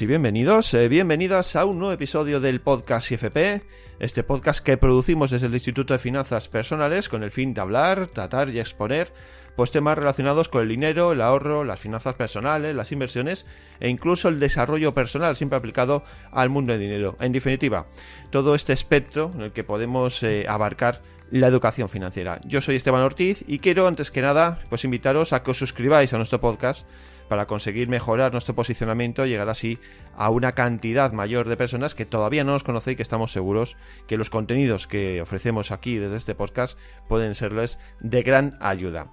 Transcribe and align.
Y 0.00 0.06
bienvenidos, 0.06 0.72
eh, 0.72 0.88
bienvenidas 0.88 1.54
a 1.54 1.66
un 1.66 1.78
nuevo 1.78 1.92
episodio 1.92 2.40
del 2.40 2.60
podcast 2.60 3.12
IFP, 3.12 3.62
este 4.00 4.22
podcast 4.22 4.64
que 4.64 4.78
producimos 4.78 5.30
desde 5.30 5.48
el 5.48 5.52
Instituto 5.52 5.92
de 5.92 5.98
Finanzas 5.98 6.48
Personales 6.48 7.10
con 7.10 7.22
el 7.22 7.30
fin 7.30 7.52
de 7.52 7.60
hablar, 7.60 8.06
tratar 8.06 8.48
y 8.48 8.58
exponer 8.58 9.12
pues 9.54 9.70
temas 9.70 9.98
relacionados 9.98 10.48
con 10.48 10.62
el 10.62 10.68
dinero, 10.68 11.12
el 11.12 11.20
ahorro, 11.20 11.64
las 11.64 11.78
finanzas 11.78 12.14
personales, 12.14 12.74
las 12.74 12.90
inversiones 12.90 13.44
e 13.80 13.90
incluso 13.90 14.28
el 14.28 14.40
desarrollo 14.40 14.94
personal 14.94 15.36
siempre 15.36 15.58
aplicado 15.58 16.04
al 16.30 16.48
mundo 16.48 16.72
del 16.72 16.80
dinero. 16.80 17.16
En 17.20 17.32
definitiva, 17.32 17.86
todo 18.30 18.54
este 18.54 18.72
espectro 18.72 19.30
en 19.34 19.42
el 19.42 19.52
que 19.52 19.62
podemos 19.62 20.22
eh, 20.22 20.46
abarcar 20.48 21.02
la 21.30 21.48
educación 21.48 21.88
financiera. 21.88 22.40
Yo 22.44 22.60
soy 22.60 22.76
Esteban 22.76 23.02
Ortiz 23.02 23.44
y 23.46 23.58
quiero 23.58 23.86
antes 23.86 24.10
que 24.10 24.22
nada 24.22 24.60
pues 24.70 24.84
invitaros 24.84 25.32
a 25.32 25.42
que 25.42 25.50
os 25.50 25.58
suscribáis 25.58 26.14
a 26.14 26.16
nuestro 26.16 26.40
podcast 26.40 26.86
para 27.28 27.46
conseguir 27.46 27.88
mejorar 27.88 28.32
nuestro 28.32 28.54
posicionamiento 28.54 29.26
llegar 29.26 29.48
así 29.48 29.78
a 30.16 30.30
una 30.30 30.52
cantidad 30.52 31.12
mayor 31.12 31.48
de 31.48 31.56
personas 31.56 31.94
que 31.94 32.06
todavía 32.06 32.44
no 32.44 32.52
nos 32.52 32.64
conocen 32.64 32.92
y 32.92 32.96
que 32.96 33.02
estamos 33.02 33.32
seguros 33.32 33.76
que 34.06 34.16
los 34.16 34.30
contenidos 34.30 34.86
que 34.86 35.20
ofrecemos 35.22 35.70
aquí 35.70 35.96
desde 35.96 36.16
este 36.16 36.34
podcast 36.34 36.78
pueden 37.08 37.34
serles 37.34 37.78
de 38.00 38.22
gran 38.22 38.56
ayuda. 38.60 39.12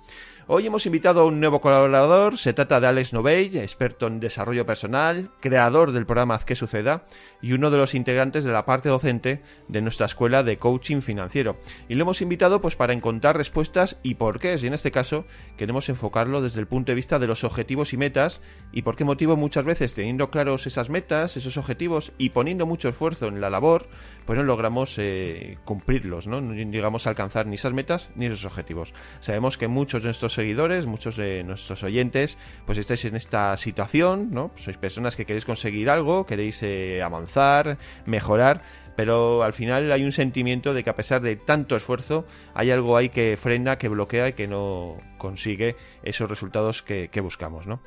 Hoy 0.51 0.65
hemos 0.65 0.87
invitado 0.87 1.21
a 1.21 1.25
un 1.25 1.39
nuevo 1.39 1.61
colaborador, 1.61 2.39
se 2.39 2.53
trata 2.53 2.79
de 2.79 2.87
Alex 2.87 3.13
Novell, 3.13 3.55
experto 3.57 4.07
en 4.07 4.19
desarrollo 4.19 4.65
personal, 4.65 5.29
creador 5.41 5.91
del 5.91 6.07
programa 6.07 6.33
Haz 6.33 6.43
que 6.43 6.55
suceda 6.55 7.03
y 7.39 7.53
uno 7.53 7.69
de 7.69 7.77
los 7.77 7.93
integrantes 7.93 8.45
de 8.45 8.51
la 8.51 8.65
parte 8.65 8.89
docente 8.89 9.43
de 9.67 9.81
nuestra 9.81 10.07
escuela 10.07 10.41
de 10.41 10.57
coaching 10.57 11.01
financiero. 11.01 11.57
Y 11.87 11.93
lo 11.93 12.01
hemos 12.01 12.23
invitado 12.23 12.61
pues 12.61 12.75
para 12.75 12.93
encontrar 12.93 13.37
respuestas 13.37 13.99
y 14.01 14.15
por 14.15 14.39
qué, 14.39 14.55
y 14.59 14.65
en 14.65 14.73
este 14.73 14.89
caso 14.89 15.25
queremos 15.55 15.87
enfocarlo 15.87 16.41
desde 16.41 16.61
el 16.61 16.65
punto 16.65 16.91
de 16.91 16.95
vista 16.95 17.19
de 17.19 17.27
los 17.27 17.43
objetivos 17.43 17.93
y 17.93 17.97
metas 17.97 18.41
y 18.71 18.81
por 18.81 18.95
qué 18.95 19.03
motivo 19.03 19.35
muchas 19.35 19.65
veces 19.65 19.93
teniendo 19.93 20.31
claros 20.31 20.65
esas 20.65 20.89
metas, 20.89 21.37
esos 21.37 21.57
objetivos 21.57 22.11
y 22.17 22.31
poniendo 22.31 22.65
mucho 22.65 22.89
esfuerzo 22.89 23.27
en 23.27 23.39
la 23.39 23.51
labor, 23.51 23.87
pues 24.25 24.35
no 24.35 24.43
logramos 24.43 24.95
eh, 24.97 25.59
cumplirlos, 25.63 26.25
¿no? 26.25 26.41
no 26.41 26.55
llegamos 26.55 27.05
a 27.05 27.11
alcanzar 27.11 27.45
ni 27.45 27.53
esas 27.53 27.73
metas 27.73 28.09
ni 28.15 28.25
esos 28.25 28.45
objetivos. 28.45 28.95
Sabemos 29.19 29.55
que 29.55 29.67
muchos 29.67 30.01
de 30.01 30.07
nuestros 30.07 30.38
seguidores, 30.39 30.85
muchos 30.85 31.17
de 31.17 31.43
nuestros 31.43 31.83
oyentes, 31.83 32.37
pues 32.65 32.77
estáis 32.77 33.03
en 33.03 33.17
esta 33.17 33.57
situación, 33.57 34.29
¿no? 34.31 34.51
Sois 34.55 34.77
personas 34.77 35.17
que 35.17 35.25
queréis 35.25 35.43
conseguir 35.43 35.89
algo, 35.89 36.25
queréis 36.25 36.63
eh, 36.63 37.01
avanzar, 37.03 37.77
mejorar, 38.05 38.61
pero 38.95 39.43
al 39.43 39.51
final 39.51 39.91
hay 39.91 40.05
un 40.05 40.13
sentimiento 40.13 40.73
de 40.73 40.81
que 40.81 40.89
a 40.89 40.95
pesar 40.95 41.19
de 41.19 41.35
tanto 41.35 41.75
esfuerzo, 41.75 42.25
hay 42.53 42.71
algo 42.71 42.95
ahí 42.95 43.09
que 43.09 43.35
frena, 43.35 43.77
que 43.77 43.89
bloquea 43.89 44.29
y 44.29 44.33
que 44.33 44.47
no 44.47 44.95
consigue 45.17 45.75
esos 46.03 46.29
resultados 46.29 46.83
que, 46.83 47.09
que 47.11 47.19
buscamos, 47.19 47.67
¿no? 47.67 47.81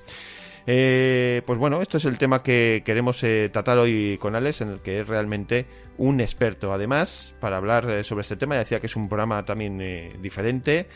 Eh, 0.67 1.43
pues 1.47 1.59
bueno, 1.59 1.83
esto 1.83 1.97
es 1.97 2.05
el 2.05 2.19
tema 2.19 2.43
que 2.43 2.83
queremos 2.85 3.23
eh, 3.25 3.51
tratar 3.53 3.79
hoy 3.79 4.19
con 4.21 4.35
Alex, 4.37 4.61
en 4.61 4.69
el 4.69 4.81
que 4.81 5.01
es 5.01 5.09
realmente 5.09 5.67
un 5.99 6.21
experto. 6.21 6.73
Además, 6.73 7.35
para 7.41 7.57
hablar 7.57 7.89
eh, 7.91 8.05
sobre 8.05 8.23
este 8.23 8.37
tema, 8.37 8.57
decía 8.57 8.81
que 8.81 8.87
es 8.87 8.97
un 8.97 9.09
programa 9.09 9.45
también 9.45 10.21
diferente, 10.21 10.87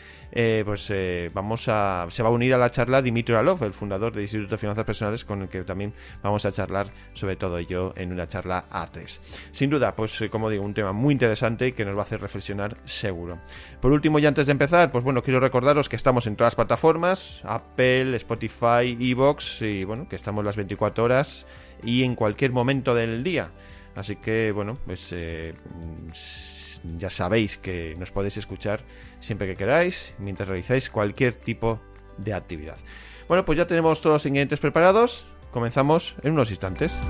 pues 0.65 0.91
vamos 1.33 1.67
a, 1.67 2.05
se 2.09 2.23
va 2.23 2.29
a 2.29 2.31
unir 2.31 2.53
a 2.53 2.57
la 2.57 2.69
charla 2.69 3.01
Dimitri 3.01 3.35
Alov, 3.35 3.63
el 3.63 3.73
fundador 3.73 4.13
del 4.13 4.23
Instituto 4.23 4.51
de 4.51 4.57
Finanzas 4.57 4.85
Personales, 4.85 5.23
con 5.23 5.41
el 5.43 5.49
que 5.49 5.63
también 5.63 5.93
vamos 6.21 6.45
a 6.45 6.51
charlar 6.51 6.87
sobre 7.13 7.35
todo 7.35 7.57
ello 7.57 7.93
en 7.95 8.11
una 8.11 8.27
charla 8.27 8.65
A3. 8.69 9.19
Sin 9.51 9.69
duda, 9.69 9.95
pues 9.95 10.23
como 10.29 10.49
digo, 10.49 10.63
un 10.63 10.73
tema 10.73 10.91
muy 10.93 11.13
interesante 11.13 11.67
y 11.67 11.71
que 11.71 11.85
nos 11.85 11.95
va 11.95 11.99
a 11.99 12.03
hacer 12.03 12.21
reflexionar 12.21 12.77
seguro. 12.85 13.39
Por 13.81 13.91
último, 13.91 14.19
y 14.19 14.25
antes 14.25 14.45
de 14.45 14.51
empezar, 14.51 14.91
pues 14.91 15.03
bueno, 15.03 15.23
quiero 15.23 15.39
recordaros 15.39 15.89
que 15.89 15.95
estamos 15.95 16.27
en 16.27 16.35
todas 16.35 16.53
las 16.53 16.55
plataformas, 16.55 17.41
Apple, 17.43 18.15
Spotify, 18.15 18.97
Evox, 18.99 19.56
y 19.61 19.83
bueno, 19.83 20.07
que 20.07 20.15
estamos 20.15 20.43
las 20.43 20.55
24 20.55 21.03
horas 21.03 21.45
y 21.83 22.03
en 22.03 22.15
cualquier 22.15 22.51
momento 22.51 22.93
del 22.95 23.23
día. 23.23 23.51
Así 23.95 24.15
que 24.15 24.51
bueno, 24.51 24.75
pues 24.85 25.09
eh, 25.11 25.53
ya 26.97 27.09
sabéis 27.09 27.57
que 27.57 27.95
nos 27.97 28.11
podéis 28.11 28.37
escuchar 28.37 28.81
siempre 29.19 29.47
que 29.47 29.55
queráis, 29.55 30.13
mientras 30.19 30.47
realizáis 30.47 30.89
cualquier 30.89 31.35
tipo 31.35 31.79
de 32.17 32.33
actividad. 32.33 32.77
Bueno, 33.27 33.45
pues 33.45 33.57
ya 33.57 33.67
tenemos 33.67 34.01
todos 34.01 34.15
los 34.15 34.25
ingredientes 34.25 34.59
preparados. 34.59 35.25
Comenzamos 35.51 36.15
en 36.23 36.33
unos 36.33 36.49
instantes. 36.51 37.01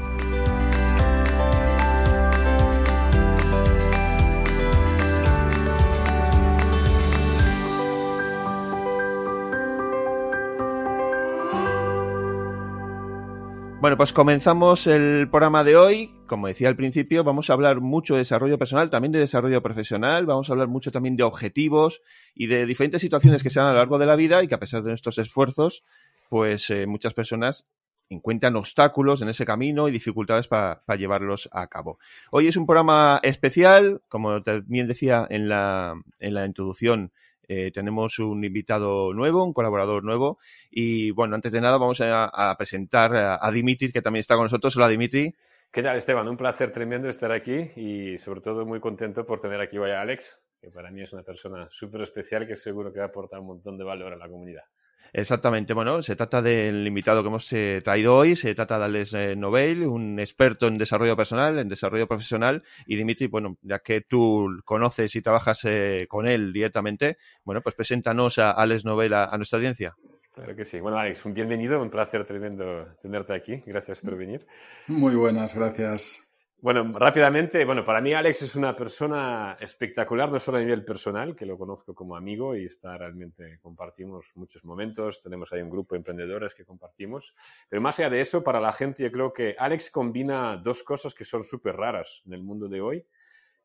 Bueno, 13.80 13.96
pues 13.96 14.12
comenzamos 14.12 14.88
el 14.88 15.30
programa 15.30 15.64
de 15.64 15.76
hoy. 15.78 16.10
Como 16.26 16.48
decía 16.48 16.68
al 16.68 16.76
principio, 16.76 17.24
vamos 17.24 17.50
a 17.50 17.54
hablar 17.54 17.80
mucho 17.80 18.16
de 18.16 18.22
desarrollo 18.22 18.58
personal, 18.58 18.90
también 18.90 19.12
de 19.12 19.20
desarrollo 19.20 19.62
profesional, 19.62 20.26
vamos 20.26 20.50
a 20.50 20.54
hablar 20.54 20.68
mucho 20.68 20.92
también 20.92 21.16
de 21.16 21.22
objetivos 21.22 22.02
y 22.34 22.48
de 22.48 22.66
diferentes 22.66 23.02
situaciones 23.02 23.44
que 23.44 23.52
se 23.52 23.60
dan 23.60 23.70
a 23.70 23.74
lo 23.74 23.78
largo 23.78 24.00
de 24.00 24.08
la 24.08 24.16
vida 24.16 24.42
y 24.42 24.48
que 24.48 24.56
a 24.56 24.60
pesar 24.60 24.82
de 24.82 24.90
nuestros 24.90 25.20
esfuerzos, 25.20 25.84
pues 26.28 26.72
eh, 26.72 26.88
muchas 26.88 27.14
personas 27.14 27.68
encuentran 28.10 28.56
obstáculos 28.56 29.22
en 29.22 29.30
ese 29.30 29.46
camino 29.46 29.88
y 29.88 29.92
dificultades 29.92 30.48
para 30.48 30.82
llevarlos 30.98 31.48
a 31.52 31.68
cabo. 31.68 32.00
Hoy 32.32 32.48
es 32.48 32.58
un 32.58 32.66
programa 32.66 33.20
especial, 33.22 34.02
como 34.08 34.42
también 34.42 34.88
decía 34.88 35.28
en 35.30 35.50
la, 35.50 35.94
en 36.20 36.34
la 36.34 36.48
introducción, 36.48 37.12
eh, 37.48 37.72
tenemos 37.72 38.20
un 38.20 38.44
invitado 38.44 39.14
nuevo, 39.14 39.44
un 39.44 39.54
colaborador 39.54 40.04
nuevo. 40.04 40.38
Y 40.70 41.12
bueno, 41.12 41.36
antes 41.36 41.52
de 41.52 41.62
nada 41.62 41.78
vamos 41.78 42.02
a, 42.02 42.56
presentar 42.58 43.16
a, 43.16 43.52
Dimitri, 43.52 43.92
que 43.92 44.02
también 44.02 44.22
está 44.22 44.36
con 44.36 44.44
nosotros. 44.44 44.76
Hola, 44.78 44.90
Dimitri. 44.90 45.34
¿Qué 45.72 45.84
tal, 45.84 45.98
Esteban? 45.98 46.28
Un 46.28 46.38
placer 46.38 46.72
tremendo 46.72 47.10
estar 47.10 47.32
aquí 47.32 47.72
y 47.76 48.18
sobre 48.18 48.42
todo 48.42 48.66
muy 48.66 48.80
contento 48.80 49.26
por 49.26 49.40
tener 49.40 49.60
aquí 49.62 49.78
hoy 49.78 49.92
a 49.92 50.02
Alex, 50.02 50.40
que 50.62 50.72
para 50.72 50.92
mí 50.92 51.02
es 51.02 51.14
una 51.14 51.24
persona 51.24 51.68
súper 51.72 52.02
especial 52.02 52.48
que 52.48 52.56
seguro 52.56 52.92
que 52.92 53.00
va 53.00 53.06
a 53.06 53.10
aportar 53.10 53.40
un 53.40 53.48
montón 53.48 53.78
de 53.78 53.84
valor 53.84 54.14
a 54.14 54.18
la 54.18 54.30
comunidad. 54.30 54.64
Exactamente, 55.14 55.74
bueno, 55.74 56.02
se 56.02 56.16
trata 56.16 56.42
del 56.42 56.86
invitado 56.86 57.22
que 57.22 57.30
hemos 57.30 57.52
eh, 57.54 57.82
traído 57.84 58.16
hoy, 58.16 58.36
se 58.36 58.54
trata 58.54 58.78
de 58.78 58.86
Alex 58.86 59.14
eh, 59.14 59.36
Nobel, 59.36 59.86
un 59.86 60.20
experto 60.20 60.68
en 60.68 60.78
desarrollo 60.78 61.16
personal, 61.16 61.58
en 61.58 61.70
desarrollo 61.70 62.08
profesional, 62.08 62.64
y 62.86 62.98
Dimitri, 62.98 63.28
bueno, 63.28 63.58
ya 63.62 63.80
que 63.80 64.02
tú 64.02 64.48
conoces 64.66 65.16
y 65.16 65.22
trabajas 65.22 65.62
eh, 65.66 66.06
con 66.10 66.28
él 66.28 66.54
directamente, 66.54 67.18
bueno, 67.44 67.62
pues 67.62 67.76
preséntanos 67.76 68.38
a 68.38 68.52
Alex 68.52 68.86
Nobel 68.86 69.14
a, 69.14 69.36
nuestra 69.38 69.58
audiencia. 69.58 69.96
Claro 70.34 70.56
que 70.56 70.66
sí. 70.66 70.80
Bueno, 70.80 70.98
Alex, 70.98 71.26
un 71.26 71.34
bienvenido, 71.34 71.82
un 71.82 71.90
placer 71.90 72.24
tremendo 72.24 72.86
tenerte 73.02 73.34
aquí. 73.34 73.64
Gracias 73.66 74.02
por 74.02 74.16
venir. 74.16 74.46
Muy 74.86 75.16
buenas, 75.16 75.56
gracias. 75.56 76.27
Bueno, 76.60 76.92
rápidamente, 76.98 77.64
bueno, 77.66 77.86
para 77.86 78.02
mí 78.02 78.14
Alex 78.14 78.42
es 78.42 78.56
una 78.56 78.76
persona 78.76 79.56
espectacular, 79.60 80.32
no 80.32 80.40
solo 80.40 80.58
a 80.58 80.62
nivel 80.62 80.84
personal, 80.84 81.36
que 81.36 81.46
lo 81.46 81.56
conozco 81.56 81.94
como 81.94 82.16
amigo 82.16 82.56
y 82.56 82.66
está 82.66 82.98
realmente, 82.98 83.60
compartimos 83.62 84.26
muchos 84.34 84.66
momentos, 84.66 85.22
tenemos 85.22 85.54
ahí 85.54 85.62
un 85.62 85.70
grupo 85.70 85.94
de 85.94 86.00
emprendedores 86.00 86.56
que 86.56 86.66
compartimos, 86.66 87.36
pero 87.70 87.80
más 87.80 88.00
allá 88.00 88.10
de 88.10 88.22
eso, 88.22 88.44
para 88.44 88.60
la 88.60 88.74
gente 88.74 89.04
yo 89.04 89.12
creo 89.12 89.32
que 89.32 89.56
Alex 89.60 89.92
combina 89.92 90.58
dos 90.58 90.82
cosas 90.82 91.14
que 91.14 91.26
son 91.26 91.44
súper 91.44 91.76
raras 91.76 92.24
en 92.26 92.34
el 92.34 92.42
mundo 92.42 92.68
de 92.68 92.82
hoy, 92.82 93.06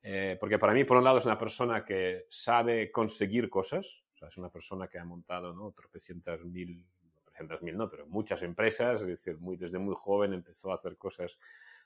eh, 0.02 0.36
porque 0.38 0.58
para 0.58 0.74
mí, 0.74 0.84
por 0.84 0.98
un 0.98 1.04
lado, 1.04 1.16
es 1.16 1.24
una 1.24 1.38
persona 1.38 1.86
que 1.86 2.26
sabe 2.28 2.90
conseguir 2.90 3.48
cosas, 3.48 4.02
o 4.14 4.18
sea, 4.18 4.28
es 4.28 4.36
una 4.36 4.50
persona 4.50 4.86
que 4.88 4.98
ha 4.98 5.04
montado, 5.06 5.54
¿no? 5.54 5.72
Tropecientas 5.72 6.44
mil, 6.44 6.84
tropecientas 7.24 7.62
mil 7.62 7.74
no, 7.74 7.88
pero 7.88 8.06
muchas 8.06 8.42
empresas, 8.42 9.00
es 9.00 9.06
decir, 9.06 9.38
muy, 9.38 9.56
desde 9.56 9.78
muy 9.78 9.94
joven 9.96 10.34
empezó 10.34 10.70
a 10.72 10.74
hacer 10.74 10.98
cosas 10.98 11.38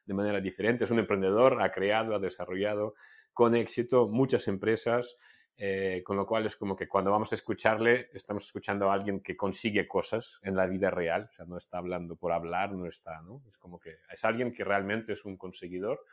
de 0.07 0.15
manera 0.15 0.41
diferente. 0.41 0.85
Es 0.85 0.91
un 0.91 0.99
emprendedor, 0.99 1.61
ha 1.61 1.71
creado, 1.71 2.15
ha 2.15 2.19
desarrollado 2.19 2.95
con 3.33 3.55
éxito 3.55 4.09
muchas 4.09 4.49
empresas, 4.49 5.17
eh, 5.59 6.03
con 6.05 6.17
lo 6.17 6.27
cual 6.27 6.47
es 6.47 6.57
como 6.57 6.77
que 6.77 6.89
cuando 6.89 7.11
vamos 7.11 7.33
a 7.33 7.35
escucharle, 7.35 8.09
estamos 8.13 8.45
escuchando 8.45 8.91
a 8.91 8.95
alguien 8.95 9.21
que 9.21 9.37
consigue 9.37 9.87
cosas 9.89 10.39
en 10.43 10.57
la 10.57 10.67
vida 10.67 10.91
real, 10.91 11.29
o 11.31 11.33
sea, 11.33 11.45
no 11.47 11.57
está 11.57 11.79
hablando 11.79 12.17
por 12.17 12.33
hablar, 12.33 12.73
no 12.73 12.87
está, 12.87 13.21
¿no? 13.23 13.43
Es 13.49 13.57
como 13.59 13.79
que 13.79 13.97
es 14.11 14.25
alguien 14.25 14.53
que 14.53 14.65
realmente 14.65 15.13
es 15.15 15.25
un 15.25 15.37
conseguidor, 15.37 16.05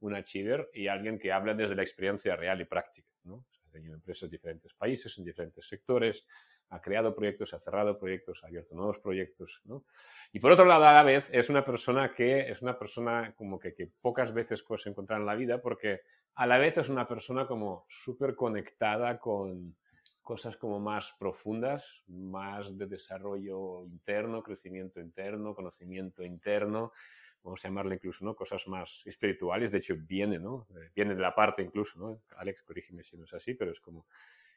un 0.00 0.14
achiever 0.14 0.68
y 0.74 0.88
alguien 0.88 1.18
que 1.18 1.32
habla 1.32 1.54
desde 1.54 1.74
la 1.74 1.82
experiencia 1.82 2.36
real 2.36 2.60
y 2.60 2.64
práctica, 2.64 3.08
¿no? 3.24 3.44
ha 3.66 3.70
tenido 3.70 3.94
empresas 3.94 4.24
en 4.24 4.30
diferentes 4.30 4.72
países, 4.74 5.16
en 5.18 5.24
diferentes 5.24 5.66
sectores, 5.66 6.26
ha 6.70 6.80
creado 6.80 7.14
proyectos, 7.14 7.54
ha 7.54 7.58
cerrado 7.58 7.98
proyectos, 7.98 8.42
ha 8.42 8.48
abierto 8.48 8.74
nuevos 8.74 8.98
proyectos, 8.98 9.62
¿no? 9.64 9.84
Y 10.32 10.40
por 10.40 10.52
otro 10.52 10.64
lado, 10.64 10.84
a 10.84 10.92
la 10.92 11.02
vez, 11.02 11.30
es 11.32 11.48
una 11.48 11.64
persona 11.64 12.12
que 12.14 12.50
es 12.50 12.62
una 12.62 12.78
persona 12.78 13.34
como 13.36 13.58
que, 13.58 13.74
que 13.74 13.90
pocas 14.00 14.34
veces 14.34 14.62
puedes 14.62 14.86
encontrar 14.86 15.20
en 15.20 15.26
la 15.26 15.34
vida 15.34 15.62
porque 15.62 16.00
a 16.34 16.46
la 16.46 16.58
vez 16.58 16.76
es 16.78 16.88
una 16.88 17.06
persona 17.06 17.46
como 17.46 17.86
súper 17.88 18.34
conectada 18.34 19.18
con 19.18 19.76
cosas 20.22 20.56
como 20.56 20.80
más 20.80 21.14
profundas, 21.18 22.02
más 22.08 22.76
de 22.76 22.86
desarrollo 22.86 23.86
interno, 23.86 24.42
crecimiento 24.42 25.00
interno, 25.00 25.54
conocimiento 25.54 26.24
interno, 26.24 26.92
vamos 27.44 27.64
a 27.64 27.68
llamarle 27.68 27.94
incluso, 27.94 28.24
¿no? 28.24 28.34
Cosas 28.34 28.66
más 28.66 29.02
espirituales, 29.06 29.70
de 29.70 29.78
hecho 29.78 29.94
viene, 29.96 30.40
¿no? 30.40 30.66
Eh, 30.70 30.90
viene 30.94 31.14
de 31.14 31.22
la 31.22 31.32
parte 31.32 31.62
incluso, 31.62 31.98
¿no? 31.98 32.20
Alex, 32.38 32.64
corrígeme 32.64 33.04
si 33.04 33.16
no 33.16 33.24
es 33.24 33.34
así, 33.34 33.54
pero 33.54 33.70
es 33.70 33.80
como 33.80 34.06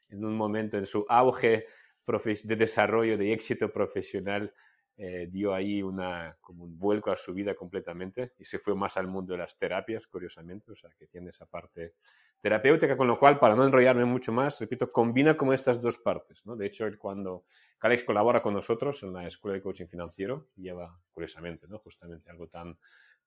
en 0.08 0.24
un 0.24 0.36
momento 0.36 0.76
en 0.76 0.86
su 0.86 1.06
auge 1.08 1.66
de 2.06 2.56
desarrollo, 2.56 3.16
de 3.16 3.32
éxito 3.32 3.72
profesional, 3.72 4.52
eh, 4.96 5.28
dio 5.30 5.54
ahí 5.54 5.82
una, 5.82 6.36
como 6.42 6.64
un 6.64 6.78
vuelco 6.78 7.10
a 7.10 7.16
su 7.16 7.32
vida 7.32 7.54
completamente 7.54 8.32
y 8.38 8.44
se 8.44 8.58
fue 8.58 8.74
más 8.74 8.98
al 8.98 9.06
mundo 9.06 9.32
de 9.32 9.38
las 9.38 9.56
terapias, 9.56 10.06
curiosamente, 10.06 10.72
o 10.72 10.76
sea, 10.76 10.90
que 10.98 11.06
tiene 11.06 11.30
esa 11.30 11.46
parte 11.46 11.94
terapéutica, 12.40 12.96
con 12.96 13.06
lo 13.06 13.18
cual, 13.18 13.38
para 13.38 13.54
no 13.54 13.64
enrollarme 13.64 14.04
mucho 14.04 14.30
más, 14.30 14.60
repito, 14.60 14.92
combina 14.92 15.36
como 15.36 15.52
estas 15.52 15.80
dos 15.80 15.98
partes, 15.98 16.44
¿no? 16.44 16.54
De 16.54 16.66
hecho, 16.66 16.86
cuando 16.98 17.44
Alex 17.80 18.04
colabora 18.04 18.42
con 18.42 18.52
nosotros 18.52 19.02
en 19.02 19.14
la 19.14 19.26
Escuela 19.26 19.54
de 19.54 19.62
Coaching 19.62 19.86
Financiero, 19.86 20.48
lleva, 20.56 20.98
curiosamente, 21.12 21.66
¿no? 21.68 21.78
Justamente 21.78 22.30
algo 22.30 22.48
tan 22.48 22.78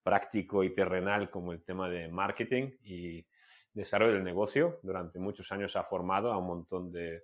práctico 0.03 0.63
y 0.63 0.73
terrenal 0.73 1.29
como 1.31 1.53
el 1.53 1.63
tema 1.63 1.89
de 1.89 2.07
marketing 2.07 2.71
y 2.83 3.25
desarrollo 3.73 4.13
del 4.13 4.23
negocio. 4.23 4.79
Durante 4.83 5.17
muchos 5.17 5.51
años 5.51 5.75
ha 5.75 5.83
formado 5.83 6.31
a 6.31 6.37
un 6.37 6.45
montón 6.45 6.91
de 6.91 7.23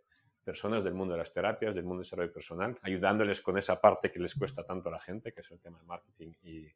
personas 0.49 0.83
del 0.83 0.95
mundo 0.95 1.13
de 1.13 1.19
las 1.19 1.31
terapias, 1.31 1.75
del 1.75 1.83
mundo 1.83 1.97
del 1.97 2.05
desarrollo 2.05 2.33
personal, 2.33 2.75
ayudándoles 2.81 3.39
con 3.39 3.55
esa 3.59 3.79
parte 3.79 4.09
que 4.09 4.19
les 4.19 4.33
cuesta 4.33 4.63
tanto 4.63 4.89
a 4.89 4.93
la 4.93 4.99
gente, 4.99 5.31
que 5.31 5.41
es 5.41 5.51
el 5.51 5.59
tema 5.59 5.77
de 5.77 5.85
marketing 5.85 6.31
y 6.41 6.67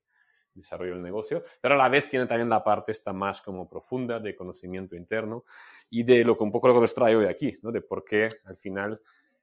desarrollo 0.53 0.93
del 0.93 1.01
negocio, 1.01 1.43
pero 1.59 1.73
a 1.73 1.77
la 1.79 1.89
vez 1.89 2.07
tiene 2.07 2.27
también 2.27 2.49
la 2.49 2.63
parte 2.63 2.91
esta 2.91 3.13
más 3.13 3.41
como 3.41 3.67
profunda 3.67 4.19
de 4.19 4.35
conocimiento 4.35 4.95
interno 4.95 5.43
y 5.89 6.03
de 6.03 6.23
lo 6.23 6.37
que 6.37 6.43
un 6.43 6.51
poco 6.51 6.67
lo 6.67 6.75
que 6.75 6.81
nos 6.81 6.93
trae 6.93 7.15
hoy 7.15 7.25
aquí, 7.25 7.57
¿no? 7.63 7.71
de 7.71 7.81
por 7.81 8.05
qué 8.05 8.29
al 8.45 8.57
final 8.57 9.01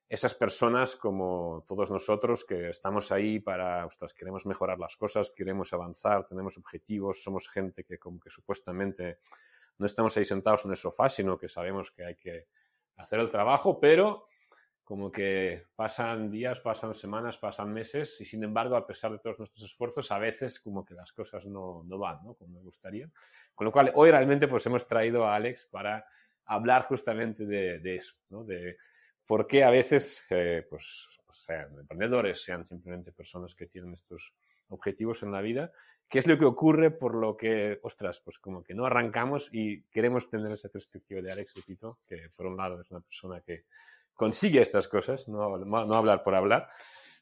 esas 0.08 0.32
personas 0.34 0.94
como 0.94 1.64
todos 1.66 1.90
nosotros 1.90 2.44
que 2.44 2.70
estamos 2.70 3.10
ahí 3.10 3.40
para, 3.40 3.84
ostras, 3.84 4.14
queremos 4.14 4.46
mejorar 4.46 4.78
las 4.78 4.96
cosas, 4.96 5.32
queremos 5.32 5.72
avanzar, 5.72 6.24
tenemos 6.24 6.56
objetivos, 6.56 7.20
somos 7.20 7.48
gente 7.48 7.82
que 7.82 7.98
como 7.98 8.20
que 8.20 8.30
supuestamente 8.30 9.18
no 9.78 9.86
estamos 9.86 10.16
ahí 10.16 10.24
sentados 10.24 10.64
en 10.66 10.70
el 10.70 10.76
sofá, 10.76 11.08
sino 11.08 11.36
que 11.36 11.48
sabemos 11.48 11.90
que 11.90 12.04
hay 12.04 12.14
que 12.14 12.46
hacer 13.00 13.20
el 13.20 13.30
trabajo, 13.30 13.80
pero 13.80 14.26
como 14.90 15.12
que 15.12 15.66
pasan 15.76 16.32
días, 16.32 16.58
pasan 16.58 16.94
semanas, 16.94 17.38
pasan 17.38 17.72
meses 17.72 18.20
y 18.20 18.24
sin 18.24 18.42
embargo, 18.42 18.74
a 18.74 18.86
pesar 18.86 19.12
de 19.12 19.20
todos 19.20 19.38
nuestros 19.38 19.62
esfuerzos, 19.62 20.10
a 20.10 20.18
veces 20.18 20.58
como 20.58 20.84
que 20.84 20.94
las 20.94 21.12
cosas 21.12 21.46
no, 21.46 21.84
no 21.84 21.96
van 21.96 22.24
¿no? 22.24 22.34
como 22.34 22.58
me 22.58 22.60
gustaría. 22.60 23.08
Con 23.54 23.66
lo 23.66 23.72
cual, 23.72 23.92
hoy 23.94 24.10
realmente 24.10 24.48
pues 24.48 24.66
hemos 24.66 24.88
traído 24.88 25.24
a 25.26 25.36
Alex 25.36 25.66
para 25.66 26.04
hablar 26.44 26.82
justamente 26.82 27.46
de, 27.46 27.94
eso, 27.94 28.16
¿no? 28.30 28.42
de 28.42 28.78
por 29.24 29.46
qué 29.46 29.62
a 29.62 29.70
veces, 29.70 30.26
eh, 30.30 30.66
pues, 30.68 31.06
sean 31.30 31.78
emprendedores, 31.78 32.42
sean 32.42 32.66
simplemente 32.66 33.12
personas 33.12 33.54
que 33.54 33.66
tienen 33.66 33.92
estos 33.94 34.34
objetivos 34.70 35.22
en 35.22 35.30
la 35.30 35.40
vida, 35.40 35.70
qué 36.10 36.18
es 36.18 36.26
lo 36.26 36.36
que 36.36 36.44
ocurre 36.44 36.90
por 36.90 37.14
lo 37.14 37.36
que, 37.36 37.78
ostras, 37.82 38.20
pues 38.20 38.38
como 38.38 38.62
que 38.62 38.74
no 38.74 38.84
arrancamos 38.84 39.48
y 39.52 39.82
queremos 39.84 40.28
tener 40.28 40.50
esa 40.50 40.68
perspectiva 40.68 41.22
de 41.22 41.30
Alex 41.30 41.54
Pepito, 41.54 42.00
que 42.06 42.30
por 42.34 42.46
un 42.46 42.56
lado 42.56 42.80
es 42.80 42.90
una 42.90 43.00
persona 43.00 43.40
que 43.40 43.64
consigue 44.12 44.60
estas 44.60 44.88
cosas, 44.88 45.28
no, 45.28 45.56
no 45.56 45.94
hablar 45.94 46.24
por 46.24 46.34
hablar, 46.34 46.68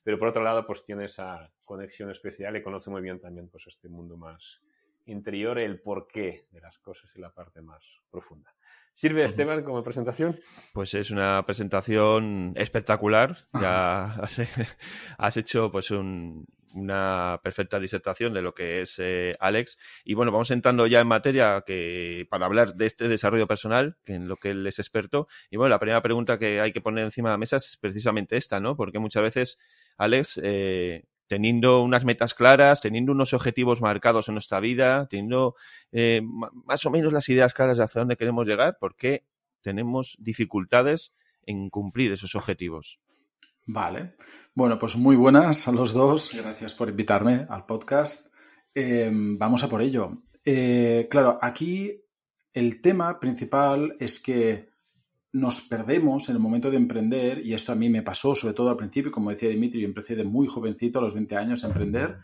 pero 0.02 0.18
por 0.18 0.28
otro 0.28 0.42
lado 0.42 0.66
pues 0.66 0.84
tiene 0.84 1.04
esa 1.04 1.52
conexión 1.64 2.10
especial 2.10 2.56
y 2.56 2.62
conoce 2.62 2.88
muy 2.88 3.02
bien 3.02 3.20
también 3.20 3.48
pues 3.48 3.66
este 3.66 3.90
mundo 3.90 4.16
más 4.16 4.62
interior, 5.04 5.58
el 5.58 5.80
porqué 5.80 6.46
de 6.50 6.60
las 6.60 6.78
cosas 6.78 7.10
y 7.14 7.20
la 7.20 7.30
parte 7.30 7.60
más 7.60 7.82
profunda. 8.10 8.54
¿Sirve, 8.94 9.24
Esteban, 9.24 9.62
como 9.62 9.82
presentación? 9.82 10.38
Pues 10.72 10.92
es 10.94 11.10
una 11.10 11.44
presentación 11.46 12.52
espectacular. 12.56 13.36
Ya 13.54 14.04
has, 15.18 15.36
hecho 15.36 15.70
pues 15.70 15.90
una 16.78 17.40
perfecta 17.42 17.80
disertación 17.80 18.32
de 18.34 18.42
lo 18.42 18.54
que 18.54 18.82
es 18.82 18.98
eh, 18.98 19.34
Alex. 19.40 19.78
Y 20.04 20.14
bueno, 20.14 20.32
vamos 20.32 20.50
entrando 20.50 20.86
ya 20.86 21.00
en 21.00 21.08
materia 21.08 21.62
que, 21.66 22.26
para 22.30 22.46
hablar 22.46 22.74
de 22.74 22.86
este 22.86 23.08
desarrollo 23.08 23.46
personal, 23.46 23.96
que 24.04 24.14
en 24.14 24.28
lo 24.28 24.36
que 24.36 24.50
él 24.50 24.66
es 24.66 24.78
experto. 24.78 25.28
Y 25.50 25.56
bueno, 25.56 25.70
la 25.70 25.78
primera 25.78 26.02
pregunta 26.02 26.38
que 26.38 26.60
hay 26.60 26.72
que 26.72 26.80
poner 26.80 27.04
encima 27.04 27.30
de 27.30 27.34
la 27.34 27.38
mesa 27.38 27.56
es 27.56 27.76
precisamente 27.80 28.36
esta, 28.36 28.60
¿no? 28.60 28.76
Porque 28.76 28.98
muchas 28.98 29.22
veces 29.22 29.58
Alex 29.96 30.40
eh, 30.42 31.04
teniendo 31.28 31.82
unas 31.82 32.04
metas 32.04 32.34
claras, 32.34 32.80
teniendo 32.80 33.12
unos 33.12 33.34
objetivos 33.34 33.80
marcados 33.80 34.28
en 34.28 34.34
nuestra 34.34 34.60
vida, 34.60 35.06
teniendo 35.08 35.54
eh, 35.92 36.22
más 36.22 36.84
o 36.86 36.90
menos 36.90 37.12
las 37.12 37.28
ideas 37.28 37.54
claras 37.54 37.76
de 37.76 37.84
hacia 37.84 38.00
dónde 38.00 38.16
queremos 38.16 38.46
llegar, 38.46 38.78
¿por 38.80 38.96
qué 38.96 39.24
tenemos 39.60 40.16
dificultades 40.18 41.14
en 41.42 41.68
cumplir 41.70 42.12
esos 42.12 42.34
objetivos? 42.34 42.98
Vale. 43.68 44.14
Bueno, 44.54 44.78
pues 44.78 44.96
muy 44.96 45.14
buenas 45.14 45.68
a 45.68 45.72
los 45.72 45.92
dos. 45.92 46.32
Gracias 46.34 46.72
por 46.72 46.88
invitarme 46.88 47.46
al 47.50 47.66
podcast. 47.66 48.26
Em, 48.74 49.36
vamos 49.36 49.62
a 49.62 49.68
por 49.68 49.82
ello. 49.82 50.22
Eh, 50.42 51.06
claro, 51.10 51.38
aquí 51.42 52.02
el 52.54 52.80
tema 52.80 53.20
principal 53.20 53.94
es 54.00 54.20
que 54.20 54.70
nos 55.34 55.60
perdemos 55.60 56.30
en 56.30 56.36
el 56.36 56.40
momento 56.40 56.70
de 56.70 56.78
emprender, 56.78 57.44
y 57.44 57.52
esto 57.52 57.72
a 57.72 57.74
mí 57.74 57.90
me 57.90 58.00
pasó, 58.00 58.34
sobre 58.34 58.54
todo 58.54 58.70
al 58.70 58.78
principio, 58.78 59.12
como 59.12 59.28
decía 59.28 59.50
Dimitri, 59.50 59.82
yo 59.82 59.86
empecé 59.86 60.16
de 60.16 60.24
muy 60.24 60.46
jovencito, 60.46 60.98
a 60.98 61.02
los 61.02 61.12
20 61.12 61.36
años, 61.36 61.62
a 61.62 61.66
emprender, 61.66 62.16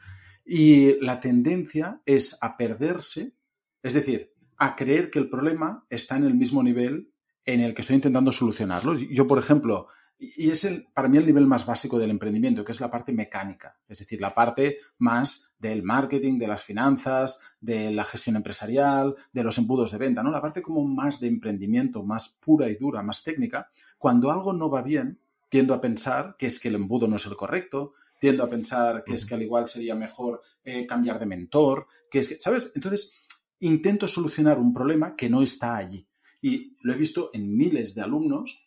y 0.46 0.98
la 1.04 1.20
tendencia 1.20 2.00
es 2.06 2.38
a 2.40 2.56
perderse, 2.56 3.34
es 3.82 3.92
decir, 3.92 4.32
a 4.56 4.74
creer 4.76 5.10
que 5.10 5.18
el 5.18 5.28
problema 5.28 5.84
está 5.90 6.16
en 6.16 6.24
el 6.24 6.34
mismo 6.34 6.62
nivel 6.62 7.12
en 7.44 7.60
el 7.60 7.74
que 7.74 7.82
estoy 7.82 7.96
intentando 7.96 8.32
solucionarlo. 8.32 8.94
Yo, 8.94 9.26
por 9.26 9.38
ejemplo, 9.38 9.88
y 10.18 10.50
es 10.50 10.64
el, 10.64 10.86
para 10.94 11.08
mí 11.08 11.18
el 11.18 11.26
nivel 11.26 11.46
más 11.46 11.66
básico 11.66 11.98
del 11.98 12.10
emprendimiento, 12.10 12.64
que 12.64 12.72
es 12.72 12.80
la 12.80 12.90
parte 12.90 13.12
mecánica, 13.12 13.78
es 13.88 13.98
decir, 13.98 14.20
la 14.20 14.32
parte 14.32 14.78
más 14.98 15.52
del 15.58 15.82
marketing, 15.82 16.38
de 16.38 16.46
las 16.46 16.62
finanzas, 16.62 17.40
de 17.60 17.90
la 17.90 18.04
gestión 18.04 18.36
empresarial, 18.36 19.16
de 19.32 19.42
los 19.42 19.58
embudos 19.58 19.92
de 19.92 19.98
venta, 19.98 20.22
¿no? 20.22 20.30
La 20.30 20.40
parte 20.40 20.62
como 20.62 20.84
más 20.84 21.20
de 21.20 21.28
emprendimiento, 21.28 22.02
más 22.02 22.28
pura 22.28 22.68
y 22.68 22.76
dura, 22.76 23.02
más 23.02 23.22
técnica. 23.22 23.68
Cuando 23.98 24.30
algo 24.30 24.52
no 24.52 24.70
va 24.70 24.82
bien, 24.82 25.20
tiendo 25.48 25.74
a 25.74 25.80
pensar 25.80 26.36
que 26.38 26.46
es 26.46 26.58
que 26.58 26.68
el 26.68 26.76
embudo 26.76 27.06
no 27.06 27.16
es 27.16 27.26
el 27.26 27.36
correcto, 27.36 27.94
tiendo 28.20 28.44
a 28.44 28.48
pensar 28.48 29.04
que 29.04 29.14
es 29.14 29.26
que 29.26 29.34
al 29.34 29.42
igual 29.42 29.68
sería 29.68 29.94
mejor 29.94 30.42
eh, 30.64 30.86
cambiar 30.86 31.18
de 31.18 31.26
mentor, 31.26 31.86
que 32.10 32.20
es 32.20 32.28
que, 32.28 32.40
¿sabes? 32.40 32.72
Entonces, 32.74 33.12
intento 33.60 34.08
solucionar 34.08 34.58
un 34.58 34.72
problema 34.72 35.14
que 35.16 35.28
no 35.28 35.42
está 35.42 35.76
allí. 35.76 36.06
Y 36.40 36.76
lo 36.82 36.92
he 36.92 36.96
visto 36.96 37.30
en 37.32 37.56
miles 37.56 37.94
de 37.94 38.02
alumnos 38.02 38.63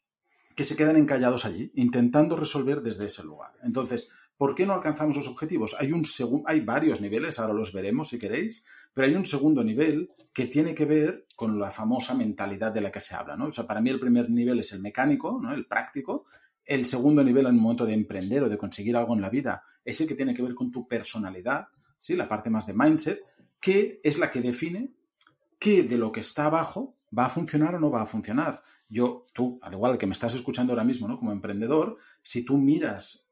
que 0.57 0.63
se 0.63 0.75
quedan 0.75 0.98
encallados 0.98 1.45
allí, 1.45 1.71
intentando 1.75 2.36
resolver 2.36 2.81
desde 2.81 3.06
ese 3.06 3.24
lugar. 3.24 3.51
Entonces, 3.62 4.09
¿por 4.38 4.56
qué 4.56 4.65
no 4.65 4.74
alcanzamos 4.74 5.15
los 5.15 5.27
objetivos? 5.27 5.75
Hay, 5.77 5.91
un 5.91 6.03
hay 6.48 6.62
varios 6.62 7.00
niveles, 7.00 7.38
ahora 7.38 7.53
los 7.53 7.72
veremos 7.72 8.10
si 8.10 8.17
queréis, 8.17 8.65
pero 8.91 9.05
hay 9.05 9.13
un 9.13 9.27
segundo 9.27 9.63
nivel 9.63 10.10
que 10.34 10.48
tiene 10.48 10.74
que 10.74 10.86
ver 10.86 11.27
con 11.36 11.60
la 11.60 11.70
famosa 11.70 12.15
mentalidad 12.15 12.72
de 12.72 12.81
la 12.81 12.89
que 12.89 13.00
se 13.00 13.13
habla. 13.13 13.38
¿no? 13.38 13.46
O 13.46 13.51
sea, 13.51 13.67
para 13.67 13.81
mí 13.81 13.91
el 13.91 14.00
primer 14.00 14.31
nivel 14.31 14.60
es 14.60 14.72
el 14.72 14.79
mecánico, 14.79 15.39
¿no? 15.39 15.53
el 15.53 15.67
práctico. 15.67 16.25
El 16.65 16.86
segundo 16.86 17.24
nivel, 17.24 17.46
en 17.46 17.53
el 17.53 17.62
momento 17.62 17.86
de 17.86 17.93
emprender 17.93 18.41
o 18.41 18.50
de 18.50 18.58
conseguir 18.58 18.98
algo 18.98 19.13
en 19.13 19.22
la 19.22 19.29
vida, 19.29 19.62
es 19.86 20.01
el 20.01 20.08
que 20.08 20.15
tiene 20.15 20.34
que 20.34 20.41
ver 20.41 20.55
con 20.55 20.72
tu 20.72 20.88
personalidad, 20.88 21.67
¿sí? 22.00 22.15
la 22.15 22.27
parte 22.27 22.50
más 22.50 22.65
de 22.65 22.74
mindset, 22.74 23.22
que 23.62 24.01
es 24.03 24.17
la 24.17 24.31
que 24.31 24.41
define 24.41 24.91
qué 25.60 25.84
de 25.84 26.00
lo 26.00 26.12
que 26.12 26.22
está 26.22 26.46
abajo 26.46 26.98
va 27.15 27.27
a 27.27 27.29
funcionar 27.29 27.75
o 27.75 27.79
no 27.79 27.91
va 27.91 28.01
a 28.01 28.08
funcionar 28.08 28.63
yo, 28.89 29.25
tú, 29.34 29.60
al 29.62 29.74
igual 29.74 29.98
que 29.98 30.06
me 30.06 30.13
estás 30.13 30.34
escuchando 30.36 30.74
ahora 30.74 30.84
mismo, 30.84 31.08
¿no? 31.08 31.17
Como 31.17 31.32
emprendedor, 31.32 31.98
si 32.22 32.46
tú 32.46 32.58
miras, 32.58 33.29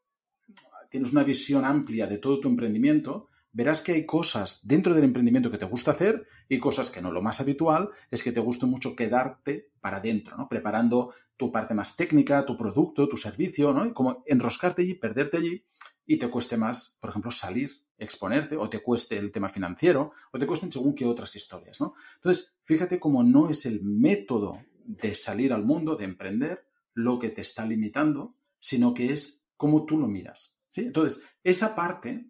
tienes 0.90 1.12
una 1.12 1.24
visión 1.24 1.66
amplia 1.66 2.08
de 2.08 2.18
todo 2.18 2.40
tu 2.40 2.48
emprendimiento, 2.50 3.30
verás 3.52 3.82
que 3.82 3.94
hay 3.94 4.06
cosas 4.06 4.68
dentro 4.68 4.94
del 4.94 5.06
emprendimiento 5.06 5.50
que 5.50 5.58
te 5.58 5.66
gusta 5.66 5.92
hacer 5.92 6.28
y 6.50 6.60
cosas 6.60 6.90
que 6.90 7.02
no. 7.02 7.12
Lo 7.12 7.22
más 7.22 7.40
habitual 7.40 7.90
es 8.12 8.22
que 8.22 8.34
te 8.34 8.42
guste 8.42 8.66
mucho 8.66 8.96
quedarte 8.96 9.72
para 9.80 9.98
adentro, 9.98 10.36
¿no? 10.36 10.50
Preparando 10.50 11.14
tu 11.38 11.52
parte 11.52 11.74
más 11.74 11.96
técnica, 11.96 12.46
tu 12.46 12.58
producto, 12.58 13.08
tu 13.08 13.18
servicio, 13.18 13.72
¿no? 13.72 13.86
Y 13.86 13.94
como 13.94 14.24
enroscarte 14.26 14.82
allí, 14.82 14.94
perderte 14.96 15.38
allí 15.38 15.66
y 16.06 16.18
te 16.18 16.30
cueste 16.30 16.58
más, 16.58 16.98
por 17.00 17.10
ejemplo, 17.12 17.32
salir, 17.32 17.72
exponerte, 17.98 18.58
o 18.58 18.70
te 18.70 18.80
cueste 18.80 19.18
el 19.18 19.32
tema 19.32 19.48
financiero, 19.48 20.12
o 20.32 20.38
te 20.38 20.46
cuesten 20.46 20.72
según 20.72 20.94
qué 20.94 21.06
otras 21.06 21.34
historias, 21.36 21.80
¿no? 21.80 21.94
Entonces, 22.16 22.56
fíjate 22.64 23.00
cómo 23.00 23.24
no 23.24 23.50
es 23.50 23.66
el 23.66 23.82
método 23.82 24.60
de 24.86 25.16
salir 25.16 25.54
al 25.54 25.64
mundo, 25.64 25.96
de 25.96 26.06
emprender, 26.06 26.68
lo 26.94 27.20
que 27.20 27.30
te 27.30 27.42
está 27.42 27.66
limitando, 27.66 28.36
sino 28.60 28.94
que 28.94 29.12
es 29.12 29.50
cómo 29.58 29.86
tú 29.86 29.98
lo 29.98 30.08
miras. 30.08 30.60
¿sí? 30.70 30.82
Entonces, 30.82 31.24
esa 31.44 31.76
parte, 31.76 32.30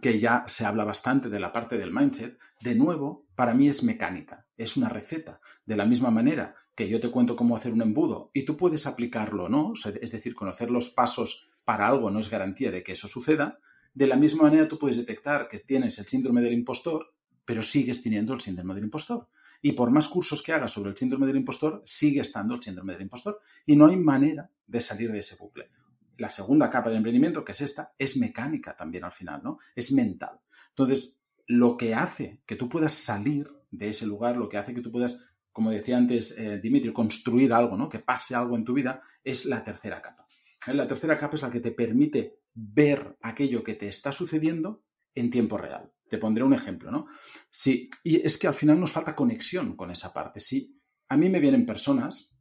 que 0.00 0.18
ya 0.18 0.44
se 0.46 0.64
habla 0.64 0.84
bastante 0.84 1.28
de 1.28 1.40
la 1.40 1.52
parte 1.52 1.76
del 1.76 1.92
mindset, 1.92 2.38
de 2.60 2.74
nuevo, 2.74 3.26
para 3.34 3.54
mí 3.54 3.68
es 3.68 3.82
mecánica, 3.82 4.46
es 4.56 4.76
una 4.76 4.88
receta. 4.88 5.40
De 5.64 5.76
la 5.76 5.84
misma 5.84 6.10
manera 6.10 6.54
que 6.74 6.88
yo 6.88 7.00
te 7.00 7.10
cuento 7.10 7.36
cómo 7.36 7.56
hacer 7.56 7.72
un 7.72 7.82
embudo 7.82 8.30
y 8.32 8.44
tú 8.44 8.56
puedes 8.56 8.86
aplicarlo 8.86 9.44
o 9.44 9.48
no, 9.48 9.74
es 10.00 10.10
decir, 10.10 10.34
conocer 10.34 10.70
los 10.70 10.90
pasos 10.90 11.48
para 11.64 11.86
algo 11.86 12.10
no 12.10 12.20
es 12.20 12.30
garantía 12.30 12.70
de 12.70 12.82
que 12.82 12.92
eso 12.92 13.06
suceda, 13.06 13.58
de 13.92 14.06
la 14.06 14.16
misma 14.16 14.44
manera 14.44 14.68
tú 14.68 14.78
puedes 14.78 14.96
detectar 14.96 15.48
que 15.48 15.58
tienes 15.58 15.98
el 15.98 16.06
síndrome 16.06 16.40
del 16.40 16.52
impostor, 16.52 17.14
pero 17.44 17.62
sigues 17.62 18.02
teniendo 18.02 18.32
el 18.32 18.40
síndrome 18.40 18.74
del 18.74 18.84
impostor. 18.84 19.28
Y 19.62 19.72
por 19.72 19.90
más 19.90 20.08
cursos 20.08 20.42
que 20.42 20.52
hagas 20.52 20.72
sobre 20.72 20.90
el 20.90 20.96
síndrome 20.96 21.26
del 21.26 21.36
impostor, 21.36 21.82
sigue 21.84 22.20
estando 22.20 22.54
el 22.54 22.62
síndrome 22.62 22.94
del 22.94 23.02
impostor. 23.02 23.40
Y 23.66 23.76
no 23.76 23.86
hay 23.86 23.96
manera 23.96 24.50
de 24.66 24.80
salir 24.80 25.12
de 25.12 25.18
ese 25.18 25.36
bucle. 25.36 25.70
La 26.16 26.30
segunda 26.30 26.70
capa 26.70 26.88
del 26.88 26.98
emprendimiento, 26.98 27.44
que 27.44 27.52
es 27.52 27.60
esta, 27.60 27.92
es 27.98 28.16
mecánica 28.16 28.76
también 28.76 29.04
al 29.04 29.12
final, 29.12 29.40
¿no? 29.42 29.58
Es 29.74 29.92
mental. 29.92 30.40
Entonces, 30.70 31.18
lo 31.46 31.76
que 31.76 31.94
hace 31.94 32.42
que 32.46 32.56
tú 32.56 32.68
puedas 32.68 32.94
salir 32.94 33.50
de 33.70 33.88
ese 33.88 34.06
lugar, 34.06 34.36
lo 34.36 34.48
que 34.48 34.58
hace 34.58 34.74
que 34.74 34.80
tú 34.80 34.90
puedas, 34.90 35.24
como 35.52 35.70
decía 35.70 35.96
antes 35.96 36.36
eh, 36.38 36.58
Dimitri, 36.58 36.92
construir 36.92 37.52
algo, 37.52 37.76
¿no? 37.76 37.88
Que 37.88 37.98
pase 37.98 38.34
algo 38.34 38.56
en 38.56 38.64
tu 38.64 38.72
vida, 38.72 39.02
es 39.24 39.46
la 39.46 39.62
tercera 39.64 40.00
capa. 40.00 40.26
La 40.66 40.86
tercera 40.86 41.16
capa 41.16 41.36
es 41.36 41.42
la 41.42 41.50
que 41.50 41.60
te 41.60 41.72
permite 41.72 42.40
ver 42.54 43.16
aquello 43.22 43.64
que 43.64 43.74
te 43.74 43.88
está 43.88 44.12
sucediendo 44.12 44.84
en 45.14 45.30
tiempo 45.30 45.56
real. 45.56 45.90
Te 46.10 46.18
pondré 46.18 46.42
un 46.42 46.52
ejemplo, 46.52 46.90
¿no? 46.90 47.06
Sí, 47.50 47.88
y 48.02 48.16
es 48.16 48.36
que 48.36 48.48
al 48.48 48.54
final 48.54 48.80
nos 48.80 48.92
falta 48.92 49.14
conexión 49.14 49.76
con 49.76 49.92
esa 49.92 50.12
parte. 50.12 50.40
Sí, 50.40 50.76
a 51.08 51.16
mí 51.16 51.28
me 51.28 51.40
vienen 51.40 51.64
personas, 51.64 52.34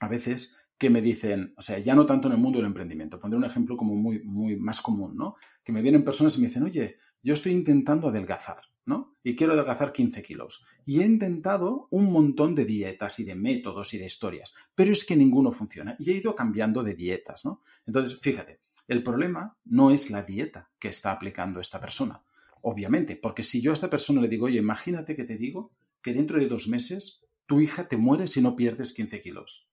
a 0.00 0.08
veces, 0.08 0.56
que 0.78 0.90
me 0.90 1.02
dicen, 1.02 1.52
o 1.56 1.62
sea, 1.62 1.78
ya 1.78 1.94
no 1.94 2.06
tanto 2.06 2.28
en 2.28 2.34
el 2.34 2.40
mundo 2.40 2.58
del 2.58 2.66
emprendimiento, 2.66 3.18
pondré 3.18 3.36
un 3.36 3.44
ejemplo 3.44 3.76
como 3.76 3.94
muy, 3.94 4.22
muy 4.22 4.56
más 4.56 4.80
común, 4.80 5.16
¿no? 5.16 5.36
Que 5.64 5.72
me 5.72 5.82
vienen 5.82 6.04
personas 6.04 6.36
y 6.36 6.40
me 6.40 6.46
dicen, 6.46 6.62
oye, 6.62 6.96
yo 7.22 7.34
estoy 7.34 7.52
intentando 7.52 8.08
adelgazar, 8.08 8.60
¿no? 8.84 9.16
Y 9.24 9.34
quiero 9.34 9.54
adelgazar 9.54 9.92
15 9.92 10.22
kilos. 10.22 10.64
Y 10.84 11.00
he 11.00 11.04
intentado 11.04 11.88
un 11.90 12.12
montón 12.12 12.54
de 12.54 12.64
dietas 12.64 13.18
y 13.18 13.24
de 13.24 13.34
métodos 13.34 13.92
y 13.94 13.98
de 13.98 14.06
historias, 14.06 14.54
pero 14.74 14.92
es 14.92 15.04
que 15.04 15.16
ninguno 15.16 15.50
funciona. 15.50 15.96
Y 15.98 16.10
he 16.10 16.14
ido 16.14 16.36
cambiando 16.36 16.84
de 16.84 16.94
dietas, 16.94 17.44
¿no? 17.44 17.62
Entonces, 17.86 18.18
fíjate, 18.20 18.60
el 18.86 19.02
problema 19.02 19.56
no 19.64 19.90
es 19.90 20.10
la 20.10 20.22
dieta 20.22 20.70
que 20.78 20.88
está 20.88 21.10
aplicando 21.10 21.58
esta 21.58 21.80
persona, 21.80 22.22
obviamente, 22.68 23.14
porque 23.14 23.44
si 23.44 23.62
yo 23.62 23.70
a 23.70 23.74
esta 23.74 23.88
persona 23.88 24.20
le 24.20 24.26
digo, 24.26 24.46
oye, 24.46 24.58
imagínate 24.58 25.14
que 25.14 25.22
te 25.22 25.36
digo 25.36 25.70
que 26.02 26.12
dentro 26.12 26.40
de 26.40 26.48
dos 26.48 26.66
meses 26.66 27.20
tu 27.46 27.60
hija 27.60 27.86
te 27.86 27.96
muere 27.96 28.26
si 28.26 28.40
no 28.40 28.56
pierdes 28.56 28.92
15 28.92 29.20
kilos. 29.20 29.70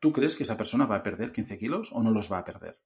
¿Tú 0.00 0.12
crees 0.12 0.34
que 0.34 0.42
esa 0.42 0.56
persona 0.56 0.86
va 0.86 0.96
a 0.96 1.02
perder 1.04 1.30
15 1.30 1.56
kilos 1.56 1.90
o 1.92 2.02
no 2.02 2.10
los 2.10 2.32
va 2.32 2.38
a 2.38 2.44
perder? 2.44 2.80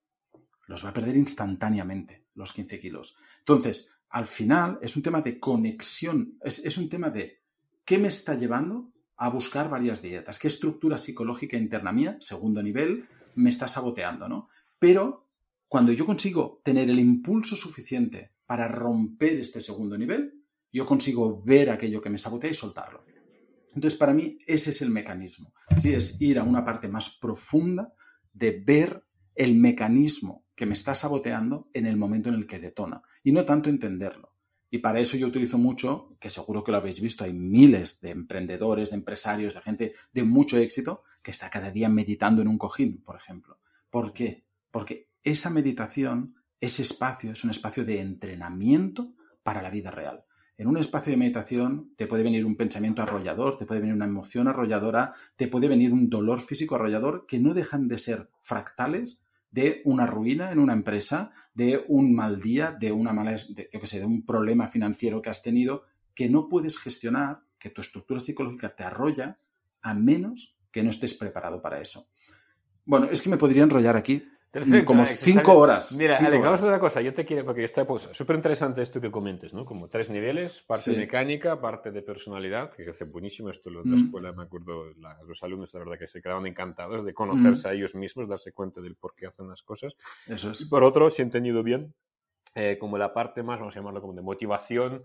Los 0.67 0.85
va 0.85 0.91
a 0.91 0.93
perder 0.93 1.17
instantáneamente, 1.17 2.27
los 2.35 2.53
15 2.53 2.79
kilos. 2.79 3.17
Entonces, 3.39 3.97
al 4.11 4.27
final 4.27 4.79
es 4.83 4.95
un 4.95 5.03
tema 5.03 5.23
de 5.23 5.41
conexión, 5.41 6.39
es, 6.43 6.77
un 6.77 6.91
tema 6.91 7.09
de 7.09 7.41
qué 7.87 7.97
me 7.97 8.09
está 8.09 8.35
llevando 8.35 8.93
a 9.17 9.31
buscar 9.31 9.71
varias 9.71 10.03
dietas, 10.03 10.39
qué 10.39 10.49
estructura 10.49 10.99
psicológica 10.99 11.57
interna 11.57 11.93
mía, 11.93 12.19
segundo 12.21 12.63
nivel, 12.63 13.09
me 13.35 13.49
está 13.49 13.69
saboteando, 13.69 14.29
¿no? 14.29 14.51
Pero 14.79 15.26
cuando 15.69 15.93
yo 15.93 16.07
consigo 16.07 16.61
tener 16.65 16.91
el 16.91 16.99
impulso 16.99 17.57
suficiente 17.57 18.33
para 18.47 18.69
romper 18.69 19.41
este 19.41 19.61
segundo 19.61 19.99
nivel, 19.99 20.45
yo 20.73 20.87
consigo 20.87 21.43
ver 21.43 21.71
aquello 21.71 22.01
que 22.01 22.11
me 22.11 22.19
sabotea 22.19 22.51
y 22.51 22.55
soltarlo. 22.55 23.05
Entonces, 23.75 23.99
para 23.99 24.15
mí, 24.15 24.39
ese 24.47 24.71
es 24.71 24.81
el 24.81 24.91
mecanismo. 24.91 25.53
¿sí? 25.77 25.93
Es 25.93 26.21
ir 26.21 26.39
a 26.39 26.45
una 26.45 26.65
parte 26.65 26.89
más 26.89 27.19
profunda 27.19 27.93
de 28.33 28.63
ver 28.65 29.05
el 29.35 29.55
mecanismo 29.55 30.47
que 30.55 30.65
me 30.65 30.73
está 30.73 30.95
saboteando 30.95 31.69
en 31.75 31.87
el 31.87 31.97
momento 31.97 32.31
en 32.31 32.37
el 32.37 32.47
que 32.47 32.59
detona 32.59 33.03
y 33.23 33.33
no 33.33 33.45
tanto 33.45 33.69
entenderlo. 33.69 34.33
Y 34.71 34.79
para 34.79 35.01
eso 35.01 35.17
yo 35.17 35.27
utilizo 35.27 35.59
mucho, 35.59 36.17
que 36.19 36.31
seguro 36.31 36.65
que 36.65 36.73
lo 36.73 36.79
habéis 36.79 37.01
visto, 37.01 37.25
hay 37.25 37.33
miles 37.33 38.01
de 38.01 38.11
emprendedores, 38.11 38.91
de 38.91 38.97
empresarios, 38.97 39.55
de 39.55 39.61
gente 39.61 39.93
de 40.13 40.25
mucho 40.25 40.57
éxito 40.57 41.03
que 41.23 41.31
está 41.31 41.51
cada 41.51 41.71
día 41.71 41.89
meditando 41.89 42.43
en 42.43 42.49
un 42.49 42.59
cojín, 42.59 43.03
por 43.03 43.17
ejemplo. 43.17 43.61
¿Por 43.91 44.13
qué? 44.13 44.45
Porque 44.71 45.06
esa 45.27 45.51
meditación, 45.51 46.37
ese 46.61 46.83
espacio, 46.83 47.33
es 47.33 47.43
un 47.43 47.51
espacio 47.51 47.85
de 47.85 48.01
entrenamiento 48.01 49.13
para 49.43 49.61
la 49.61 49.71
vida 49.71 49.91
real. 49.91 50.25
En 50.57 50.69
un 50.69 50.79
espacio 50.79 51.11
de 51.11 51.17
meditación 51.19 51.93
te 51.97 52.07
puede 52.07 52.23
venir 52.23 52.47
un 52.47 52.57
pensamiento 52.57 53.03
arrollador, 53.03 53.59
te 53.59 53.67
puede 53.67 53.81
venir 53.81 53.95
una 53.95 54.07
emoción 54.07 54.47
arrolladora, 54.49 55.15
te 55.35 55.49
puede 55.49 55.69
venir 55.69 55.93
un 55.93 56.09
dolor 56.09 56.41
físico 56.41 56.77
arrollador 56.77 57.27
que 57.27 57.41
no 57.41 57.55
dejan 57.55 57.89
de 57.89 57.99
ser 57.99 58.31
fractales 58.41 59.21
de 59.51 59.83
una 59.85 60.07
ruina 60.07 60.53
en 60.53 60.61
una 60.61 60.73
empresa, 60.73 61.33
de 61.55 61.85
un 61.89 62.15
mal 62.15 62.41
día, 62.41 62.71
de 62.79 62.93
una 62.93 63.13
mala, 63.13 63.37
un 64.05 64.25
problema 64.25 64.69
financiero 64.69 65.21
que 65.21 65.31
has 65.31 65.43
tenido 65.43 65.83
que 66.15 66.31
no 66.31 66.49
puedes 66.49 66.79
gestionar, 66.79 67.43
que 67.59 67.71
tu 67.71 67.81
estructura 67.81 68.21
psicológica 68.21 68.75
te 68.75 68.85
arrolla, 68.85 69.39
a 69.83 69.93
menos 69.93 70.57
que 70.71 70.83
no 70.83 70.91
estés 70.91 71.15
preparado 71.15 71.61
para 71.61 71.81
eso. 71.81 72.07
Bueno, 72.85 73.09
es 73.11 73.21
que 73.21 73.29
me 73.29 73.37
podría 73.37 73.65
enrollar 73.65 73.97
aquí 73.97 74.23
como 74.85 75.05
cinco 75.05 75.55
horas. 75.55 75.95
Mira, 75.97 76.17
Alex, 76.17 76.43
vamos 76.43 76.63
a 76.63 76.67
una 76.67 76.79
cosa. 76.79 77.01
Yo 77.01 77.13
te 77.13 77.25
quiero, 77.25 77.45
porque 77.45 77.65
está 77.65 77.87
pues, 77.87 78.09
súper 78.13 78.37
interesante 78.37 78.83
esto 78.83 79.01
que 79.01 79.11
comentes, 79.11 79.53
¿no? 79.53 79.65
Como 79.65 79.89
tres 79.89 80.11
niveles, 80.11 80.63
parte 80.63 80.97
mecánica, 80.97 81.61
parte 81.61 81.91
de 81.91 82.03
personalidad, 82.03 82.71
que 82.71 82.89
hace 82.89 83.05
buenísimo 83.05 83.51
esto 83.51 83.71
lo 83.71 83.83
de 83.83 83.91
la 83.91 83.97
mm. 83.97 84.05
escuela, 84.05 84.33
me 84.33 84.43
acuerdo, 84.45 84.85
los 85.27 85.43
alumnos, 85.43 85.73
la 85.75 85.81
verdad, 85.81 85.99
que 85.99 86.09
se 86.09 86.21
quedaron 86.23 86.47
encantados 86.47 87.05
de 87.05 87.15
conocerse 87.15 87.69
mm. 87.69 87.71
a 87.71 87.75
ellos 87.75 87.95
mismos, 87.95 88.29
darse 88.29 88.53
cuenta 88.53 88.81
del 88.81 88.97
por 88.97 89.15
qué 89.15 89.27
hacen 89.27 89.49
las 89.49 89.63
cosas. 89.63 89.95
Eso 90.27 90.51
es. 90.51 90.61
Y 90.61 90.67
por 90.67 90.85
otro, 90.85 91.11
si 91.11 91.23
he 91.23 91.25
entendido 91.25 91.63
bien, 91.63 91.95
eh, 92.55 92.79
como 92.79 92.97
la 92.97 93.13
parte 93.13 93.43
más, 93.43 93.59
vamos 93.59 93.77
a 93.77 93.81
llamarlo 93.81 94.01
como 94.01 94.15
de 94.15 94.23
motivación, 94.23 95.05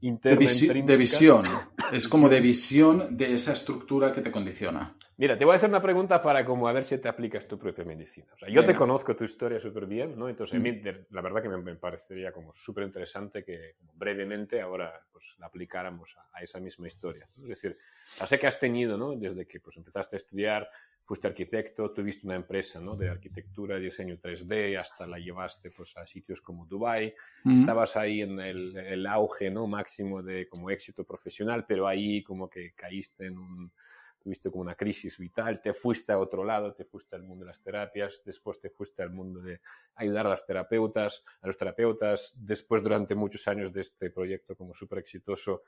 de, 0.00 0.96
visión. 0.96 1.44
Es 1.92 2.08
como 2.08 2.28
de 2.28 2.40
visión 2.40 3.16
de 3.16 3.34
esa 3.34 3.52
estructura 3.52 4.12
que 4.12 4.20
te 4.20 4.30
condiciona. 4.30 4.96
Mira, 5.16 5.36
te 5.36 5.44
voy 5.44 5.52
a 5.52 5.56
hacer 5.56 5.68
una 5.68 5.82
pregunta 5.82 6.22
para 6.22 6.46
como 6.46 6.66
a 6.66 6.72
ver 6.72 6.84
si 6.84 6.96
te 6.96 7.06
aplicas 7.06 7.46
tu 7.46 7.58
propia 7.58 7.84
medicina. 7.84 8.26
O 8.34 8.38
sea, 8.38 8.48
yo 8.48 8.64
te 8.64 8.74
conozco 8.74 9.14
tu 9.14 9.24
historia 9.24 9.60
súper 9.60 9.84
bien, 9.84 10.18
¿no? 10.18 10.30
Entonces, 10.30 10.56
a 10.56 10.62
mí, 10.62 10.72
mm. 10.72 11.06
la 11.10 11.20
verdad 11.20 11.42
que 11.42 11.48
me, 11.50 11.76
parecería 11.76 12.32
como 12.32 12.54
súper 12.54 12.84
interesante 12.84 13.44
que 13.44 13.76
brevemente 13.94 14.62
ahora 14.62 14.98
pues, 15.12 15.34
la 15.38 15.46
aplicáramos 15.46 16.16
a, 16.32 16.40
esa 16.40 16.58
misma 16.58 16.86
historia. 16.86 17.28
Es 17.42 17.48
decir, 17.48 17.76
ya 18.18 18.26
sé 18.26 18.38
que 18.38 18.46
has 18.46 18.58
tenido, 18.58 18.96
¿no? 18.96 19.14
Desde 19.14 19.46
que 19.46 19.60
pues, 19.60 19.76
empezaste 19.76 20.16
a 20.16 20.18
estudiar, 20.18 20.70
fuiste 21.10 21.26
arquitecto, 21.26 21.90
tuviste 21.90 22.24
una 22.24 22.36
empresa 22.36 22.80
¿no? 22.80 22.94
de 22.94 23.08
arquitectura 23.08 23.80
diseño 23.80 24.16
3D, 24.16 24.78
hasta 24.78 25.08
la 25.08 25.18
llevaste 25.18 25.72
pues, 25.72 25.96
a 25.96 26.06
sitios 26.06 26.40
como 26.40 26.66
Dubai, 26.66 27.12
estabas 27.44 27.96
ahí 27.96 28.22
en 28.22 28.38
el, 28.38 28.76
el, 28.76 29.04
auge 29.08 29.50
¿no? 29.50 29.66
máximo 29.66 30.22
de 30.22 30.46
como 30.48 30.70
éxito 30.70 31.02
profesional, 31.02 31.66
pero 31.66 31.88
ahí 31.88 32.22
como 32.22 32.48
que 32.48 32.74
caíste 32.76 33.26
en 33.26 33.38
un, 33.38 33.72
tuviste 34.20 34.52
como 34.52 34.62
una 34.62 34.76
crisis 34.76 35.18
vital, 35.18 35.60
te 35.60 35.74
fuiste 35.74 36.12
a 36.12 36.18
otro 36.20 36.44
lado, 36.44 36.74
te 36.74 36.84
fuiste 36.84 37.16
al 37.16 37.24
mundo 37.24 37.44
de 37.44 37.48
las 37.48 37.60
terapias, 37.60 38.22
después 38.24 38.60
te 38.60 38.70
fuiste 38.70 39.02
al 39.02 39.10
mundo 39.10 39.40
de 39.40 39.60
ayudar 39.96 40.26
a 40.26 40.30
las 40.30 40.46
terapeutas, 40.46 41.24
a 41.40 41.48
los 41.48 41.56
terapeutas, 41.56 42.36
después 42.36 42.84
durante 42.84 43.16
muchos 43.16 43.48
años 43.48 43.72
de 43.72 43.80
este 43.80 44.10
proyecto 44.10 44.54
como 44.54 44.74
súper 44.74 45.00
exitoso, 45.00 45.64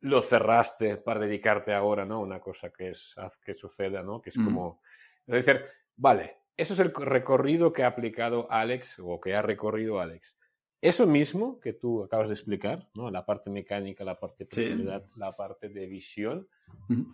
lo 0.00 0.22
cerraste 0.22 0.96
para 0.96 1.20
dedicarte 1.20 1.72
ahora, 1.72 2.04
¿no? 2.04 2.20
Una 2.20 2.40
cosa 2.40 2.70
que 2.70 2.90
es, 2.90 3.16
haz 3.18 3.38
que 3.38 3.54
suceda, 3.54 4.02
¿no? 4.02 4.20
Que 4.20 4.30
es 4.30 4.38
mm. 4.38 4.44
como, 4.44 4.80
es 5.26 5.44
decir, 5.44 5.64
vale, 5.96 6.38
eso 6.56 6.74
es 6.74 6.80
el 6.80 6.92
recorrido 6.92 7.72
que 7.72 7.84
ha 7.84 7.88
aplicado 7.88 8.50
Alex 8.50 9.00
o 9.00 9.20
que 9.20 9.34
ha 9.34 9.42
recorrido 9.42 10.00
Alex. 10.00 10.38
Eso 10.80 11.08
mismo 11.08 11.58
que 11.58 11.72
tú 11.72 12.04
acabas 12.04 12.28
de 12.28 12.34
explicar, 12.34 12.88
¿no? 12.94 13.10
la 13.10 13.26
parte 13.26 13.50
mecánica, 13.50 14.04
la 14.04 14.18
parte 14.18 14.44
de 14.44 14.46
personalidad, 14.46 15.04
la 15.16 15.34
parte 15.34 15.68
de 15.68 15.86
visión, 15.86 16.48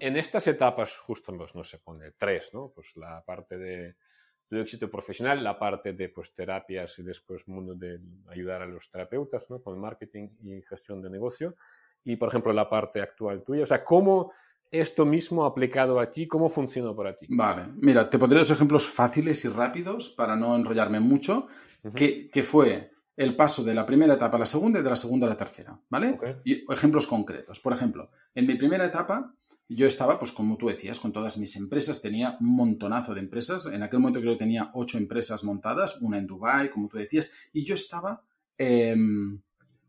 en 0.00 0.16
estas 0.16 0.46
etapas, 0.48 0.98
justo 0.98 1.32
no 1.32 1.64
se 1.64 1.78
pone 1.78 2.12
tres, 2.12 2.50
¿no? 2.52 2.72
Pues 2.74 2.94
la 2.96 3.22
parte 3.24 3.56
de 3.56 3.96
tu 4.48 4.56
éxito 4.56 4.90
profesional, 4.90 5.42
la 5.42 5.58
parte 5.58 5.92
de 5.92 6.08
pues, 6.10 6.34
terapias 6.34 6.98
y 6.98 7.02
después 7.02 7.48
mundo 7.48 7.74
de 7.74 8.00
ayudar 8.28 8.62
a 8.62 8.66
los 8.66 8.90
terapeutas, 8.90 9.48
¿no? 9.48 9.62
Con 9.62 9.80
marketing 9.80 10.28
y 10.42 10.60
gestión 10.62 11.00
de 11.00 11.08
negocio 11.08 11.56
y, 12.04 12.16
por 12.16 12.28
ejemplo, 12.28 12.52
la 12.52 12.68
parte 12.68 13.00
actual 13.00 13.42
tuya. 13.42 13.62
O 13.62 13.66
sea, 13.66 13.82
¿cómo 13.82 14.32
esto 14.70 15.06
mismo 15.06 15.44
aplicado 15.44 16.00
a 16.00 16.10
ti, 16.10 16.26
cómo 16.26 16.48
funcionó 16.48 16.94
para 16.94 17.14
ti? 17.16 17.26
Vale, 17.30 17.66
mira, 17.76 18.08
te 18.10 18.18
pondré 18.18 18.40
dos 18.40 18.50
ejemplos 18.50 18.86
fáciles 18.88 19.44
y 19.44 19.48
rápidos 19.48 20.10
para 20.10 20.36
no 20.36 20.54
enrollarme 20.56 21.00
mucho, 21.00 21.46
que, 21.94 22.30
que, 22.30 22.42
fue 22.42 22.92
el 23.16 23.36
paso 23.36 23.62
de 23.62 23.74
la 23.74 23.84
primera 23.84 24.14
etapa 24.14 24.36
a 24.36 24.40
la 24.40 24.46
segunda 24.46 24.80
y 24.80 24.82
de 24.82 24.90
la 24.90 24.96
segunda 24.96 25.26
a 25.26 25.30
la 25.30 25.36
tercera, 25.36 25.78
¿vale? 25.90 26.18
Y 26.44 26.64
ejemplos 26.72 27.06
concretos. 27.06 27.60
Por 27.60 27.72
ejemplo, 27.72 28.10
en 28.34 28.46
mi 28.46 28.54
primera 28.54 28.86
etapa 28.86 29.34
yo 29.68 29.86
estaba, 29.86 30.18
pues 30.18 30.32
como 30.32 30.56
tú 30.56 30.68
decías, 30.68 31.00
con 31.00 31.12
todas 31.12 31.38
mis 31.38 31.56
empresas, 31.56 32.02
tenía 32.02 32.36
un 32.40 32.54
montonazo 32.54 33.14
de 33.14 33.20
empresas. 33.20 33.66
En 33.66 33.82
aquel 33.82 34.00
momento 34.00 34.20
creo 34.20 34.32
que 34.32 34.38
tenía 34.38 34.70
ocho 34.74 34.98
empresas 34.98 35.42
montadas, 35.42 36.00
una 36.00 36.18
en 36.18 36.26
Dubai, 36.26 36.70
como 36.70 36.88
tú 36.88 36.98
decías, 36.98 37.30
y 37.52 37.64
yo 37.64 37.74
estaba 37.74 38.22
em, 38.58 39.40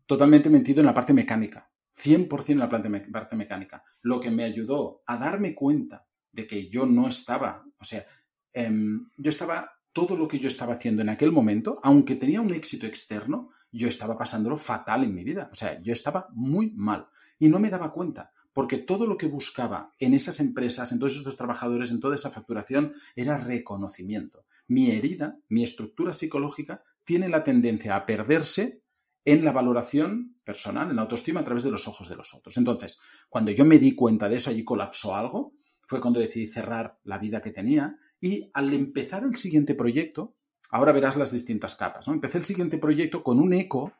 totalmente 0.06 0.48
metido 0.48 0.80
en 0.80 0.86
la 0.86 0.94
parte 0.94 1.12
mecánica. 1.12 1.70
100% 1.96 2.50
en 2.50 2.58
la 2.58 2.68
parte 2.68 3.36
mecánica, 3.36 3.82
lo 4.02 4.20
que 4.20 4.30
me 4.30 4.44
ayudó 4.44 5.02
a 5.06 5.16
darme 5.16 5.54
cuenta 5.54 6.06
de 6.30 6.46
que 6.46 6.68
yo 6.68 6.84
no 6.86 7.08
estaba, 7.08 7.64
o 7.78 7.84
sea, 7.84 8.04
em, 8.52 9.08
yo 9.16 9.30
estaba, 9.30 9.72
todo 9.92 10.14
lo 10.16 10.28
que 10.28 10.38
yo 10.38 10.48
estaba 10.48 10.74
haciendo 10.74 11.00
en 11.00 11.08
aquel 11.08 11.32
momento, 11.32 11.80
aunque 11.82 12.16
tenía 12.16 12.42
un 12.42 12.52
éxito 12.52 12.86
externo, 12.86 13.50
yo 13.72 13.88
estaba 13.88 14.18
pasándolo 14.18 14.56
fatal 14.56 15.04
en 15.04 15.14
mi 15.14 15.24
vida, 15.24 15.48
o 15.50 15.54
sea, 15.54 15.80
yo 15.82 15.92
estaba 15.92 16.28
muy 16.32 16.70
mal. 16.72 17.08
Y 17.38 17.48
no 17.48 17.58
me 17.58 17.70
daba 17.70 17.92
cuenta, 17.92 18.32
porque 18.52 18.78
todo 18.78 19.06
lo 19.06 19.16
que 19.16 19.26
buscaba 19.26 19.92
en 19.98 20.14
esas 20.14 20.40
empresas, 20.40 20.92
en 20.92 20.98
todos 20.98 21.16
esos 21.16 21.36
trabajadores, 21.36 21.90
en 21.90 22.00
toda 22.00 22.14
esa 22.14 22.30
facturación, 22.30 22.94
era 23.14 23.38
reconocimiento. 23.38 24.46
Mi 24.68 24.90
herida, 24.90 25.38
mi 25.48 25.62
estructura 25.62 26.12
psicológica, 26.12 26.82
tiene 27.04 27.28
la 27.28 27.44
tendencia 27.44 27.96
a 27.96 28.06
perderse 28.06 28.82
en 29.26 29.44
la 29.44 29.52
valoración 29.52 30.36
personal, 30.44 30.88
en 30.88 30.96
la 30.96 31.02
autoestima 31.02 31.40
a 31.40 31.44
través 31.44 31.64
de 31.64 31.70
los 31.72 31.86
ojos 31.88 32.08
de 32.08 32.16
los 32.16 32.32
otros. 32.32 32.56
Entonces, 32.56 32.98
cuando 33.28 33.50
yo 33.50 33.64
me 33.64 33.78
di 33.78 33.92
cuenta 33.92 34.28
de 34.28 34.36
eso, 34.36 34.50
allí 34.50 34.64
colapsó 34.64 35.16
algo, 35.16 35.52
fue 35.86 36.00
cuando 36.00 36.20
decidí 36.20 36.46
cerrar 36.46 36.98
la 37.02 37.18
vida 37.18 37.42
que 37.42 37.50
tenía 37.50 37.98
y 38.20 38.50
al 38.54 38.72
empezar 38.72 39.24
el 39.24 39.34
siguiente 39.34 39.74
proyecto, 39.74 40.36
ahora 40.70 40.92
verás 40.92 41.16
las 41.16 41.32
distintas 41.32 41.74
capas, 41.74 42.06
¿no? 42.06 42.14
Empecé 42.14 42.38
el 42.38 42.44
siguiente 42.44 42.78
proyecto 42.78 43.24
con 43.24 43.40
un 43.40 43.52
eco 43.52 43.92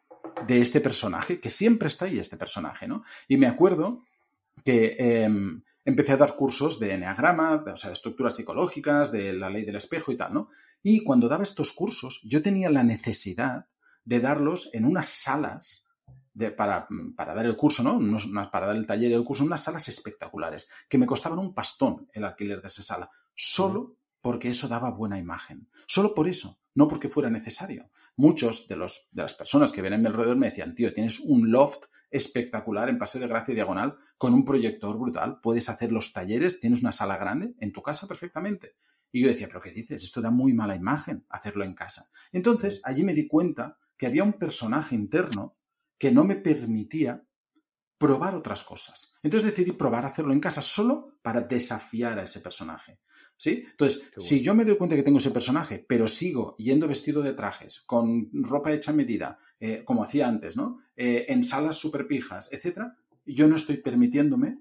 de 0.47 0.61
este 0.61 0.80
personaje, 0.80 1.40
que 1.40 1.50
siempre 1.50 1.88
está 1.88 2.04
ahí 2.04 2.18
este 2.18 2.37
personaje, 2.37 2.87
¿no? 2.87 3.02
Y 3.26 3.37
me 3.37 3.47
acuerdo 3.47 4.04
que 4.64 4.97
em, 4.99 5.62
empecé 5.85 6.12
a 6.12 6.18
dar 6.18 6.37
cursos 6.37 6.78
de 6.78 6.95
enneagrama, 6.95 7.64
o 7.73 7.76
sea, 7.76 7.90
de 7.90 7.95
estructuras 7.95 8.37
psicológicas, 8.37 9.11
de 9.11 9.33
la 9.33 9.50
ley 9.50 9.64
del 9.64 9.76
espejo 9.76 10.12
y 10.12 10.16
tal, 10.16 10.33
¿no? 10.33 10.50
Y 10.85 11.02
cuando 11.02 11.28
daba 11.28 11.42
estos 11.42 11.73
cursos, 11.73 12.21
yo 12.25 12.42
tenía 12.42 12.71
la 12.71 12.85
necesidad 12.85 13.66
de 14.06 14.20
darlos 14.20 14.70
en 14.72 14.86
unas 14.86 15.08
salas 15.08 15.84
para, 16.56 16.88
para, 17.16 17.34
dar 17.34 17.44
el 17.44 17.56
curso, 17.56 17.82
¿no? 17.82 17.98
para 18.50 18.68
dar 18.68 18.76
el 18.76 18.86
taller 18.86 19.10
y 19.10 19.14
el 19.14 19.25
curso, 19.25 19.44
unas 19.44 19.64
salas 19.64 19.88
espectaculares, 19.88 20.70
que 20.88 20.98
me 20.98 21.06
costaban 21.06 21.38
un 21.38 21.52
pastón 21.52 22.08
el 22.12 22.25
alquiler 22.25 22.62
de 22.62 22.68
esa 22.68 22.82
sala, 22.82 23.10
solo 23.34 23.96
porque 24.20 24.48
eso 24.48 24.68
daba 24.68 24.90
buena 24.90 25.18
imagen. 25.18 25.68
Solo 25.86 26.14
por 26.14 26.28
eso, 26.28 26.58
no 26.75 26.88
porque 26.88 27.08
fuera 27.08 27.30
necesario. 27.30 27.90
Muchos 28.16 28.66
de, 28.68 28.76
los, 28.76 29.08
de 29.12 29.22
las 29.22 29.34
personas 29.34 29.72
que 29.72 29.82
ven 29.82 29.92
a 29.92 29.98
mi 29.98 30.06
alrededor 30.06 30.36
me 30.36 30.48
decían, 30.48 30.75
tío, 30.75 30.92
tienes 30.92 31.20
un 31.20 31.50
loft 31.50 31.84
espectacular 32.10 32.88
en 32.88 32.98
Paseo 32.98 33.20
de 33.20 33.28
Gracia 33.28 33.54
Diagonal 33.54 33.96
con 34.16 34.32
un 34.32 34.44
proyector 34.44 34.98
brutal, 34.98 35.40
puedes 35.42 35.68
hacer 35.68 35.92
los 35.92 36.12
talleres, 36.12 36.60
tienes 36.60 36.80
una 36.80 36.92
sala 36.92 37.16
grande 37.16 37.54
en 37.60 37.72
tu 37.72 37.82
casa 37.82 38.06
perfectamente. 38.06 38.76
Y 39.12 39.22
yo 39.22 39.28
decía, 39.28 39.48
pero 39.48 39.60
¿qué 39.60 39.70
dices? 39.70 40.02
Esto 40.02 40.20
da 40.20 40.30
muy 40.30 40.52
mala 40.52 40.75
imagen 40.75 41.25
hacerlo 41.28 41.64
en 41.64 41.75
casa. 41.75 42.10
Entonces, 42.32 42.80
allí 42.84 43.02
me 43.02 43.14
di 43.14 43.26
cuenta 43.26 43.78
que 43.97 44.07
había 44.07 44.25
un 44.25 44.35
personaje 44.35 44.95
interno 44.95 45.57
que 45.99 46.11
no 46.11 46.25
me 46.25 46.37
permitía 46.37 47.26
probar 47.99 48.35
otras 48.35 48.62
cosas. 48.62 49.15
Entonces 49.23 49.50
decidí 49.50 49.73
probar 49.73 50.05
hacerlo 50.05 50.33
en 50.33 50.41
casa 50.41 50.61
solo 50.61 51.19
para 51.23 51.41
desafiar 51.41 52.19
a 52.19 52.25
ese 52.25 52.41
personaje. 52.41 53.00
¿Sí? 53.38 53.65
Entonces, 53.71 54.11
si 54.17 54.41
yo 54.41 54.55
me 54.55 54.65
doy 54.65 54.79
cuenta 54.79 54.97
que 54.97 55.03
tengo 55.03 55.19
ese 55.19 55.31
personaje, 55.31 55.85
pero 55.87 56.09
sigo 56.09 56.57
yendo 56.57 56.88
vestido 56.88 57.21
de 57.21 57.35
trajes, 57.35 57.83
con 57.83 58.31
ropa 58.33 58.73
hecha 58.73 58.93
a 58.93 58.95
medida, 58.95 59.38
eh, 59.61 59.85
como 59.85 60.05
hacía 60.05 60.26
antes, 60.26 60.57
¿no? 60.57 60.81
Eh, 60.97 61.26
en 61.29 61.45
salas 61.45 61.76
super 61.76 62.07
pijas, 62.07 62.49
etcétera, 62.50 62.97
yo 63.26 63.47
no 63.47 63.57
estoy 63.57 63.76
permitiéndome 63.79 64.61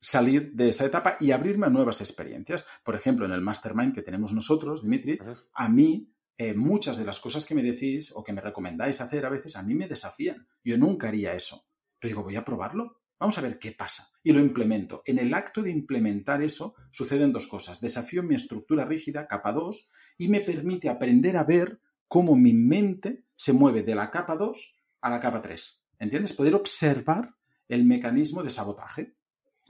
salir 0.00 0.52
de 0.52 0.70
esa 0.70 0.86
etapa 0.86 1.16
y 1.20 1.32
abrirme 1.32 1.66
a 1.66 1.70
nuevas 1.70 2.00
experiencias. 2.00 2.64
Por 2.82 2.96
ejemplo, 2.96 3.26
en 3.26 3.32
el 3.32 3.42
mastermind 3.42 3.94
que 3.94 4.02
tenemos 4.02 4.32
nosotros, 4.32 4.82
Dimitri, 4.82 5.18
a 5.52 5.68
mí 5.68 6.10
eh, 6.42 6.54
muchas 6.54 6.96
de 6.96 7.04
las 7.04 7.20
cosas 7.20 7.44
que 7.46 7.54
me 7.54 7.62
decís 7.62 8.12
o 8.14 8.24
que 8.24 8.32
me 8.32 8.40
recomendáis 8.40 9.00
hacer 9.00 9.24
a 9.24 9.30
veces 9.30 9.54
a 9.54 9.62
mí 9.62 9.74
me 9.74 9.86
desafían. 9.86 10.48
Yo 10.64 10.76
nunca 10.76 11.08
haría 11.08 11.34
eso. 11.34 11.62
Pero 11.98 12.08
digo, 12.08 12.22
voy 12.24 12.36
a 12.36 12.44
probarlo. 12.44 13.00
Vamos 13.20 13.38
a 13.38 13.42
ver 13.42 13.60
qué 13.60 13.70
pasa. 13.70 14.10
Y 14.24 14.32
lo 14.32 14.40
implemento. 14.40 15.02
En 15.06 15.20
el 15.20 15.32
acto 15.34 15.62
de 15.62 15.70
implementar 15.70 16.42
eso 16.42 16.74
suceden 16.90 17.32
dos 17.32 17.46
cosas. 17.46 17.80
Desafío 17.80 18.24
mi 18.24 18.34
estructura 18.34 18.84
rígida, 18.84 19.28
capa 19.28 19.52
2, 19.52 19.88
y 20.18 20.26
me 20.26 20.40
permite 20.40 20.88
aprender 20.88 21.36
a 21.36 21.44
ver 21.44 21.80
cómo 22.08 22.34
mi 22.34 22.52
mente 22.52 23.24
se 23.36 23.52
mueve 23.52 23.82
de 23.82 23.94
la 23.94 24.10
capa 24.10 24.34
2 24.34 24.82
a 25.02 25.10
la 25.10 25.20
capa 25.20 25.40
3. 25.40 25.86
¿Entiendes? 26.00 26.32
Poder 26.32 26.56
observar 26.56 27.36
el 27.68 27.84
mecanismo 27.84 28.42
de 28.42 28.50
sabotaje. 28.50 29.14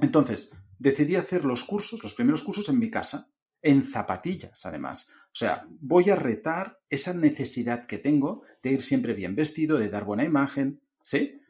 Entonces, 0.00 0.50
decidí 0.78 1.16
hacer 1.16 1.44
los 1.44 1.64
cursos, 1.64 2.02
los 2.02 2.14
primeros 2.14 2.42
cursos 2.42 2.68
en 2.70 2.78
mi 2.78 2.90
casa, 2.90 3.30
en 3.62 3.84
zapatillas, 3.84 4.66
además. 4.66 5.08
O 5.26 5.34
sea, 5.34 5.66
voy 5.80 6.10
a 6.10 6.16
retar 6.16 6.80
esa 6.90 7.14
necesidad 7.14 7.86
que 7.86 7.98
tengo 7.98 8.42
de 8.62 8.72
ir 8.72 8.82
siempre 8.82 9.14
bien 9.14 9.34
vestido, 9.34 9.78
de 9.78 9.88
dar 9.88 10.04
buena 10.04 10.24
imagen, 10.24 10.82
¿sí? 11.02 11.40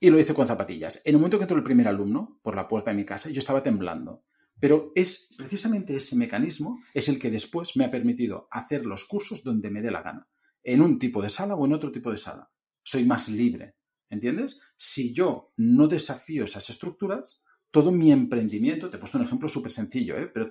Y 0.00 0.10
lo 0.10 0.18
hice 0.18 0.34
con 0.34 0.46
zapatillas. 0.46 1.00
En 1.04 1.14
el 1.14 1.18
momento 1.18 1.38
que 1.38 1.44
entró 1.44 1.56
el 1.56 1.62
primer 1.62 1.88
alumno 1.88 2.40
por 2.42 2.56
la 2.56 2.66
puerta 2.66 2.90
de 2.90 2.96
mi 2.96 3.04
casa, 3.04 3.30
yo 3.30 3.38
estaba 3.38 3.62
temblando. 3.62 4.24
Pero 4.58 4.90
es 4.94 5.30
precisamente 5.36 5.96
ese 5.96 6.16
mecanismo 6.16 6.82
es 6.94 7.08
el 7.08 7.18
que 7.18 7.30
después 7.30 7.76
me 7.76 7.84
ha 7.84 7.90
permitido 7.90 8.48
hacer 8.50 8.86
los 8.86 9.04
cursos 9.04 9.44
donde 9.44 9.70
me 9.70 9.82
dé 9.82 9.90
la 9.90 10.02
gana, 10.02 10.28
en 10.62 10.80
un 10.80 10.98
tipo 10.98 11.22
de 11.22 11.28
sala 11.28 11.54
o 11.54 11.64
en 11.66 11.74
otro 11.74 11.92
tipo 11.92 12.10
de 12.10 12.16
sala. 12.16 12.50
Soy 12.82 13.04
más 13.04 13.28
libre, 13.28 13.76
¿entiendes? 14.08 14.58
Si 14.76 15.12
yo 15.12 15.52
no 15.56 15.88
desafío 15.88 16.44
esas 16.44 16.70
estructuras, 16.70 17.44
todo 17.70 17.92
mi 17.92 18.12
emprendimiento, 18.12 18.88
te 18.88 18.96
he 18.96 19.00
puesto 19.00 19.18
un 19.18 19.24
ejemplo 19.24 19.48
súper 19.48 19.72
sencillo, 19.72 20.16
¿eh? 20.16 20.30
pero, 20.32 20.50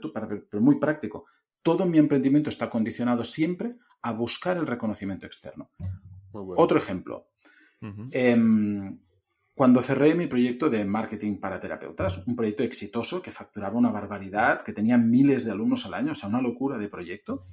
pero 0.50 0.62
muy 0.62 0.80
práctico, 0.80 1.26
todo 1.62 1.86
mi 1.86 1.98
emprendimiento 1.98 2.50
está 2.50 2.70
condicionado 2.70 3.24
siempre 3.24 3.78
a 4.04 4.12
buscar 4.12 4.58
el 4.58 4.68
reconocimiento 4.68 5.26
externo. 5.26 5.72
Otro 6.32 6.78
ejemplo. 6.78 7.30
Em, 8.12 9.00
cuando 9.54 9.82
cerré 9.82 10.16
mi 10.16 10.28
proyecto 10.28 10.70
de 10.70 10.86
marketing 10.86 11.38
para 11.38 11.60
terapeutas, 11.60 12.26
un 12.28 12.36
proyecto 12.36 12.64
exitoso 12.64 13.22
que 13.22 13.32
facturaba 13.32 13.78
una 13.78 13.92
barbaridad, 13.92 14.62
que 14.64 14.74
tenía 14.74 14.98
miles 14.98 15.46
de 15.46 15.52
alumnos 15.52 15.86
al 15.86 15.94
año, 15.94 16.12
o 16.12 16.16
sea, 16.16 16.30
una 16.30 16.42
locura 16.42 16.78
de 16.78 16.90
proyecto, 16.90 17.46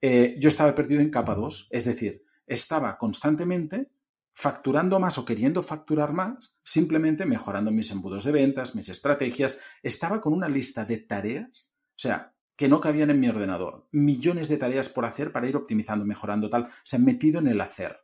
eh, 0.00 0.36
yo 0.38 0.48
estaba 0.48 0.74
perdido 0.74 1.00
en 1.00 1.10
capa 1.10 1.34
2, 1.34 1.68
es 1.70 1.84
decir, 1.84 2.24
estaba 2.46 2.98
constantemente 2.98 3.90
facturando 4.38 5.00
más 5.00 5.16
o 5.16 5.24
queriendo 5.24 5.62
facturar 5.62 6.12
más, 6.12 6.58
simplemente 6.62 7.24
mejorando 7.24 7.70
mis 7.70 7.90
embudos 7.90 8.22
de 8.24 8.32
ventas, 8.32 8.74
mis 8.74 8.90
estrategias, 8.90 9.58
estaba 9.82 10.20
con 10.20 10.34
una 10.34 10.46
lista 10.46 10.84
de 10.84 10.98
tareas, 10.98 11.74
o 11.92 11.98
sea, 11.98 12.34
que 12.54 12.68
no 12.68 12.78
cabían 12.78 13.08
en 13.08 13.18
mi 13.18 13.28
ordenador. 13.28 13.88
Millones 13.92 14.48
de 14.48 14.58
tareas 14.58 14.90
por 14.90 15.06
hacer 15.06 15.32
para 15.32 15.48
ir 15.48 15.56
optimizando, 15.56 16.04
mejorando 16.04 16.50
tal. 16.50 16.68
Se 16.84 16.96
han 16.96 17.04
metido 17.06 17.38
en 17.38 17.48
el 17.48 17.60
hacer. 17.62 17.96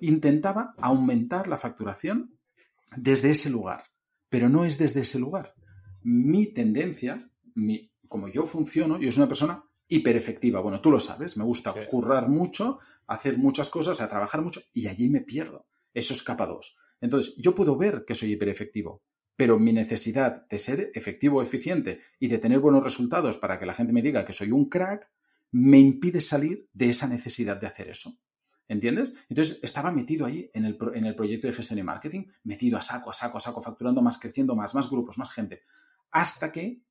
Intentaba 0.00 0.74
aumentar 0.78 1.48
la 1.48 1.58
facturación 1.58 2.38
desde 2.96 3.32
ese 3.32 3.50
lugar, 3.50 3.86
pero 4.28 4.48
no 4.48 4.64
es 4.64 4.78
desde 4.78 5.00
ese 5.00 5.18
lugar. 5.18 5.54
Mi 6.02 6.46
tendencia, 6.46 7.28
mi, 7.56 7.92
como 8.06 8.28
yo 8.28 8.46
funciono, 8.46 9.00
yo 9.00 9.10
soy 9.10 9.22
una 9.22 9.28
persona 9.28 9.64
hiperefectiva. 9.88 10.60
Bueno, 10.60 10.80
tú 10.80 10.92
lo 10.92 11.00
sabes, 11.00 11.36
me 11.36 11.44
gusta 11.44 11.74
currar 11.88 12.28
mucho, 12.28 12.78
hacer 13.08 13.36
muchas 13.36 13.68
cosas, 13.68 14.00
a 14.00 14.08
trabajar 14.08 14.42
mucho 14.42 14.60
y 14.72 14.86
allí 14.86 15.08
me 15.08 15.22
pierdo. 15.22 15.66
Eso 15.94 16.14
es 16.14 16.22
capa 16.22 16.46
2. 16.46 16.78
Entonces, 17.00 17.34
yo 17.36 17.54
puedo 17.54 17.76
ver 17.76 18.04
que 18.06 18.14
soy 18.14 18.32
hiperefectivo, 18.32 19.02
pero 19.36 19.58
mi 19.58 19.72
necesidad 19.72 20.46
de 20.48 20.58
ser 20.58 20.90
efectivo, 20.94 21.42
eficiente 21.42 22.00
y 22.18 22.28
de 22.28 22.38
tener 22.38 22.60
buenos 22.60 22.84
resultados 22.84 23.38
para 23.38 23.58
que 23.58 23.66
la 23.66 23.74
gente 23.74 23.92
me 23.92 24.02
diga 24.02 24.24
que 24.24 24.32
soy 24.32 24.52
un 24.52 24.68
crack, 24.68 25.10
me 25.50 25.78
impide 25.78 26.20
salir 26.20 26.68
de 26.72 26.90
esa 26.90 27.08
necesidad 27.08 27.56
de 27.56 27.66
hacer 27.66 27.88
eso. 27.88 28.18
¿Entiendes? 28.68 29.12
Entonces 29.28 29.58
estaba 29.62 29.90
metido 29.90 30.24
ahí 30.24 30.50
en 30.54 30.64
el, 30.64 30.78
en 30.94 31.04
el 31.04 31.14
proyecto 31.14 31.46
de 31.46 31.52
gestión 31.52 31.78
y 31.78 31.82
marketing, 31.82 32.24
metido 32.44 32.78
a 32.78 32.82
saco, 32.82 33.10
a 33.10 33.14
saco, 33.14 33.38
a 33.38 33.40
saco, 33.40 33.60
facturando 33.60 34.00
más, 34.00 34.18
creciendo 34.18 34.54
más, 34.54 34.74
más 34.74 34.88
grupos, 34.88 35.18
más 35.18 35.30
gente. 35.30 35.62
Hasta 36.10 36.52
que, 36.52 36.82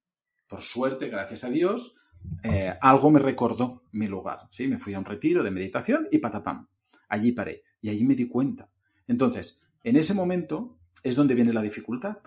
por 0.48 0.62
suerte, 0.62 1.08
gracias 1.08 1.44
a 1.44 1.50
Dios, 1.50 1.96
eh, 2.44 2.74
algo 2.82 3.10
me 3.10 3.20
recordó 3.20 3.84
mi 3.94 4.08
lugar. 4.08 4.48
¿sí? 4.52 4.68
Me 4.68 4.78
fui 4.78 4.94
a 4.94 5.00
un 5.00 5.06
retiro 5.06 5.44
de 5.44 5.52
meditación 5.52 6.08
y 6.12 6.20
patapam. 6.20 6.68
Allí 7.10 7.32
paré. 7.32 7.64
Y 7.82 7.90
allí 7.90 8.04
me 8.04 8.16
di 8.16 8.28
cuenta. 8.28 8.70
Entonces, 9.08 9.60
en 9.84 9.96
ese 9.96 10.14
momento 10.14 10.78
es 11.04 11.16
donde 11.16 11.36
viene 11.36 11.54
la 11.54 11.62
dificultad. 11.62 12.18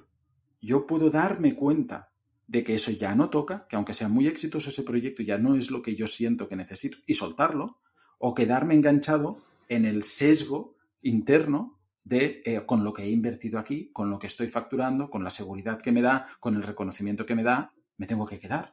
Yo 0.61 0.87
puedo 0.87 1.11
darme 1.11 1.55
cuenta 1.55 2.11
de 2.47 2.65
que 2.65 2.75
eso 2.75 2.91
ya 2.91 3.15
no 3.15 3.31
toca, 3.31 3.67
que 3.69 3.77
aunque 3.77 3.95
sea 3.95 4.09
muy 4.09 4.27
exitoso 4.27 4.69
ese 4.69 4.83
proyecto, 4.83 5.23
ya 5.23 5.39
no 5.39 5.57
es 5.57 5.71
lo 5.71 5.83
que 5.83 5.95
yo 5.95 6.07
siento 6.07 6.49
que 6.49 6.57
necesito, 6.57 6.99
y 7.07 7.15
soltarlo, 7.15 7.79
o 8.19 8.35
quedarme 8.35 8.75
enganchado 8.75 9.39
en 9.69 9.85
el 9.85 10.05
sesgo 10.05 10.77
interno 11.03 11.81
de 12.05 12.43
eh, 12.45 12.63
con 12.67 12.85
lo 12.85 12.93
que 12.93 13.05
he 13.05 13.09
invertido 13.09 13.59
aquí, 13.59 13.91
con 13.93 14.11
lo 14.11 14.19
que 14.19 14.27
estoy 14.27 14.49
facturando, 14.49 15.11
con 15.11 15.25
la 15.25 15.31
seguridad 15.31 15.81
que 15.81 15.93
me 15.93 16.03
da, 16.03 16.27
con 16.39 16.55
el 16.55 16.63
reconocimiento 16.63 17.25
que 17.25 17.35
me 17.35 17.43
da, 17.43 17.73
me 17.97 18.07
tengo 18.07 18.27
que 18.27 18.39
quedar. 18.39 18.73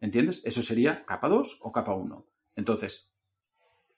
¿Entiendes? 0.00 0.42
Eso 0.44 0.62
sería 0.62 1.04
capa 1.04 1.28
2 1.28 1.58
o 1.62 1.72
capa 1.72 1.94
1. 1.94 2.26
Entonces, 2.56 3.10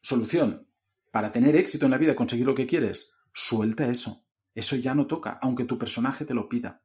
solución, 0.01 0.69
para 1.11 1.33
tener 1.33 1.57
éxito 1.57 1.87
en 1.87 1.93
la 1.93 1.99
vida, 1.99 2.15
conseguir 2.15 2.47
lo 2.47 2.55
que 2.55 2.67
quieres, 2.67 3.15
suelta 3.39 3.87
eso. 3.87 4.27
Eso 4.55 4.75
ya 4.75 4.95
no 4.95 5.07
toca, 5.07 5.39
aunque 5.41 5.65
tu 5.65 5.79
personaje 5.79 6.25
te 6.25 6.35
lo 6.35 6.49
pida. 6.49 6.83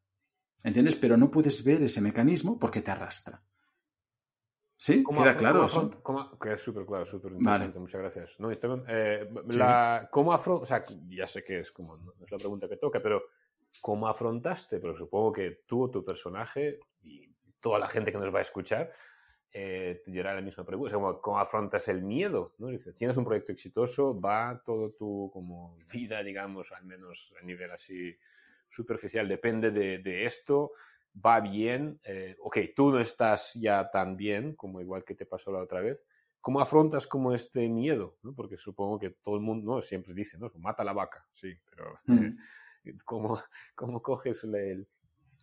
¿Entiendes? 0.64 0.96
Pero 0.96 1.18
no 1.18 1.32
puedes 1.32 1.64
ver 1.64 1.82
ese 1.82 2.00
mecanismo 2.00 2.60
porque 2.60 2.82
te 2.82 2.92
arrastra. 2.92 3.44
¿Sí? 4.78 5.04
¿Queda 5.04 5.36
claro 5.36 5.66
eso? 5.66 5.90
queda 6.40 6.58
súper 6.58 6.86
claro, 6.86 7.06
súper 7.06 7.32
interesante. 7.32 7.80
Muchas 7.80 8.02
gracias. 8.02 8.36
No, 8.40 8.52
eh, 8.52 9.30
la, 9.48 10.08
¿Cómo 10.12 10.34
afrontas? 10.34 10.64
O 10.64 10.66
sea, 10.66 10.86
ya 11.08 11.28
sé 11.28 11.44
que 11.44 11.60
es 11.60 11.72
como, 11.72 11.98
no 11.98 12.14
es 12.24 12.32
la 12.32 12.38
pregunta 12.38 12.68
que 12.68 12.78
toca, 12.78 13.02
pero 13.02 13.24
¿cómo 13.82 14.08
afrontaste? 14.08 14.80
Pero 14.80 14.96
supongo 14.96 15.32
que 15.32 15.64
tú 15.66 15.84
o 15.84 15.90
tu 15.90 16.06
personaje 16.06 16.80
y 17.02 17.34
toda 17.60 17.80
la 17.80 17.88
gente 17.88 18.12
que 18.12 18.18
nos 18.20 18.34
va 18.34 18.40
a 18.40 18.44
escuchar 18.44 18.92
eh, 19.56 20.02
te 20.04 20.10
dirá 20.10 20.34
la 20.34 20.42
misma 20.42 20.66
pregunta, 20.66 20.98
¿cómo, 21.22 21.40
afrontas 21.40 21.88
el 21.88 22.02
miedo? 22.02 22.56
¿no? 22.58 22.70
tienes 22.96 23.16
un 23.18 23.24
proyecto 23.24 23.52
exitoso, 23.52 24.20
va 24.20 24.64
todo 24.66 24.92
tu 24.94 25.30
como 25.32 25.78
vida, 25.94 26.24
digamos, 26.24 26.72
al 26.72 26.86
menos 26.86 27.32
a 27.40 27.46
nivel 27.46 27.70
así 27.70 28.18
superficial, 28.68 29.28
depende 29.28 29.70
de, 29.70 30.26
esto, 30.26 30.72
va 31.24 31.40
bien, 31.40 32.00
eh, 32.04 32.36
ok, 32.40 32.58
tú 32.76 32.92
no 32.92 33.00
estás 33.00 33.54
ya 33.54 33.92
tan 33.92 34.18
bien 34.18 34.56
como 34.56 34.82
igual 34.82 35.04
que 35.04 35.14
te 35.14 35.28
pasó 35.28 35.52
la 35.52 35.62
otra 35.62 35.82
vez, 35.82 36.04
¿cómo 36.42 36.60
afrontas 36.60 37.06
como 37.06 37.32
este 37.32 37.70
miedo? 37.70 38.18
Porque 38.36 38.58
supongo 38.58 38.98
que 38.98 39.12
todo 39.12 39.36
el 39.36 39.42
mundo 39.42 39.76
¿no? 39.76 39.82
siempre 39.84 40.16
dice, 40.16 40.40
¿no? 40.40 40.52
mata 40.56 40.84
la 40.84 40.94
vaca, 40.94 41.28
sí, 41.32 41.54
pero 41.70 41.94
mm. 42.08 42.38
¿cómo, 43.06 43.40
¿cómo, 43.76 44.02
coges 44.02 44.44
el, 44.46 44.88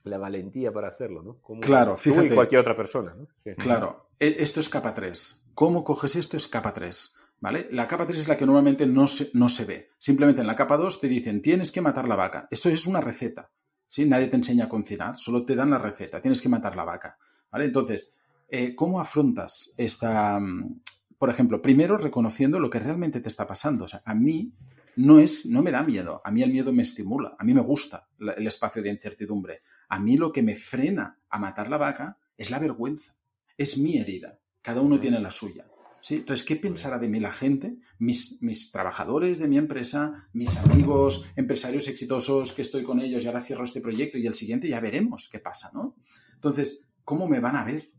la 0.05 0.19
valentía 0.19 0.73
para 0.73 0.89
hacerlo, 0.89 1.23
¿no? 1.23 1.41
claro, 1.61 1.97
fíjate. 1.97 2.27
y 2.27 2.31
cualquier 2.31 2.61
otra 2.61 2.77
persona, 2.77 3.15
¿no? 3.15 3.29
Claro, 3.57 4.11
e, 4.19 4.37
esto 4.39 4.61
es 4.61 4.69
capa 4.69 4.95
3. 4.95 5.51
¿Cómo 5.55 5.85
coges 5.85 6.17
esto? 6.17 6.37
Es 6.37 6.47
capa 6.47 6.73
3. 6.73 7.17
¿Vale? 7.41 7.69
La 7.71 7.87
capa 7.87 8.07
3 8.07 8.21
es 8.21 8.29
la 8.29 8.37
que 8.37 8.45
normalmente 8.45 8.87
no 8.87 9.07
se, 9.07 9.31
no 9.33 9.49
se 9.49 9.65
ve. 9.65 9.91
Simplemente 9.99 10.43
en 10.43 10.47
la 10.47 10.57
capa 10.57 10.77
2 10.77 11.01
te 11.01 11.09
dicen, 11.09 11.41
tienes 11.41 11.73
que 11.73 11.81
matar 11.81 12.07
la 12.07 12.17
vaca. 12.17 12.47
Esto 12.51 12.69
es 12.69 12.87
una 12.87 13.01
receta. 13.01 13.51
¿sí? 13.91 14.07
Nadie 14.07 14.29
te 14.29 14.37
enseña 14.37 14.67
a 14.67 14.69
cocinar, 14.69 15.19
solo 15.19 15.45
te 15.45 15.57
dan 15.57 15.71
la 15.71 15.79
receta, 15.79 16.21
tienes 16.21 16.41
que 16.41 16.49
matar 16.49 16.77
la 16.77 16.85
vaca, 16.85 17.19
¿vale? 17.51 17.65
Entonces, 17.67 18.15
eh, 18.49 18.75
¿cómo 18.75 19.01
afrontas 19.01 19.75
esta, 19.77 20.39
mm, 20.39 20.81
por 21.19 21.29
ejemplo, 21.29 21.61
primero 21.61 21.99
reconociendo 21.99 22.61
lo 22.61 22.71
que 22.71 22.79
realmente 22.79 23.21
te 23.21 23.29
está 23.29 23.47
pasando? 23.47 23.85
O 23.85 23.89
sea, 23.89 24.01
a 24.05 24.15
mí 24.15 24.53
no, 24.97 25.19
es, 25.19 25.45
no 25.47 25.61
me 25.63 25.73
da 25.73 25.83
miedo, 25.83 26.23
a 26.25 26.31
mí 26.31 26.43
el 26.43 26.53
miedo 26.53 26.73
me 26.73 26.83
estimula, 26.83 27.35
a 27.37 27.45
mí 27.45 27.53
me 27.53 27.61
gusta 27.61 28.09
el 28.19 28.47
espacio 28.47 28.81
de 28.81 28.91
incertidumbre. 28.91 29.63
A 29.91 29.99
mí 29.99 30.17
lo 30.17 30.31
que 30.31 30.43
me 30.43 30.55
frena 30.55 31.21
a 31.29 31.39
matar 31.39 31.69
la 31.69 31.77
vaca 31.77 32.17
es 32.37 32.51
la 32.51 32.61
vergüenza, 32.61 33.17
es 33.59 33.77
mi 33.77 33.99
herida, 33.99 34.39
cada 34.63 34.81
uno 34.81 35.01
tiene 35.01 35.21
la 35.21 35.33
suya. 35.33 35.69
¿sí? 36.01 36.17
Entonces, 36.17 36.47
¿qué 36.47 36.55
pensará 36.55 36.99
de 36.99 37.09
mí 37.09 37.19
la 37.19 37.33
gente? 37.33 37.77
Mis, 37.99 38.41
mis, 38.41 38.71
trabajadores 38.71 39.41
de 39.41 39.49
mi 39.49 39.59
empresa, 39.59 40.29
mis 40.33 40.57
amigos, 40.59 41.29
empresarios 41.35 41.89
exitosos 41.89 42.53
que 42.53 42.63
estoy 42.63 42.85
con 42.85 43.01
ellos 43.01 43.25
y 43.25 43.27
ahora 43.27 43.41
cierro 43.41 43.65
este 43.65 43.81
proyecto 43.81 44.17
y 44.17 44.27
el 44.27 44.35
siguiente 44.35 44.69
ya 44.69 44.79
veremos 44.79 45.29
qué 45.31 45.41
pasa, 45.41 45.73
¿no? 45.75 45.97
Entonces, 46.35 46.87
¿cómo 47.05 47.29
me 47.29 47.41
van 47.41 47.57
a 47.57 47.65
ver? 47.65 47.91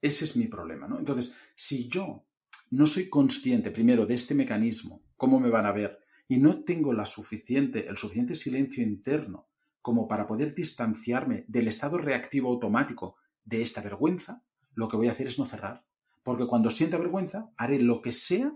Ese 0.00 0.24
es 0.24 0.36
mi 0.36 0.46
problema, 0.46 0.88
¿no? 0.88 0.98
Entonces, 0.98 1.36
si 1.54 1.86
yo 1.88 2.24
no 2.70 2.86
soy 2.86 3.10
consciente 3.10 3.70
primero 3.70 4.06
de 4.06 4.14
este 4.14 4.34
mecanismo, 4.34 5.02
cómo 5.18 5.38
me 5.38 5.50
van 5.50 5.66
a 5.66 5.72
ver, 5.72 5.98
y 6.28 6.38
no 6.38 6.64
tengo 6.64 6.94
la 6.94 7.04
suficiente, 7.04 7.86
el 7.86 7.98
suficiente 7.98 8.34
silencio 8.34 8.82
interno 8.82 9.48
como 9.86 10.08
para 10.08 10.26
poder 10.26 10.52
distanciarme 10.52 11.44
del 11.46 11.68
estado 11.68 11.96
reactivo 11.96 12.48
automático 12.48 13.14
de 13.44 13.62
esta 13.62 13.80
vergüenza, 13.80 14.42
lo 14.74 14.88
que 14.88 14.96
voy 14.96 15.06
a 15.06 15.12
hacer 15.12 15.28
es 15.28 15.38
no 15.38 15.44
cerrar. 15.44 15.84
Porque 16.24 16.48
cuando 16.48 16.70
sienta 16.70 16.98
vergüenza, 16.98 17.52
haré 17.56 17.78
lo 17.78 18.02
que 18.02 18.10
sea 18.10 18.52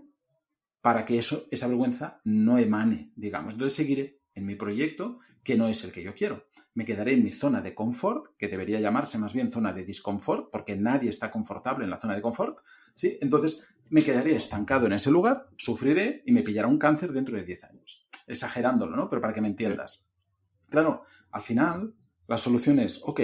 para 0.81 1.05
que 1.05 1.17
eso, 1.17 1.45
esa 1.49 1.67
vergüenza 1.67 2.19
no 2.25 2.57
emane, 2.57 3.13
digamos. 3.15 3.53
Entonces 3.53 3.77
seguiré 3.77 4.19
en 4.35 4.45
mi 4.45 4.55
proyecto, 4.55 5.19
que 5.41 5.55
no 5.55 5.69
es 5.69 5.81
el 5.85 5.93
que 5.93 6.03
yo 6.03 6.13
quiero. 6.13 6.47
Me 6.73 6.83
quedaré 6.83 7.13
en 7.13 7.23
mi 7.23 7.31
zona 7.31 7.61
de 7.61 7.73
confort, 7.73 8.35
que 8.37 8.49
debería 8.49 8.81
llamarse 8.81 9.17
más 9.17 9.33
bien 9.33 9.51
zona 9.51 9.71
de 9.71 9.85
disconfort, 9.85 10.49
porque 10.51 10.75
nadie 10.75 11.07
está 11.07 11.31
confortable 11.31 11.85
en 11.85 11.91
la 11.91 11.97
zona 11.97 12.13
de 12.13 12.21
confort. 12.21 12.59
¿sí? 12.93 13.17
Entonces 13.21 13.63
me 13.89 14.03
quedaré 14.03 14.35
estancado 14.35 14.85
en 14.85 14.91
ese 14.91 15.09
lugar, 15.09 15.47
sufriré 15.55 16.23
y 16.25 16.33
me 16.33 16.43
pillará 16.43 16.67
un 16.67 16.77
cáncer 16.77 17.13
dentro 17.13 17.37
de 17.37 17.45
10 17.45 17.63
años. 17.63 18.05
Exagerándolo, 18.27 18.97
¿no? 18.97 19.09
Pero 19.09 19.21
para 19.21 19.31
que 19.31 19.39
me 19.39 19.47
entiendas. 19.47 20.11
Claro, 20.71 21.03
al 21.31 21.41
final 21.41 21.95
la 22.27 22.37
solución 22.37 22.79
es, 22.79 23.01
ok, 23.03 23.21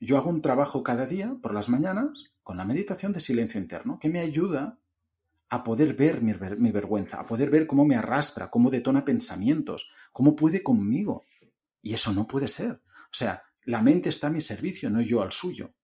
yo 0.00 0.16
hago 0.16 0.30
un 0.30 0.42
trabajo 0.42 0.82
cada 0.82 1.06
día 1.06 1.36
por 1.42 1.54
las 1.54 1.68
mañanas 1.68 2.32
con 2.42 2.56
la 2.56 2.64
meditación 2.64 3.12
de 3.12 3.20
silencio 3.20 3.60
interno 3.60 3.98
que 3.98 4.10
me 4.10 4.20
ayuda 4.20 4.78
a 5.48 5.62
poder 5.62 5.94
ver 5.94 6.20
mi, 6.20 6.34
mi, 6.58 6.70
vergüenza, 6.70 7.20
a 7.20 7.26
poder 7.26 7.50
ver 7.50 7.66
cómo 7.66 7.84
me 7.84 7.96
arrastra, 7.96 8.50
cómo 8.50 8.70
detona 8.70 9.04
pensamientos, 9.04 9.90
cómo 10.12 10.34
puede 10.34 10.62
conmigo. 10.62 11.24
Y 11.80 11.94
eso 11.94 12.12
no 12.12 12.26
puede 12.26 12.48
ser. 12.48 12.72
O 12.72 13.12
sea, 13.12 13.42
la 13.64 13.80
mente 13.80 14.08
está 14.08 14.26
a 14.26 14.30
mi 14.30 14.40
servicio, 14.40 14.90
no 14.90 15.00
yo 15.00 15.22
al 15.22 15.32
suyo. 15.32 15.74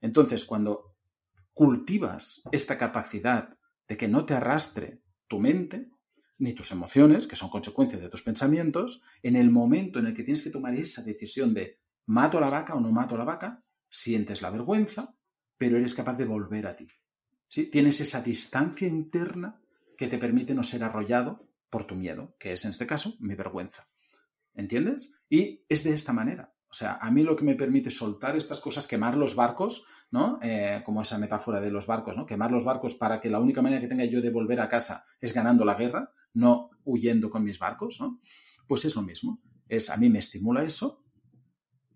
Entonces, 0.00 0.44
cuando 0.44 0.96
cultivas 1.52 2.42
esta 2.52 2.78
capacidad 2.78 3.56
de 3.86 3.96
que 3.96 4.08
no 4.08 4.24
te 4.24 4.34
arrastre 4.34 5.02
tu 5.28 5.38
mente 5.38 5.90
ni 6.40 6.54
tus 6.54 6.72
emociones, 6.72 7.26
que 7.26 7.36
son 7.36 7.50
consecuencias 7.50 8.00
de 8.00 8.08
tus 8.08 8.22
pensamientos, 8.22 9.02
en 9.22 9.36
el 9.36 9.50
momento 9.50 9.98
en 9.98 10.06
el 10.06 10.14
que 10.14 10.24
tienes 10.24 10.42
que 10.42 10.50
tomar 10.50 10.74
esa 10.74 11.02
decisión 11.02 11.54
de 11.54 11.78
mato 12.06 12.38
a 12.38 12.40
la 12.40 12.50
vaca 12.50 12.74
o 12.74 12.80
no 12.80 12.90
mato 12.90 13.14
a 13.14 13.18
la 13.18 13.24
vaca, 13.24 13.62
sientes 13.88 14.42
la 14.42 14.50
vergüenza, 14.50 15.14
pero 15.56 15.76
eres 15.76 15.94
capaz 15.94 16.14
de 16.14 16.24
volver 16.24 16.66
a 16.66 16.74
ti. 16.74 16.88
¿Sí? 17.48 17.66
Tienes 17.66 18.00
esa 18.00 18.22
distancia 18.22 18.88
interna 18.88 19.60
que 19.96 20.08
te 20.08 20.18
permite 20.18 20.54
no 20.54 20.62
ser 20.62 20.82
arrollado 20.82 21.46
por 21.68 21.86
tu 21.86 21.94
miedo, 21.94 22.34
que 22.38 22.54
es 22.54 22.64
en 22.64 22.70
este 22.70 22.86
caso 22.86 23.14
mi 23.20 23.34
vergüenza. 23.34 23.88
¿Entiendes? 24.54 25.12
Y 25.28 25.64
es 25.68 25.84
de 25.84 25.92
esta 25.92 26.12
manera. 26.12 26.54
O 26.70 26.72
sea, 26.72 26.98
a 27.00 27.10
mí 27.10 27.22
lo 27.22 27.36
que 27.36 27.44
me 27.44 27.56
permite 27.56 27.90
soltar 27.90 28.36
estas 28.36 28.60
cosas, 28.60 28.86
quemar 28.86 29.16
los 29.16 29.34
barcos, 29.34 29.86
¿no? 30.10 30.38
Eh, 30.40 30.82
como 30.84 31.02
esa 31.02 31.18
metáfora 31.18 31.60
de 31.60 31.70
los 31.70 31.86
barcos, 31.86 32.16
¿no? 32.16 32.24
Quemar 32.24 32.50
los 32.50 32.64
barcos 32.64 32.94
para 32.94 33.20
que 33.20 33.28
la 33.28 33.40
única 33.40 33.60
manera 33.60 33.80
que 33.80 33.88
tenga 33.88 34.04
yo 34.04 34.20
de 34.20 34.30
volver 34.30 34.60
a 34.60 34.68
casa 34.68 35.04
es 35.20 35.34
ganando 35.34 35.64
la 35.64 35.74
guerra, 35.74 36.12
no 36.34 36.70
huyendo 36.84 37.30
con 37.30 37.44
mis 37.44 37.58
barcos, 37.58 38.00
¿no? 38.00 38.20
Pues 38.66 38.84
es 38.84 38.94
lo 38.94 39.02
mismo. 39.02 39.40
Es, 39.68 39.90
a 39.90 39.96
mí 39.96 40.08
me 40.08 40.18
estimula 40.18 40.62
eso 40.62 41.04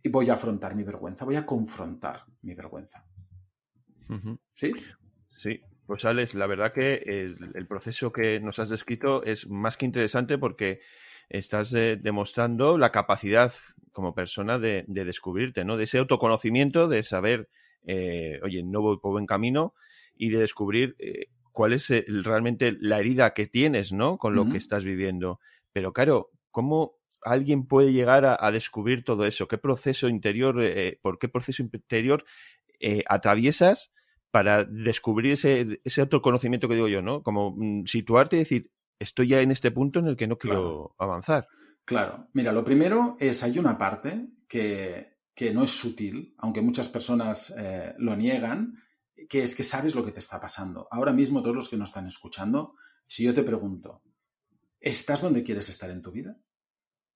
y 0.02 0.08
voy 0.08 0.28
a 0.30 0.34
afrontar 0.34 0.74
mi 0.74 0.84
vergüenza, 0.84 1.24
voy 1.24 1.36
a 1.36 1.46
confrontar 1.46 2.24
mi 2.42 2.54
vergüenza. 2.54 3.06
¿Sí? 4.54 4.72
Sí, 5.38 5.60
pues 5.86 6.04
Alex, 6.04 6.34
la 6.34 6.46
verdad 6.46 6.72
que 6.72 6.94
el, 7.06 7.66
proceso 7.66 8.12
que 8.12 8.38
nos 8.40 8.58
has 8.58 8.68
descrito 8.68 9.22
es 9.24 9.48
más 9.48 9.76
que 9.76 9.86
interesante 9.86 10.38
porque 10.38 10.80
estás 11.28 11.74
eh, 11.74 11.98
demostrando 12.00 12.78
la 12.78 12.92
capacidad 12.92 13.52
como 13.92 14.14
persona 14.14 14.58
de, 14.58 14.84
descubrirte, 14.86 15.64
¿no? 15.64 15.76
De 15.76 15.84
ese 15.84 15.98
autoconocimiento, 15.98 16.88
de 16.88 17.02
saber, 17.02 17.48
eh, 17.86 18.40
oye, 18.42 18.62
no 18.62 18.82
voy 18.82 18.98
por 18.98 19.12
buen 19.12 19.26
camino 19.26 19.74
y 20.16 20.30
de 20.30 20.38
descubrir 20.38 20.96
eh, 20.98 21.28
cuál 21.54 21.72
es 21.72 21.88
realmente 22.06 22.76
la 22.78 22.98
herida 22.98 23.32
que 23.32 23.46
tienes, 23.46 23.92
¿no? 23.92 24.18
Con 24.18 24.34
lo 24.34 24.46
que 24.50 24.58
estás 24.58 24.84
viviendo. 24.84 25.40
Pero 25.72 25.94
claro, 25.94 26.30
¿cómo 26.50 26.98
alguien 27.22 27.66
puede 27.66 27.94
llegar 27.94 28.26
a, 28.26 28.50
descubrir 28.50 29.04
todo 29.04 29.24
eso? 29.24 29.48
¿Qué 29.48 29.56
proceso 29.56 30.08
interior, 30.08 30.60
por 31.00 31.18
qué 31.18 31.28
proceso 31.28 31.62
interior 31.62 32.24
atraviesas 33.08 33.92
para 34.34 34.64
descubrir 34.64 35.34
ese, 35.34 35.80
ese 35.84 36.00
autoconocimiento 36.00 36.68
que 36.68 36.74
digo 36.74 36.88
yo, 36.88 37.00
¿no? 37.00 37.22
Como 37.22 37.54
mm, 37.56 37.84
situarte 37.86 38.34
y 38.34 38.40
decir, 38.40 38.72
estoy 38.98 39.28
ya 39.28 39.40
en 39.40 39.52
este 39.52 39.70
punto 39.70 40.00
en 40.00 40.08
el 40.08 40.16
que 40.16 40.26
no 40.26 40.38
quiero 40.38 40.96
avanzar. 40.98 41.46
Claro. 41.84 42.28
Mira, 42.32 42.50
lo 42.50 42.64
primero 42.64 43.16
es, 43.20 43.44
hay 43.44 43.60
una 43.60 43.78
parte 43.78 44.26
que, 44.48 45.18
no 45.52 45.62
es 45.62 45.70
sutil, 45.70 46.34
aunque 46.38 46.62
muchas 46.62 46.88
personas 46.88 47.54
eh, 47.56 47.94
lo 47.98 48.16
niegan, 48.16 48.74
que 49.28 49.42
es 49.42 49.54
que 49.54 49.62
sabes 49.62 49.94
lo 49.94 50.04
que 50.04 50.12
te 50.12 50.18
está 50.18 50.40
pasando. 50.40 50.88
Ahora 50.90 51.12
mismo, 51.12 51.42
todos 51.42 51.56
los 51.56 51.68
que 51.68 51.76
nos 51.76 51.90
están 51.90 52.06
escuchando, 52.06 52.74
si 53.06 53.24
yo 53.24 53.34
te 53.34 53.42
pregunto, 53.42 54.02
¿estás 54.80 55.22
donde 55.22 55.42
quieres 55.42 55.68
estar 55.68 55.90
en 55.90 56.02
tu 56.02 56.10
vida? 56.10 56.36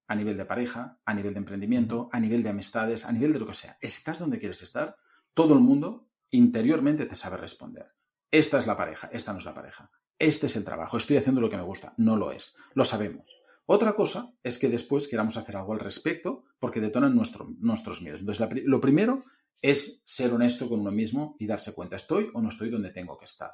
A 0.07 0.15
nivel 0.15 0.37
de 0.37 0.47
pareja, 0.47 1.01
a 1.05 1.15
nivel 1.15 1.35
de 1.35 1.39
emprendimiento, 1.39 2.09
a 2.13 2.21
nivel 2.21 2.43
de 2.43 2.51
amistades, 2.51 3.05
a 3.05 3.13
nivel 3.13 3.33
de 3.33 3.41
lo 3.41 3.47
que 3.47 3.55
sea. 3.55 3.79
¿Estás 3.81 4.19
donde 4.19 4.39
quieres 4.39 4.63
estar? 4.63 4.97
Todo 5.35 5.55
el 5.55 5.61
mundo 5.61 6.09
interiormente 6.31 7.07
te 7.07 7.15
sabe 7.15 7.37
responder. 7.37 7.95
Esta 8.31 8.59
es 8.59 8.67
la 8.67 8.77
pareja, 8.77 9.09
esta 9.13 9.33
no 9.33 9.39
es 9.39 9.45
la 9.45 9.55
pareja 9.55 9.91
este 10.19 10.47
es 10.47 10.57
el 10.57 10.65
trabajo, 10.65 10.97
estoy 10.97 11.17
haciendo 11.17 11.41
lo 11.41 11.49
que 11.49 11.57
me 11.57 11.63
gusta. 11.63 11.95
No 11.97 12.17
lo 12.17 12.33
es, 12.33 12.55
lo 12.75 12.85
sabemos. 12.85 13.41
Otra 13.67 13.95
cosa 13.95 14.33
es 14.43 14.59
que 14.59 14.69
después 14.69 15.09
queramos 15.09 15.37
hacer 15.37 15.57
algo 15.57 15.75
al 15.75 15.81
respecto 15.81 16.45
porque 16.59 16.81
detonan 16.81 17.15
nuestros 17.15 18.03
miedos. 18.03 18.21
Entonces, 18.21 18.49
lo 18.65 18.81
primero 18.81 19.25
es 19.61 20.03
ser 20.05 20.33
honesto 20.33 20.69
con 20.69 20.81
uno 20.81 20.91
mismo 20.91 21.37
y 21.39 21.47
darse 21.47 21.75
cuenta, 21.75 21.97
¿estoy 21.97 22.31
o 22.35 22.41
no 22.41 22.49
estoy 22.49 22.71
donde 22.71 22.91
tengo 22.91 23.19
que 23.19 23.25
estar? 23.25 23.53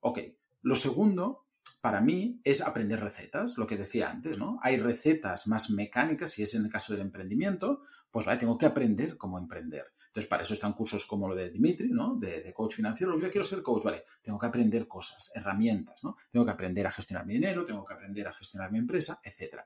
Ok. 0.00 0.18
Lo 0.62 0.76
segundo, 0.76 1.46
para 1.80 2.00
mí, 2.00 2.40
es 2.44 2.60
aprender 2.60 3.00
recetas, 3.00 3.58
lo 3.58 3.66
que 3.66 3.76
decía 3.76 4.10
antes, 4.10 4.38
¿no? 4.38 4.60
Hay 4.62 4.76
recetas 4.76 5.48
más 5.48 5.70
mecánicas, 5.70 6.32
si 6.32 6.42
es 6.44 6.54
en 6.54 6.64
el 6.64 6.70
caso 6.70 6.92
del 6.92 7.02
emprendimiento, 7.02 7.82
pues 8.12 8.26
vale, 8.26 8.38
tengo 8.38 8.56
que 8.56 8.66
aprender 8.66 9.16
cómo 9.16 9.38
emprender. 9.38 9.86
Entonces, 10.06 10.28
para 10.28 10.42
eso 10.42 10.52
están 10.52 10.74
cursos 10.74 11.06
como 11.06 11.26
lo 11.26 11.34
de 11.34 11.50
Dimitri, 11.50 11.90
¿no? 11.90 12.14
De, 12.16 12.52
coach 12.52 12.74
financiero. 12.74 13.18
Yo 13.18 13.30
quiero 13.30 13.44
ser 13.44 13.62
coach, 13.62 13.82
vale. 13.82 14.04
Tengo 14.20 14.38
que 14.38 14.46
aprender 14.46 14.86
cosas, 14.86 15.32
herramientas, 15.34 16.04
¿no? 16.04 16.16
Tengo 16.30 16.44
que 16.44 16.52
aprender 16.52 16.86
a 16.86 16.90
gestionar 16.90 17.26
mi 17.26 17.34
dinero, 17.34 17.64
tengo 17.64 17.84
que 17.84 17.94
aprender 17.94 18.28
a 18.28 18.34
gestionar 18.34 18.70
mi 18.70 18.78
empresa, 18.78 19.20
etc. 19.24 19.62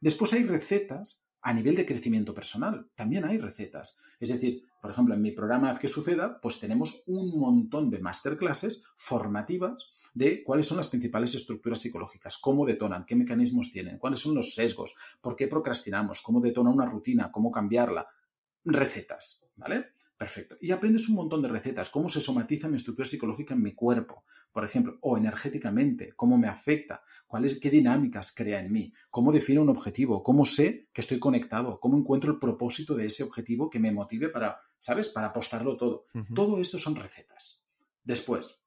Después 0.00 0.32
hay 0.32 0.44
recetas 0.44 1.26
a 1.42 1.52
nivel 1.52 1.74
de 1.76 1.84
crecimiento 1.84 2.34
personal. 2.34 2.90
También 2.94 3.26
hay 3.26 3.38
recetas. 3.38 3.96
Es 4.18 4.30
decir, 4.30 4.64
por 4.80 4.90
ejemplo, 4.90 5.14
en 5.14 5.22
mi 5.22 5.32
programa 5.32 5.70
Haz 5.70 5.78
que 5.78 5.88
suceda, 5.88 6.40
pues 6.40 6.58
tenemos 6.58 7.02
un 7.06 7.38
montón 7.38 7.90
de 7.90 7.98
masterclasses 7.98 8.82
formativas 8.96 9.94
de 10.14 10.42
cuáles 10.42 10.66
son 10.66 10.76
las 10.78 10.88
principales 10.88 11.34
estructuras 11.34 11.80
psicológicas, 11.80 12.38
cómo 12.38 12.66
detonan, 12.66 13.04
qué 13.04 13.14
mecanismos 13.14 13.70
tienen, 13.70 13.98
cuáles 13.98 14.20
son 14.20 14.34
los 14.34 14.54
sesgos, 14.54 14.94
por 15.20 15.36
qué 15.36 15.46
procrastinamos, 15.48 16.20
cómo 16.22 16.40
detona 16.40 16.70
una 16.70 16.86
rutina, 16.86 17.30
cómo 17.30 17.50
cambiarla, 17.50 18.08
recetas, 18.64 19.46
¿vale? 19.56 19.92
Perfecto. 20.16 20.56
Y 20.60 20.70
aprendes 20.70 21.08
un 21.08 21.14
montón 21.14 21.40
de 21.40 21.48
recetas, 21.48 21.88
cómo 21.88 22.10
se 22.10 22.20
somatiza 22.20 22.68
mi 22.68 22.76
estructura 22.76 23.08
psicológica 23.08 23.54
en 23.54 23.62
mi 23.62 23.72
cuerpo, 23.72 24.24
por 24.52 24.64
ejemplo, 24.64 24.98
o 25.00 25.16
energéticamente, 25.16 26.12
cómo 26.14 26.36
me 26.36 26.48
afecta, 26.48 27.02
cuáles, 27.26 27.58
qué 27.58 27.70
dinámicas 27.70 28.32
crea 28.34 28.60
en 28.60 28.70
mí, 28.70 28.92
cómo 29.08 29.32
defino 29.32 29.62
un 29.62 29.70
objetivo, 29.70 30.22
cómo 30.22 30.44
sé 30.44 30.88
que 30.92 31.00
estoy 31.00 31.18
conectado, 31.18 31.80
cómo 31.80 31.96
encuentro 31.96 32.32
el 32.32 32.38
propósito 32.38 32.94
de 32.94 33.06
ese 33.06 33.22
objetivo 33.22 33.70
que 33.70 33.78
me 33.78 33.92
motive 33.92 34.28
para, 34.28 34.60
¿sabes?, 34.80 35.08
para 35.08 35.28
apostarlo 35.28 35.76
todo. 35.76 36.06
Todo 36.34 36.60
esto 36.60 36.78
son 36.78 36.96
recetas. 36.96 37.62
Después, 38.02 38.58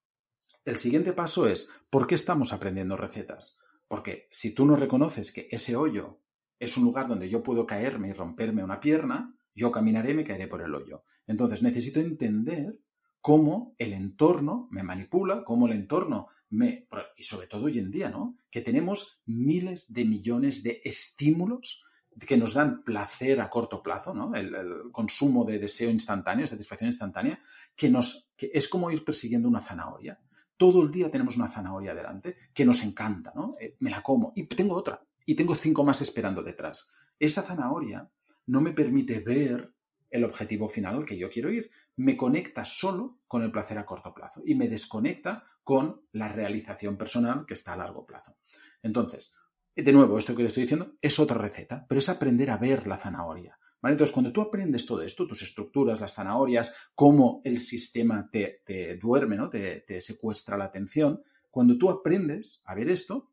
el 0.64 0.78
siguiente 0.78 1.12
paso 1.12 1.48
es, 1.48 1.70
¿por 1.90 2.08
qué 2.08 2.16
estamos 2.16 2.54
aprendiendo 2.54 2.96
recetas? 2.96 3.58
Porque 3.90 4.30
si 4.32 4.56
tú 4.56 4.66
no 4.66 4.78
reconoces 4.78 5.34
que 5.34 5.50
ese 5.52 5.76
hoyo 5.76 6.22
es 6.58 6.78
un 6.78 6.86
lugar 6.86 7.08
donde 7.08 7.30
yo 7.30 7.44
puedo 7.44 7.68
caerme 7.68 8.10
y 8.10 8.14
romperme 8.14 8.64
una 8.64 8.80
pierna, 8.80 9.36
yo 9.54 9.72
caminaré 9.72 10.12
y 10.12 10.16
me 10.16 10.24
caeré 10.24 10.48
por 10.48 10.62
el 10.62 10.74
hoyo. 10.74 11.04
Entonces 11.28 11.62
necesito 11.62 12.00
entender 12.00 12.80
cómo 13.20 13.76
el 13.78 13.94
entorno 13.94 14.68
me 14.72 14.84
manipula, 14.84 15.44
cómo 15.44 15.68
el 15.68 15.74
entorno 15.74 16.28
me... 16.50 16.88
Y 17.18 17.24
sobre 17.24 17.48
todo 17.48 17.66
hoy 17.66 17.80
en 17.80 17.92
día, 17.92 18.10
¿no? 18.10 18.38
Que 18.50 18.62
tenemos 18.62 19.22
miles 19.26 19.92
de 19.92 20.06
millones 20.06 20.64
de 20.64 20.82
estímulos 20.84 21.86
que 22.28 22.38
nos 22.38 22.54
dan 22.54 22.84
placer 22.84 23.42
a 23.42 23.50
corto 23.50 23.82
plazo, 23.82 24.14
¿no? 24.14 24.36
El, 24.36 24.92
consumo 24.92 25.46
de 25.46 25.60
deseo 25.60 25.90
instantáneo, 25.90 26.48
satisfacción 26.48 26.88
instantánea, 26.88 27.40
que, 27.76 27.90
nos, 27.90 28.32
que 28.36 28.52
es 28.54 28.68
como 28.68 28.92
ir 28.92 29.04
persiguiendo 29.04 29.48
una 29.48 29.62
zanahoria. 29.62 30.20
Todo 30.58 30.84
el 30.84 30.92
día 30.92 31.10
tenemos 31.10 31.36
una 31.36 31.48
zanahoria 31.48 31.96
delante 31.96 32.38
que 32.54 32.66
nos 32.66 32.84
encanta, 32.84 33.34
¿no? 33.36 33.52
Eh, 33.60 33.76
me 33.80 33.90
la 33.90 34.02
como 34.02 34.34
y 34.36 34.44
tengo 34.44 34.76
otra 34.76 35.02
y 35.26 35.36
tengo 35.36 35.56
cinco 35.56 35.84
más 35.84 36.02
esperando 36.02 36.44
detrás. 36.44 36.92
Esa 37.20 37.42
zanahoria 37.42 38.10
no 38.48 38.62
me 38.62 38.72
permite 38.72 39.20
ver 39.20 39.74
el 40.10 40.24
objetivo 40.24 40.70
final 40.70 40.96
al 40.96 41.06
que 41.06 41.18
yo 41.18 41.30
quiero 41.30 41.52
ir. 41.52 41.72
Me 41.96 42.16
conecta 42.16 42.64
solo 42.64 43.20
con 43.28 43.44
el 43.44 43.52
placer 43.52 43.78
a 43.78 43.86
corto 43.86 44.14
plazo 44.14 44.42
y 44.46 44.56
me 44.56 44.68
desconecta 44.68 45.44
con 45.64 46.02
la 46.12 46.28
realización 46.28 46.98
personal 46.98 47.46
que 47.46 47.56
está 47.56 47.74
a 47.74 47.78
largo 47.78 48.06
plazo. 48.06 48.38
Entonces, 48.82 49.34
de 49.76 49.94
nuevo, 49.94 50.18
esto 50.18 50.36
que 50.36 50.44
le 50.44 50.48
estoy 50.48 50.64
diciendo 50.64 50.98
es 51.02 51.20
otra 51.20 51.38
receta, 51.38 51.86
pero 51.88 52.00
es 52.00 52.10
aprender 52.10 52.50
a 52.50 52.58
ver 52.58 52.88
la 52.88 52.98
zanahoria. 52.98 53.58
Entonces, 53.92 54.14
cuando 54.14 54.32
tú 54.32 54.42
aprendes 54.42 54.86
todo 54.86 55.02
esto, 55.02 55.28
tus 55.28 55.42
estructuras, 55.42 56.00
las 56.00 56.14
zanahorias, 56.14 56.74
cómo 56.96 57.42
el 57.44 57.60
sistema 57.60 58.30
te, 58.32 58.62
duerme, 59.02 59.36
¿no? 59.36 59.50
Te, 59.50 59.82
te, 59.82 60.00
secuestra 60.00 60.58
la 60.58 60.66
atención, 60.66 61.22
cuando 61.52 61.78
tú 61.78 61.90
aprendes 61.90 62.62
a 62.64 62.76
ver 62.76 62.90
esto, 62.90 63.30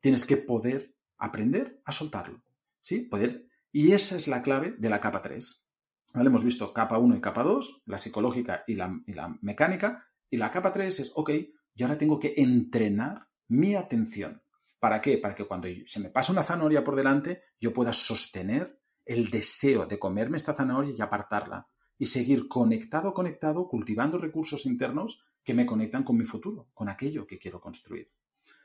tienes 0.00 0.24
que 0.24 0.36
poder 0.36 0.92
aprender 1.18 1.80
a 1.84 1.92
soltarlo. 1.92 2.42
¿Sí? 2.80 3.02
Poder. 3.02 3.46
Y 3.70 3.92
esa 3.92 4.16
es 4.16 4.26
la 4.26 4.42
clave 4.42 4.74
de 4.76 4.90
la 4.90 5.00
capa 5.00 5.22
3. 5.22 5.66
¿Vale? 6.14 6.28
Hemos 6.28 6.44
visto 6.44 6.74
capa 6.74 6.98
1 6.98 7.16
y 7.16 7.20
capa 7.20 7.44
2, 7.44 7.84
la 7.86 7.98
psicológica 7.98 8.64
y 8.66 8.74
la, 8.74 9.00
y 9.06 9.12
la 9.12 9.38
mecánica, 9.40 10.08
y 10.28 10.36
la 10.36 10.50
capa 10.50 10.72
3 10.72 10.98
es, 10.98 11.12
ok, 11.14 11.30
yo 11.76 11.86
ahora 11.86 11.96
tengo 11.96 12.18
que 12.18 12.34
entrenar 12.36 13.28
mi 13.48 13.76
atención. 13.76 14.42
¿Para 14.82 15.00
qué? 15.00 15.16
Para 15.18 15.36
que 15.36 15.44
cuando 15.44 15.68
se 15.84 16.00
me 16.00 16.10
pasa 16.10 16.32
una 16.32 16.42
zanahoria 16.42 16.82
por 16.82 16.96
delante, 16.96 17.44
yo 17.60 17.72
pueda 17.72 17.92
sostener 17.92 18.80
el 19.04 19.30
deseo 19.30 19.86
de 19.86 19.96
comerme 19.96 20.38
esta 20.38 20.54
zanahoria 20.54 20.92
y 20.98 21.00
apartarla. 21.00 21.68
Y 21.98 22.06
seguir 22.06 22.48
conectado, 22.48 23.14
conectado, 23.14 23.68
cultivando 23.68 24.18
recursos 24.18 24.66
internos 24.66 25.22
que 25.44 25.54
me 25.54 25.66
conectan 25.66 26.02
con 26.02 26.16
mi 26.16 26.24
futuro, 26.24 26.68
con 26.74 26.88
aquello 26.88 27.28
que 27.28 27.38
quiero 27.38 27.60
construir. 27.60 28.10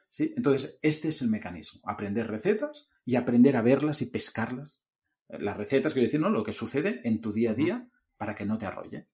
¿Sí? 0.10 0.34
Entonces, 0.36 0.80
este 0.82 1.10
es 1.10 1.22
el 1.22 1.30
mecanismo. 1.30 1.82
Aprender 1.84 2.26
recetas 2.26 2.90
y 3.06 3.16
aprender 3.16 3.56
a 3.56 3.62
verlas 3.62 4.02
y 4.02 4.08
pescarlas. 4.08 4.84
Las 5.28 5.56
recetas, 5.56 5.94
quiero 5.94 6.08
decir, 6.08 6.20
¿no? 6.20 6.32
Lo 6.32 6.44
que 6.44 6.52
sucede 6.52 7.00
en 7.04 7.22
tu 7.22 7.32
día 7.32 7.52
a 7.52 7.54
día 7.54 7.92
para 8.18 8.34
que 8.34 8.44
no 8.48 8.58
te 8.58 8.66
arrolle. 8.66 9.08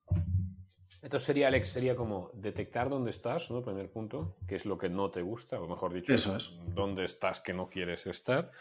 Entonces 1.04 1.28
sería, 1.28 1.50
Alex, 1.50 1.68
sería 1.68 1.98
como 1.98 2.32
detectar 2.34 2.90
dónde 2.90 3.12
estás, 3.12 3.52
¿no? 3.52 3.62
Primer 3.62 3.92
punto, 3.92 4.38
qué 4.48 4.56
es 4.56 4.66
lo 4.66 4.78
que 4.78 4.88
no 4.88 5.12
te 5.12 5.22
gusta, 5.22 5.60
o 5.60 5.68
mejor 5.68 5.94
dicho, 5.94 6.14
Eso 6.14 6.38
es. 6.38 6.58
dónde 6.74 7.04
estás 7.04 7.42
que 7.42 7.54
no 7.54 7.70
quieres 7.70 8.08
estar. 8.08 8.52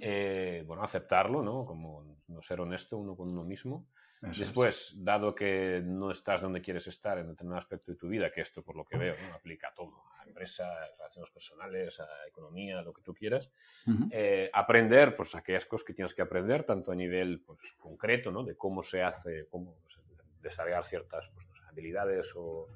Eh, 0.00 0.62
bueno, 0.68 0.84
aceptarlo, 0.84 1.42
¿no? 1.42 1.66
Como 1.66 2.04
no 2.28 2.42
ser 2.42 2.60
honesto 2.60 2.96
uno 2.96 3.16
con 3.16 3.28
uno 3.28 3.42
mismo. 3.42 3.88
Después, 4.22 4.92
dado 4.98 5.34
que 5.34 5.82
no 5.82 6.10
estás 6.10 6.42
donde 6.42 6.60
quieres 6.60 6.86
estar 6.86 7.18
en 7.18 7.28
determinado 7.28 7.58
aspecto 7.58 7.90
de 7.90 7.96
tu 7.96 8.06
vida, 8.06 8.30
que 8.30 8.42
esto 8.42 8.62
por 8.62 8.76
lo 8.76 8.84
que 8.84 8.98
veo 8.98 9.16
¿no? 9.26 9.34
aplica 9.34 9.68
a 9.68 9.74
todo, 9.74 10.04
a 10.18 10.26
empresa, 10.26 10.70
a 10.70 10.88
relaciones 10.98 11.30
personales, 11.30 11.98
a 12.00 12.28
economía, 12.28 12.82
lo 12.82 12.92
que 12.92 13.00
tú 13.00 13.14
quieras, 13.14 13.50
eh, 14.10 14.50
aprender 14.52 15.16
pues 15.16 15.34
aquellas 15.34 15.64
cosas 15.64 15.86
que 15.86 15.94
tienes 15.94 16.12
que 16.12 16.20
aprender, 16.20 16.64
tanto 16.64 16.92
a 16.92 16.94
nivel 16.94 17.40
pues, 17.40 17.58
concreto, 17.78 18.30
¿no? 18.30 18.44
de 18.44 18.56
cómo 18.58 18.82
se 18.82 19.02
hace, 19.02 19.46
cómo 19.50 19.78
desarrollar 20.42 20.84
ciertas 20.84 21.28
pues, 21.28 21.46
habilidades 21.70 22.32
o 22.36 22.68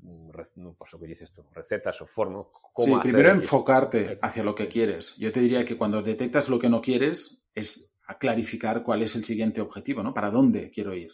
mm, 0.00 0.30
pues 0.30 0.92
lo 0.92 0.98
que 0.98 1.06
dices 1.06 1.32
tú, 1.32 1.44
recetas 1.52 2.00
o 2.02 2.06
formas. 2.06 2.46
Sí, 2.76 2.92
primero 3.02 3.30
enfocarte 3.30 4.18
hacia 4.22 4.44
lo 4.44 4.54
que 4.54 4.68
quieres. 4.68 5.16
Yo 5.16 5.32
te 5.32 5.40
diría 5.40 5.64
que 5.64 5.76
cuando 5.76 6.02
detectas 6.02 6.48
lo 6.48 6.58
que 6.58 6.68
no 6.68 6.80
quieres 6.80 7.44
es 7.54 7.92
clarificar 8.18 8.82
cuál 8.82 9.02
es 9.02 9.16
el 9.16 9.24
siguiente 9.24 9.60
objetivo, 9.60 10.02
¿no? 10.02 10.12
¿Para 10.12 10.30
dónde 10.30 10.70
quiero 10.70 10.94
ir? 10.94 11.12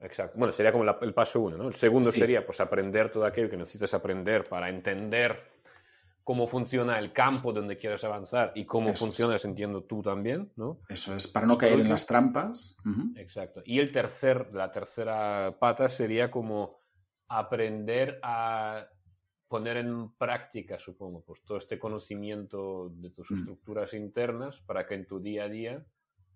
Exacto. 0.00 0.38
Bueno, 0.38 0.52
sería 0.52 0.72
como 0.72 0.84
el 0.84 1.14
paso 1.14 1.40
uno, 1.40 1.56
¿no? 1.56 1.68
El 1.68 1.74
segundo 1.74 2.12
sería 2.12 2.46
pues 2.46 2.60
aprender 2.60 3.10
todo 3.10 3.26
aquello 3.26 3.50
que 3.50 3.56
necesitas 3.56 3.92
aprender 3.94 4.48
para 4.48 4.68
entender 4.68 5.57
cómo 6.28 6.46
funciona 6.46 6.98
el 6.98 7.10
campo 7.14 7.54
donde 7.54 7.78
quieres 7.78 8.04
avanzar 8.04 8.52
y 8.54 8.66
cómo 8.66 8.92
funciona, 8.92 9.34
entiendo 9.42 9.84
tú 9.84 10.02
también, 10.02 10.52
¿no? 10.56 10.78
Eso 10.86 11.16
es, 11.16 11.26
para 11.26 11.46
no 11.46 11.56
caer 11.56 11.80
en 11.80 11.88
las 11.88 12.04
trampas. 12.04 12.76
Exacto. 13.16 13.62
Y 13.64 13.78
el 13.78 13.90
tercer, 13.90 14.50
la 14.52 14.70
tercera 14.70 15.56
pata 15.58 15.88
sería 15.88 16.30
como 16.30 16.82
aprender 17.28 18.20
a 18.22 18.86
poner 19.48 19.78
en 19.78 20.12
práctica, 20.18 20.78
supongo, 20.78 21.24
pues 21.24 21.42
todo 21.44 21.56
este 21.56 21.78
conocimiento 21.78 22.90
de 22.90 23.08
tus 23.08 23.30
mm. 23.30 23.34
estructuras 23.38 23.94
internas 23.94 24.60
para 24.66 24.86
que 24.86 24.96
en 24.96 25.06
tu 25.06 25.20
día 25.20 25.44
a 25.44 25.48
día 25.48 25.86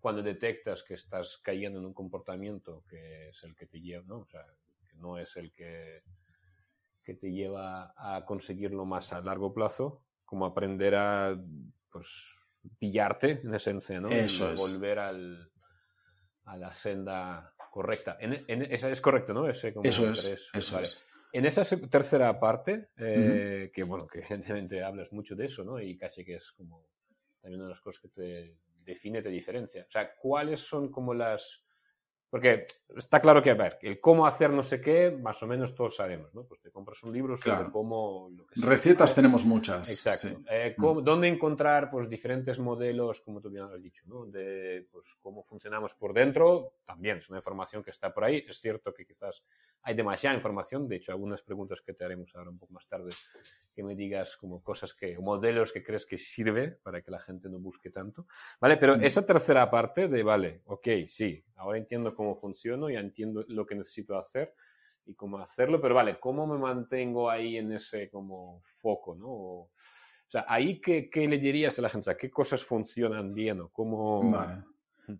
cuando 0.00 0.22
detectas 0.22 0.82
que 0.82 0.94
estás 0.94 1.36
cayendo 1.42 1.80
en 1.80 1.84
un 1.84 1.92
comportamiento 1.92 2.82
que 2.88 3.28
es 3.28 3.44
el 3.44 3.54
que 3.54 3.66
te 3.66 3.78
lleva, 3.78 4.04
¿no? 4.06 4.20
O 4.20 4.26
sea, 4.26 4.46
que 4.88 4.96
no 4.96 5.18
es 5.18 5.36
el 5.36 5.52
que, 5.52 6.02
que 7.04 7.14
te 7.14 7.32
lleva 7.32 7.94
a 7.96 8.24
conseguirlo 8.24 8.84
más 8.84 9.12
a 9.12 9.20
largo 9.20 9.52
plazo, 9.52 10.02
como 10.24 10.46
aprender 10.46 10.94
a, 10.94 11.36
pues, 11.90 12.60
pillarte, 12.78 13.40
en 13.42 13.54
esencia, 13.54 14.00
¿no? 14.00 14.08
Eso 14.08 14.52
es. 14.52 14.56
Volver 14.56 14.98
al, 14.98 15.50
a 16.44 16.56
la 16.56 16.72
senda 16.74 17.54
correcta. 17.70 18.16
En, 18.20 18.62
esa 18.72 18.90
es 18.90 19.00
correcto, 19.00 19.32
¿no? 19.32 19.48
Ese 19.48 19.74
eso 19.82 20.10
es, 20.10 20.48
eso 20.52 20.80
es. 20.80 21.04
En 21.32 21.46
esa 21.46 21.62
tercera 21.88 22.38
parte, 22.38 22.90
eh, 22.98 23.70
que 23.72 23.82
bueno, 23.84 24.06
que 24.06 24.18
evidentemente 24.20 24.82
hablas 24.82 25.10
mucho 25.12 25.34
de 25.34 25.46
eso, 25.46 25.64
¿no? 25.64 25.80
Y 25.80 25.96
casi 25.96 26.24
que 26.24 26.36
es 26.36 26.52
como 26.52 26.86
también 27.40 27.60
una 27.60 27.68
de 27.68 27.74
las 27.74 27.80
cosas 27.80 28.02
que 28.02 28.08
te 28.08 28.56
define, 28.84 29.22
te 29.22 29.30
diferencia. 29.30 29.84
O 29.88 29.90
sea, 29.90 30.14
¿cuáles 30.14 30.60
son 30.60 30.90
como 30.90 31.14
las... 31.14 31.61
Porque 32.32 32.66
está 32.96 33.20
claro 33.20 33.42
que, 33.42 33.50
a 33.50 33.54
ver, 33.54 33.78
el 33.82 34.00
cómo 34.00 34.24
hacer 34.24 34.48
no 34.48 34.62
sé 34.62 34.80
qué, 34.80 35.10
más 35.10 35.42
o 35.42 35.46
menos 35.46 35.74
todos 35.74 35.96
sabemos, 35.96 36.34
¿no? 36.34 36.44
Pues 36.44 36.62
te 36.62 36.70
compras 36.70 37.02
un 37.02 37.12
libro 37.12 37.36
sobre 37.36 37.70
cómo... 37.70 38.30
Recetas 38.56 39.14
tenemos 39.14 39.44
muchas. 39.44 39.90
Exacto. 39.90 40.40
Eh, 40.50 40.74
mm. 40.78 41.04
¿Dónde 41.04 41.28
encontrar, 41.28 41.90
pues, 41.90 42.08
diferentes 42.08 42.58
modelos, 42.58 43.20
como 43.20 43.42
tú 43.42 43.50
bien 43.50 43.64
has 43.64 43.82
dicho, 43.82 44.02
¿no? 44.06 44.24
De, 44.24 44.88
pues, 44.90 45.04
cómo 45.20 45.42
funcionamos 45.42 45.92
por 45.92 46.14
dentro, 46.14 46.76
también 46.86 47.18
es 47.18 47.28
una 47.28 47.36
información 47.36 47.84
que 47.84 47.90
está 47.90 48.14
por 48.14 48.24
ahí. 48.24 48.42
Es 48.48 48.58
cierto 48.62 48.94
que 48.94 49.04
quizás 49.04 49.44
hay 49.82 49.94
demasiada 49.94 50.34
información, 50.34 50.88
de 50.88 50.96
hecho, 50.96 51.12
algunas 51.12 51.42
preguntas 51.42 51.82
que 51.84 51.92
te 51.92 52.02
haremos 52.02 52.34
ahora 52.34 52.48
un 52.48 52.58
poco 52.58 52.72
más 52.72 52.88
tarde, 52.88 53.12
que 53.74 53.82
me 53.82 53.94
digas 53.94 54.38
como 54.38 54.62
cosas 54.62 54.94
que, 54.94 55.18
modelos 55.18 55.70
que 55.70 55.82
crees 55.82 56.06
que 56.06 56.16
sirve 56.16 56.78
para 56.82 57.02
que 57.02 57.10
la 57.10 57.18
gente 57.18 57.50
no 57.50 57.58
busque 57.58 57.90
tanto, 57.90 58.26
¿vale? 58.58 58.78
Pero 58.78 58.96
mm. 58.96 59.04
esa 59.04 59.26
tercera 59.26 59.70
parte 59.70 60.08
de, 60.08 60.22
vale, 60.22 60.62
ok, 60.64 60.88
sí, 61.06 61.44
ahora 61.56 61.78
entiendo 61.78 62.14
cómo 62.14 62.21
funciono, 62.36 62.90
ya 62.90 63.00
entiendo 63.00 63.44
lo 63.48 63.66
que 63.66 63.74
necesito 63.74 64.16
hacer 64.16 64.54
y 65.04 65.14
cómo 65.14 65.38
hacerlo, 65.38 65.80
pero 65.80 65.94
vale, 65.94 66.18
¿cómo 66.20 66.46
me 66.46 66.58
mantengo 66.58 67.28
ahí 67.30 67.56
en 67.56 67.72
ese 67.72 68.08
como 68.08 68.60
foco, 68.80 69.14
¿no? 69.14 69.28
O, 69.28 69.70
sea, 70.28 70.44
ahí, 70.48 70.80
¿qué, 70.80 71.10
¿qué, 71.10 71.28
le 71.28 71.38
dirías 71.38 71.78
a 71.78 71.82
la 71.82 71.88
gente? 71.88 72.16
¿Qué 72.16 72.30
cosas 72.30 72.64
funcionan 72.64 73.34
bien 73.34 73.60
o 73.60 73.68
cómo...? 73.68 74.30
Vale. 74.30 74.64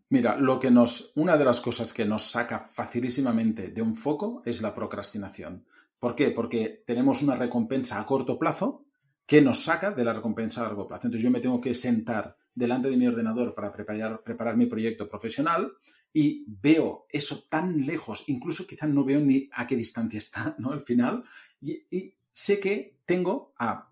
Mira, 0.08 0.36
lo 0.36 0.60
que 0.60 0.70
nos, 0.70 1.12
una 1.16 1.36
de 1.36 1.44
las 1.44 1.60
cosas 1.60 1.92
que 1.92 2.04
nos 2.04 2.30
saca 2.30 2.60
facilísimamente 2.60 3.68
de 3.68 3.82
un 3.82 3.96
foco 3.96 4.42
es 4.44 4.62
la 4.62 4.72
procrastinación. 4.72 5.66
¿Por 5.98 6.14
qué? 6.14 6.30
Porque 6.30 6.82
tenemos 6.86 7.22
una 7.22 7.34
recompensa 7.34 8.00
a 8.00 8.06
corto 8.06 8.38
plazo 8.38 8.86
que 9.26 9.40
nos 9.40 9.64
saca 9.64 9.92
de 9.92 10.04
la 10.04 10.12
recompensa 10.12 10.60
a 10.60 10.64
largo 10.64 10.86
plazo. 10.86 11.06
Entonces 11.06 11.24
yo 11.24 11.30
me 11.30 11.40
tengo 11.40 11.60
que 11.60 11.74
sentar 11.74 12.36
delante 12.54 12.90
de 12.90 12.96
mi 12.96 13.06
ordenador 13.06 13.54
para 13.54 13.72
preparar, 13.72 14.22
preparar 14.22 14.56
mi 14.56 14.66
proyecto 14.66 15.08
profesional 15.08 15.72
y 16.12 16.44
veo 16.46 17.06
eso 17.08 17.44
tan 17.48 17.86
lejos, 17.86 18.24
incluso 18.26 18.66
quizás 18.66 18.88
no 18.88 19.04
veo 19.04 19.20
ni 19.20 19.48
a 19.52 19.66
qué 19.66 19.76
distancia 19.76 20.18
está, 20.18 20.56
¿no? 20.58 20.72
Al 20.72 20.80
final, 20.80 21.24
y, 21.60 21.86
y 21.90 22.14
sé 22.32 22.60
que 22.60 22.98
tengo 23.04 23.54
a 23.58 23.90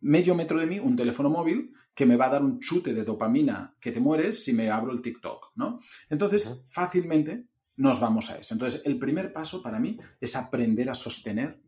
medio 0.00 0.34
metro 0.34 0.60
de 0.60 0.66
mí 0.66 0.78
un 0.78 0.96
teléfono 0.96 1.30
móvil 1.30 1.72
que 1.94 2.06
me 2.06 2.16
va 2.16 2.26
a 2.26 2.30
dar 2.30 2.44
un 2.44 2.60
chute 2.60 2.92
de 2.92 3.04
dopamina 3.04 3.74
que 3.80 3.90
te 3.90 4.00
mueres 4.00 4.44
si 4.44 4.52
me 4.52 4.70
abro 4.70 4.92
el 4.92 5.00
TikTok, 5.00 5.52
¿no? 5.56 5.80
Entonces, 6.10 6.62
fácilmente 6.66 7.46
nos 7.76 8.00
vamos 8.00 8.30
a 8.30 8.38
eso. 8.38 8.54
Entonces, 8.54 8.82
el 8.84 8.98
primer 8.98 9.32
paso 9.32 9.62
para 9.62 9.78
mí 9.78 9.98
es 10.20 10.36
aprender 10.36 10.90
a 10.90 10.94
sostener 10.94 11.60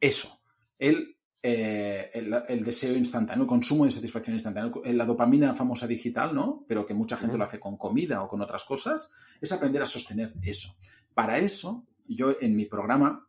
eso, 0.00 0.40
el, 0.78 1.17
eh, 1.42 2.10
el, 2.12 2.64
deseo 2.64 2.96
instantáneo, 2.96 3.44
el 3.44 3.48
consumo 3.48 3.84
de 3.84 3.90
satisfacción 3.90 4.34
instantánea, 4.34 4.72
la 4.84 5.04
dopamina 5.04 5.54
famosa 5.54 5.86
digital, 5.86 6.34
¿no? 6.34 6.64
Pero 6.66 6.84
que 6.84 6.94
mucha 6.94 7.16
gente 7.16 7.38
lo 7.38 7.44
hace 7.44 7.60
con 7.60 7.76
comida 7.76 8.22
o 8.22 8.28
con 8.28 8.40
otras 8.40 8.64
cosas, 8.64 9.12
es 9.40 9.52
aprender 9.52 9.82
a 9.82 9.86
sostener 9.86 10.34
eso. 10.42 10.76
Para 11.14 11.38
eso, 11.38 11.84
yo 12.08 12.34
en 12.40 12.56
mi 12.56 12.66
programa 12.66 13.26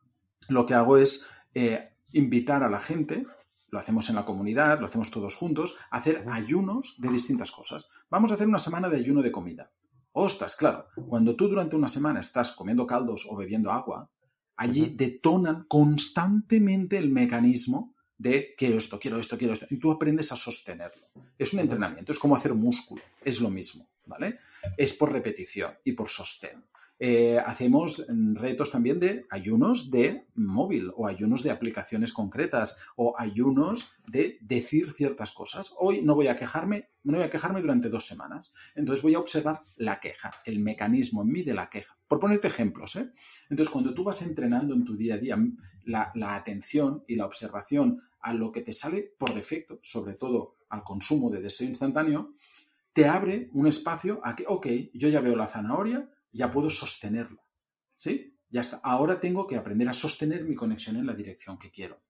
lo 0.48 0.65
que 0.65 0.74
hago 0.74 0.98
es 0.98 1.26
eh, 1.54 1.89
invitar 2.13 2.63
a 2.63 2.69
la 2.69 2.80
gente 2.80 3.26
lo 3.72 3.80
hacemos 3.80 4.10
en 4.10 4.15
la 4.15 4.26
comunidad, 4.26 4.80
lo 4.80 4.86
hacemos 4.86 5.12
todos 5.12 5.36
juntos, 5.36 5.76
hacer 5.91 6.26
ayunos 6.32 6.95
de 6.98 7.10
distintas 7.10 7.52
cosas. 7.52 7.88
Vamos 8.10 8.32
a 8.32 8.36
hacer 8.36 8.48
una 8.48 8.60
semana 8.60 8.89
de 8.89 8.98
ayuno 8.98 9.22
de 9.22 9.32
comida. 9.32 9.72
Ostras, 10.12 10.56
claro, 10.56 10.88
cuando 11.08 11.36
tú 11.36 11.48
durante 11.48 11.76
una 11.76 11.88
semana 11.88 12.19
estás 12.19 12.52
comiendo 12.52 12.88
caldos 12.88 13.28
o 13.30 13.38
bebiendo 13.38 13.72
agua, 13.72 14.10
allí 14.56 14.93
detonan 14.95 15.65
constantemente 15.67 16.98
el 16.98 17.12
mecanismo 17.12 17.95
de 18.20 18.54
quiero 18.56 18.78
esto, 18.78 19.00
quiero 19.00 19.20
esto, 19.20 19.38
quiero 19.38 19.54
esto, 19.54 19.66
y 19.72 19.78
tú 19.78 19.92
aprendes 19.92 20.32
a 20.32 20.36
sostenerlo. 20.36 21.08
Es 21.38 21.54
un 21.54 21.62
entrenamiento, 21.62 22.12
es 22.12 22.20
como 22.20 22.36
hacer 22.36 22.54
músculo, 22.54 23.02
es 23.24 23.42
lo 23.42 23.50
mismo, 23.50 23.90
¿vale? 24.06 24.40
Es 24.78 24.94
por 24.94 25.12
repetición 25.12 25.74
y 25.84 25.94
por 25.94 26.10
sostén. 26.10 26.64
Eh, 27.02 27.40
hacemos 27.40 28.06
retos 28.34 28.72
también 28.72 29.00
de 29.00 29.26
ayunos 29.30 29.90
de 29.90 30.28
móvil 30.36 30.92
o 30.98 31.08
ayunos 31.08 31.44
de 31.44 31.52
aplicaciones 31.52 32.12
concretas 32.12 32.76
o 32.98 33.16
ayunos 33.18 33.94
de 34.06 34.38
decir 34.42 34.92
ciertas 34.92 35.32
cosas. 35.32 35.72
Hoy 35.78 36.02
no 36.02 36.14
voy 36.14 36.28
a 36.28 36.36
quejarme, 36.36 36.90
no 37.06 37.18
voy 37.18 37.26
a 37.26 37.30
quejarme 37.30 37.62
durante 37.62 37.88
dos 37.88 38.06
semanas. 38.06 38.52
Entonces 38.76 39.02
voy 39.02 39.16
a 39.16 39.20
observar 39.20 39.62
la 39.78 40.02
queja, 40.02 40.42
el 40.44 40.60
mecanismo 40.60 41.22
en 41.22 41.30
mí 41.30 41.42
de 41.42 41.54
la 41.54 41.70
queja. 41.70 41.98
Por 42.06 42.20
ponerte 42.20 42.50
ejemplos, 42.50 42.98
¿eh? 42.98 43.10
Entonces 43.50 43.72
cuando 43.72 43.94
tú 43.94 44.04
vas 44.04 44.22
entrenando 44.22 44.74
en 44.74 44.84
tu 44.84 44.98
día 44.98 45.16
a 45.16 45.20
día 45.20 45.38
la, 45.86 46.12
la 46.16 46.36
atención 46.36 47.06
y 47.08 47.16
la 47.16 47.26
observación 47.26 48.02
a 48.22 48.34
lo 48.34 48.52
que 48.52 48.62
te 48.62 48.74
sale 48.74 49.14
por 49.18 49.34
defecto, 49.34 49.80
sobre 49.84 50.16
todo 50.16 50.58
al 50.70 50.84
consumo 50.84 51.30
de 51.30 51.42
deseo 51.42 51.68
instantáneo, 51.68 52.36
te 52.94 53.08
abre 53.08 53.50
un 53.54 53.68
espacio 53.68 54.20
a 54.24 54.36
que, 54.36 54.46
ok, 54.48 54.68
yo 54.94 55.10
ya 55.10 55.22
veo 55.22 55.36
la 55.36 55.48
zanahoria, 55.48 56.10
ya 56.32 56.52
puedo 56.52 56.70
sostenerla. 56.70 57.42
¿Sí? 57.96 58.38
Ya 58.50 58.62
está. 58.62 58.78
Ahora 58.84 59.20
tengo 59.20 59.46
que 59.46 59.58
aprender 59.58 59.90
a 59.90 59.94
sostener 59.94 60.44
mi 60.44 60.56
conexión 60.56 60.96
en 60.96 61.06
la 61.06 61.14
dirección 61.14 61.58
que 61.58 61.70
quiero. 61.70 62.02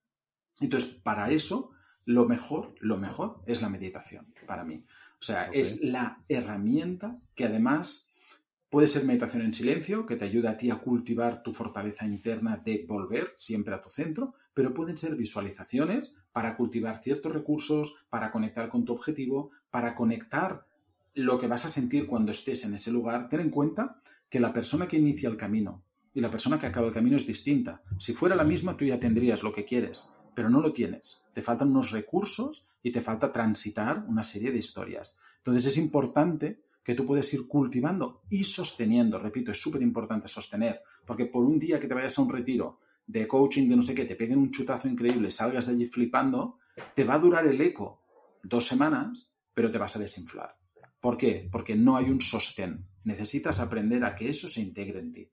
Entonces, 0.60 0.90
para 0.90 1.30
eso, 1.30 1.72
lo 2.04 2.26
mejor, 2.26 2.74
lo 2.80 2.96
mejor 2.96 3.42
es 3.46 3.62
la 3.62 3.68
meditación, 3.68 4.34
para 4.46 4.64
mí. 4.64 4.84
O 5.20 5.22
sea, 5.22 5.50
es 5.50 5.82
la 5.82 6.24
herramienta 6.28 7.20
que 7.34 7.44
además 7.44 8.09
puede 8.70 8.86
ser 8.86 9.04
meditación 9.04 9.42
en 9.42 9.52
silencio, 9.52 10.06
que 10.06 10.16
te 10.16 10.24
ayuda 10.24 10.52
a 10.52 10.56
ti 10.56 10.70
a 10.70 10.76
cultivar 10.76 11.42
tu 11.42 11.52
fortaleza 11.52 12.06
interna 12.06 12.56
de 12.64 12.84
volver 12.88 13.34
siempre 13.36 13.74
a 13.74 13.82
tu 13.82 13.90
centro, 13.90 14.34
pero 14.54 14.72
pueden 14.72 14.96
ser 14.96 15.16
visualizaciones 15.16 16.14
para 16.32 16.56
cultivar 16.56 17.02
ciertos 17.02 17.32
recursos, 17.32 17.96
para 18.08 18.30
conectar 18.30 18.68
con 18.68 18.84
tu 18.84 18.92
objetivo, 18.92 19.50
para 19.70 19.94
conectar 19.94 20.64
lo 21.14 21.38
que 21.40 21.48
vas 21.48 21.64
a 21.64 21.68
sentir 21.68 22.06
cuando 22.06 22.30
estés 22.30 22.64
en 22.64 22.74
ese 22.74 22.92
lugar, 22.92 23.28
ten 23.28 23.40
en 23.40 23.50
cuenta 23.50 24.00
que 24.28 24.38
la 24.38 24.52
persona 24.52 24.86
que 24.86 24.96
inicia 24.96 25.28
el 25.28 25.36
camino 25.36 25.82
y 26.14 26.20
la 26.20 26.30
persona 26.30 26.58
que 26.58 26.66
acaba 26.66 26.86
el 26.86 26.94
camino 26.94 27.16
es 27.16 27.26
distinta. 27.26 27.82
Si 27.98 28.12
fuera 28.12 28.36
la 28.36 28.44
misma, 28.44 28.76
tú 28.76 28.84
ya 28.84 29.00
tendrías 29.00 29.42
lo 29.42 29.52
que 29.52 29.64
quieres, 29.64 30.08
pero 30.34 30.48
no 30.48 30.60
lo 30.60 30.72
tienes. 30.72 31.22
Te 31.32 31.42
faltan 31.42 31.70
unos 31.70 31.90
recursos 31.90 32.68
y 32.82 32.92
te 32.92 33.00
falta 33.00 33.32
transitar 33.32 34.04
una 34.06 34.22
serie 34.22 34.52
de 34.52 34.58
historias. 34.58 35.18
Entonces 35.38 35.66
es 35.66 35.76
importante 35.76 36.62
que 36.82 36.94
tú 36.94 37.04
puedes 37.04 37.32
ir 37.34 37.46
cultivando 37.46 38.22
y 38.30 38.44
sosteniendo. 38.44 39.18
Repito, 39.18 39.52
es 39.52 39.60
súper 39.60 39.82
importante 39.82 40.28
sostener, 40.28 40.82
porque 41.04 41.26
por 41.26 41.44
un 41.44 41.58
día 41.58 41.78
que 41.78 41.86
te 41.86 41.94
vayas 41.94 42.18
a 42.18 42.22
un 42.22 42.30
retiro 42.30 42.80
de 43.06 43.26
coaching 43.26 43.68
de 43.68 43.76
no 43.76 43.82
sé 43.82 43.94
qué, 43.94 44.04
te 44.04 44.16
peguen 44.16 44.38
un 44.38 44.50
chutazo 44.50 44.88
increíble, 44.88 45.30
salgas 45.30 45.66
de 45.66 45.72
allí 45.72 45.86
flipando, 45.86 46.58
te 46.94 47.04
va 47.04 47.14
a 47.14 47.18
durar 47.18 47.46
el 47.46 47.60
eco 47.60 48.02
dos 48.42 48.66
semanas, 48.66 49.36
pero 49.52 49.70
te 49.70 49.78
vas 49.78 49.96
a 49.96 49.98
desinflar. 49.98 50.56
¿Por 51.00 51.16
qué? 51.16 51.48
Porque 51.50 51.74
no 51.74 51.96
hay 51.96 52.06
un 52.06 52.20
sostén. 52.20 52.86
Necesitas 53.04 53.58
aprender 53.60 54.04
a 54.04 54.14
que 54.14 54.28
eso 54.28 54.48
se 54.48 54.60
integre 54.60 55.00
en 55.00 55.12
ti. 55.12 55.30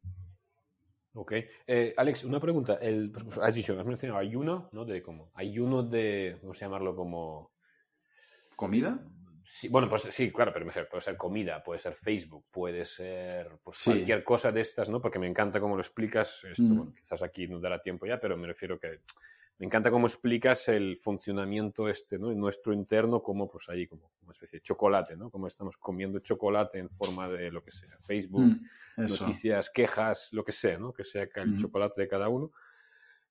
Ok. 1.14 1.34
Eh, 1.66 1.94
Alex, 1.98 2.24
una 2.24 2.40
pregunta. 2.40 2.76
El, 2.76 3.12
has 3.42 3.54
dicho, 3.54 3.78
has 3.78 3.86
mencionado 3.86 4.20
ayuno, 4.20 4.70
¿no? 4.72 4.86
De 4.86 5.02
como, 5.02 5.32
ayuno 5.34 5.84
de, 5.84 6.38
vamos 6.42 6.62
a 6.62 6.66
llamarlo 6.66 6.96
como... 6.96 7.52
¿Comida? 8.56 9.06
Sí, 9.50 9.70
bueno, 9.70 9.90
pues 9.90 10.04
sí, 10.04 10.30
claro, 10.32 10.52
pero 10.54 10.68
puede 10.90 11.02
ser 11.02 11.16
comida, 11.16 11.64
puede 11.64 11.80
ser 11.80 11.94
Facebook, 11.94 12.46
puede 12.52 12.84
ser 12.84 13.58
pues, 13.64 13.82
cualquier 13.86 14.24
cosa 14.24 14.52
de 14.52 14.62
estas, 14.62 14.90
¿no? 14.90 15.02
Porque 15.02 15.20
me 15.20 15.28
encanta 15.28 15.62
cómo 15.62 15.76
lo 15.76 15.82
explicas. 15.82 16.44
Esto, 16.44 16.64
mm. 16.64 16.96
quizás 16.96 17.24
aquí 17.24 17.48
no 17.48 17.60
dará 17.60 17.82
tiempo 17.82 18.06
ya, 18.06 18.20
pero 18.20 18.36
me 18.36 18.46
refiero 18.46 18.78
que 18.78 19.00
me 19.60 19.66
encanta 19.66 19.90
cómo 19.90 20.06
explicas 20.06 20.68
el 20.68 20.98
funcionamiento 20.98 21.88
este, 21.88 22.20
¿no? 22.20 22.32
En 22.32 22.40
nuestro 22.40 22.74
interno, 22.74 23.24
como 23.24 23.48
pues 23.48 23.70
ahí, 23.70 23.88
como 23.88 24.12
una 24.22 24.34
especie 24.34 24.60
de 24.60 24.64
chocolate, 24.64 25.16
¿no? 25.16 25.32
Como 25.32 25.48
estamos 25.48 25.78
comiendo 25.78 26.20
chocolate 26.20 26.78
en 26.78 26.90
forma 26.90 27.28
de 27.28 27.50
lo 27.50 27.64
que 27.64 27.72
sea, 27.72 27.98
Facebook, 28.02 28.42
mm, 28.42 28.62
noticias, 28.98 29.70
quejas, 29.70 30.30
lo 30.34 30.44
que 30.44 30.52
sea, 30.52 30.78
¿no? 30.78 30.92
Que 30.94 31.04
sea 31.04 31.28
el 31.34 31.52
mm. 31.54 31.58
chocolate 31.58 32.02
de 32.02 32.08
cada 32.08 32.28
uno. 32.30 32.52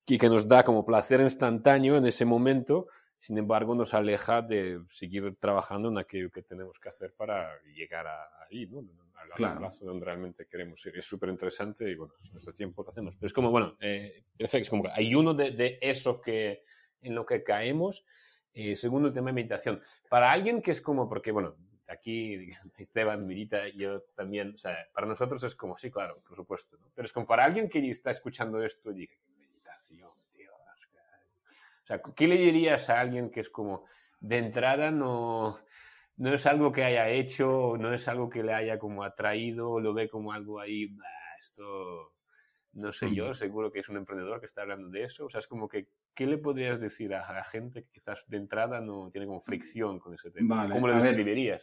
Y 0.08 0.18
que 0.18 0.28
nos 0.28 0.48
da 0.48 0.64
como 0.64 0.84
placer 0.84 1.20
instantáneo 1.20 1.96
en 1.96 2.06
ese 2.06 2.24
momento, 2.24 2.88
sin 3.16 3.38
embargo 3.38 3.74
nos 3.74 3.94
aleja 3.94 4.42
de 4.42 4.80
seguir 4.90 5.36
trabajando 5.40 5.88
en 5.88 5.98
aquello 5.98 6.30
que 6.30 6.42
tenemos 6.42 6.78
que 6.78 6.88
hacer 6.88 7.14
para 7.14 7.50
llegar 7.74 8.06
a, 8.06 8.28
ahí, 8.44 8.66
¿no? 8.66 8.84
a 9.14 9.26
largo 9.26 9.58
plazo 9.58 9.84
donde 9.84 10.04
realmente 10.04 10.46
queremos 10.46 10.84
ir. 10.86 10.96
Es 10.98 11.06
súper 11.06 11.30
interesante 11.30 11.90
y 11.90 11.94
bueno, 11.94 12.14
nuestro 12.32 12.52
tiempo 12.52 12.82
lo 12.82 12.90
hacemos. 12.90 13.14
Pero 13.16 13.26
es 13.26 13.32
como, 13.32 13.50
bueno, 13.50 13.76
eh, 13.80 14.24
es 14.38 14.68
como 14.68 14.84
que 14.84 14.90
hay 14.92 15.14
uno 15.14 15.34
de, 15.34 15.52
de, 15.52 15.78
eso 15.80 16.20
que 16.20 16.62
en 17.00 17.14
lo 17.14 17.24
que 17.24 17.42
caemos. 17.42 18.04
Eh, 18.52 18.76
segundo, 18.76 19.08
el 19.08 19.14
tema 19.14 19.30
de 19.30 19.34
meditación. 19.34 19.82
Para 20.08 20.32
alguien 20.32 20.62
que 20.62 20.70
es 20.70 20.80
como, 20.80 21.08
porque 21.08 21.30
bueno, 21.30 21.56
aquí 21.88 22.50
Esteban, 22.78 23.26
Mirita, 23.26 23.68
yo 23.68 24.02
también, 24.14 24.54
o 24.54 24.58
sea, 24.58 24.76
para 24.92 25.06
nosotros 25.06 25.42
es 25.44 25.54
como, 25.54 25.76
sí, 25.76 25.90
claro, 25.90 26.16
por 26.26 26.36
supuesto, 26.36 26.76
¿no? 26.78 26.90
pero 26.94 27.06
es 27.06 27.12
como 27.12 27.26
para 27.26 27.44
alguien 27.44 27.68
que 27.68 27.78
está 27.90 28.10
escuchando 28.10 28.62
esto 28.62 28.90
y 28.90 28.94
dice, 28.94 29.18
meditación. 29.36 30.10
O 31.86 31.88
sea, 31.88 32.02
¿qué 32.16 32.26
le 32.26 32.36
dirías 32.36 32.90
a 32.90 32.98
alguien 32.98 33.30
que 33.30 33.38
es 33.38 33.48
como, 33.48 33.84
de 34.18 34.38
entrada 34.38 34.90
no, 34.90 35.60
no 36.16 36.34
es 36.34 36.44
algo 36.46 36.72
que 36.72 36.82
haya 36.82 37.08
hecho, 37.10 37.76
no 37.78 37.94
es 37.94 38.08
algo 38.08 38.28
que 38.28 38.42
le 38.42 38.52
haya 38.52 38.76
como 38.76 39.04
atraído, 39.04 39.78
lo 39.78 39.94
ve 39.94 40.08
como 40.08 40.32
algo 40.32 40.58
ahí, 40.58 40.92
esto, 41.38 42.12
no 42.72 42.92
sé 42.92 43.14
yo, 43.14 43.34
seguro 43.34 43.70
que 43.70 43.78
es 43.78 43.88
un 43.88 43.98
emprendedor 43.98 44.40
que 44.40 44.46
está 44.46 44.62
hablando 44.62 44.88
de 44.88 45.04
eso. 45.04 45.26
O 45.26 45.30
sea, 45.30 45.38
es 45.38 45.46
como 45.46 45.68
que, 45.68 45.86
¿qué 46.12 46.26
le 46.26 46.38
podrías 46.38 46.80
decir 46.80 47.14
a 47.14 47.32
la 47.32 47.44
gente 47.44 47.84
que 47.84 48.00
quizás 48.00 48.24
de 48.26 48.38
entrada 48.38 48.80
no 48.80 49.08
tiene 49.12 49.28
como 49.28 49.42
fricción 49.42 50.00
con 50.00 50.14
ese 50.14 50.32
tema? 50.32 50.68
¿Cómo 50.68 50.88
le 50.88 50.96
describirías? 50.96 51.62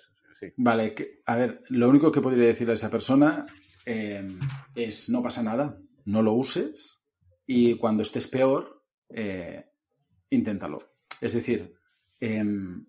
Vale, 0.55 0.95
a 1.25 1.35
ver, 1.35 1.63
lo 1.69 1.89
único 1.89 2.13
que 2.13 2.21
podría 2.21 2.47
decir 2.47 2.69
a 2.69 2.73
esa 2.73 2.89
persona 2.89 3.45
em, 3.85 4.39
es 4.73 5.09
no 5.09 5.21
pasa 5.21 5.43
nada, 5.43 5.77
no 6.05 6.21
lo 6.21 6.31
uses 6.31 7.05
y 7.45 7.75
cuando 7.75 8.03
estés 8.03 8.27
peor, 8.27 8.83
eh, 9.09 9.72
inténtalo. 10.33 10.79
Es 11.21 11.33
decir, 11.33 11.73
em, 12.19 12.85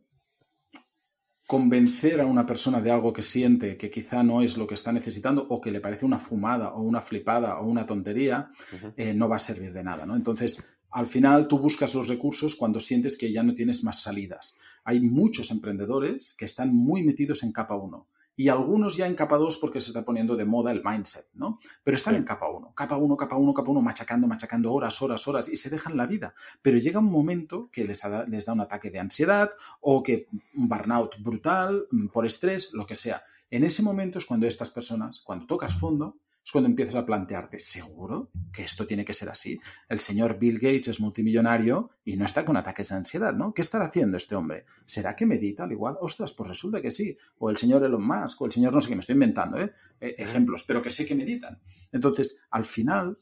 convencer 1.46 2.20
a 2.20 2.26
una 2.26 2.46
persona 2.46 2.80
de 2.80 2.90
algo 2.90 3.12
que 3.12 3.22
siente 3.22 3.76
que 3.76 3.90
quizá 3.90 4.22
no 4.22 4.40
es 4.40 4.56
lo 4.56 4.66
que 4.66 4.74
está 4.74 4.92
necesitando 4.92 5.46
o 5.48 5.60
que 5.60 5.70
le 5.70 5.80
parece 5.80 6.06
una 6.06 6.18
fumada 6.18 6.74
o 6.74 6.82
una 6.82 7.00
flipada 7.00 7.60
o 7.60 7.66
una 7.66 7.84
tontería, 7.84 8.50
eh, 8.96 9.12
no 9.12 9.28
va 9.28 9.36
a 9.36 9.40
servir 9.40 9.72
de 9.72 9.84
nada, 9.84 10.06
¿no? 10.06 10.16
Entonces, 10.16 10.62
al 10.90 11.06
final 11.06 11.48
tú 11.48 11.58
buscas 11.58 11.94
los 11.94 12.08
recursos 12.08 12.54
cuando 12.54 12.80
sientes 12.80 13.18
que 13.18 13.30
ya 13.30 13.42
no 13.42 13.54
tienes 13.54 13.84
más 13.84 14.02
salidas. 14.02 14.54
Hay 14.84 15.00
muchos 15.00 15.50
emprendedores 15.50 16.34
que 16.38 16.44
están 16.44 16.74
muy 16.74 17.02
metidos 17.02 17.42
en 17.42 17.52
capa 17.52 17.76
1 17.76 18.08
y 18.36 18.48
algunos 18.48 18.96
ya 18.96 19.06
en 19.06 19.14
capa 19.14 19.36
2 19.36 19.58
porque 19.58 19.80
se 19.80 19.90
está 19.90 20.04
poniendo 20.04 20.36
de 20.36 20.44
moda 20.44 20.72
el 20.72 20.82
mindset, 20.84 21.28
¿no? 21.34 21.60
Pero 21.82 21.94
están 21.94 22.14
en 22.14 22.24
capa 22.24 22.50
1, 22.50 22.72
capa 22.74 22.96
1, 22.96 23.16
capa 23.16 23.36
1, 23.36 23.54
capa 23.54 23.70
1, 23.70 23.80
machacando, 23.80 24.26
machacando 24.26 24.72
horas, 24.72 25.00
horas, 25.02 25.26
horas 25.28 25.48
y 25.48 25.56
se 25.56 25.70
dejan 25.70 25.96
la 25.96 26.06
vida. 26.06 26.34
Pero 26.62 26.78
llega 26.78 27.00
un 27.00 27.10
momento 27.10 27.68
que 27.70 27.84
les, 27.84 28.02
les 28.28 28.44
da 28.44 28.52
un 28.52 28.60
ataque 28.60 28.90
de 28.90 28.98
ansiedad 28.98 29.50
o 29.80 30.02
que 30.02 30.28
un 30.56 30.68
burnout 30.68 31.16
brutal 31.22 31.86
mm, 31.90 32.08
por 32.08 32.26
estrés, 32.26 32.70
lo 32.72 32.86
que 32.86 32.96
sea. 32.96 33.22
En 33.50 33.62
ese 33.62 33.82
momento 33.82 34.18
es 34.18 34.24
cuando 34.24 34.46
estas 34.46 34.70
personas, 34.70 35.20
cuando 35.20 35.46
tocas 35.46 35.74
fondo, 35.74 36.18
es 36.44 36.52
cuando 36.52 36.68
empiezas 36.68 36.96
a 36.96 37.06
plantearte, 37.06 37.58
¿seguro 37.58 38.30
que 38.52 38.64
esto 38.64 38.86
tiene 38.86 39.04
que 39.04 39.14
ser 39.14 39.30
así? 39.30 39.58
El 39.88 39.98
señor 39.98 40.38
Bill 40.38 40.58
Gates 40.58 40.88
es 40.88 41.00
multimillonario 41.00 41.90
y 42.04 42.16
no 42.16 42.26
está 42.26 42.44
con 42.44 42.58
ataques 42.58 42.90
de 42.90 42.96
ansiedad, 42.96 43.32
¿no? 43.32 43.54
¿Qué 43.54 43.62
estará 43.62 43.86
haciendo 43.86 44.18
este 44.18 44.34
hombre? 44.34 44.66
¿Será 44.84 45.16
que 45.16 45.24
medita 45.24 45.64
al 45.64 45.72
igual? 45.72 45.96
Ostras, 46.00 46.34
pues 46.34 46.48
resulta 46.50 46.82
que 46.82 46.90
sí. 46.90 47.16
O 47.38 47.48
el 47.48 47.56
señor 47.56 47.82
Elon 47.82 48.06
Musk, 48.06 48.42
o 48.42 48.46
el 48.46 48.52
señor 48.52 48.74
no 48.74 48.80
sé 48.82 48.90
qué, 48.90 48.94
me 48.94 49.00
estoy 49.00 49.14
inventando, 49.14 49.58
¿eh? 49.58 49.72
eh 49.98 50.16
ejemplos, 50.18 50.64
pero 50.64 50.82
que 50.82 50.90
sé 50.90 51.06
que 51.06 51.14
meditan. 51.14 51.62
Entonces, 51.90 52.42
al 52.50 52.66
final, 52.66 53.18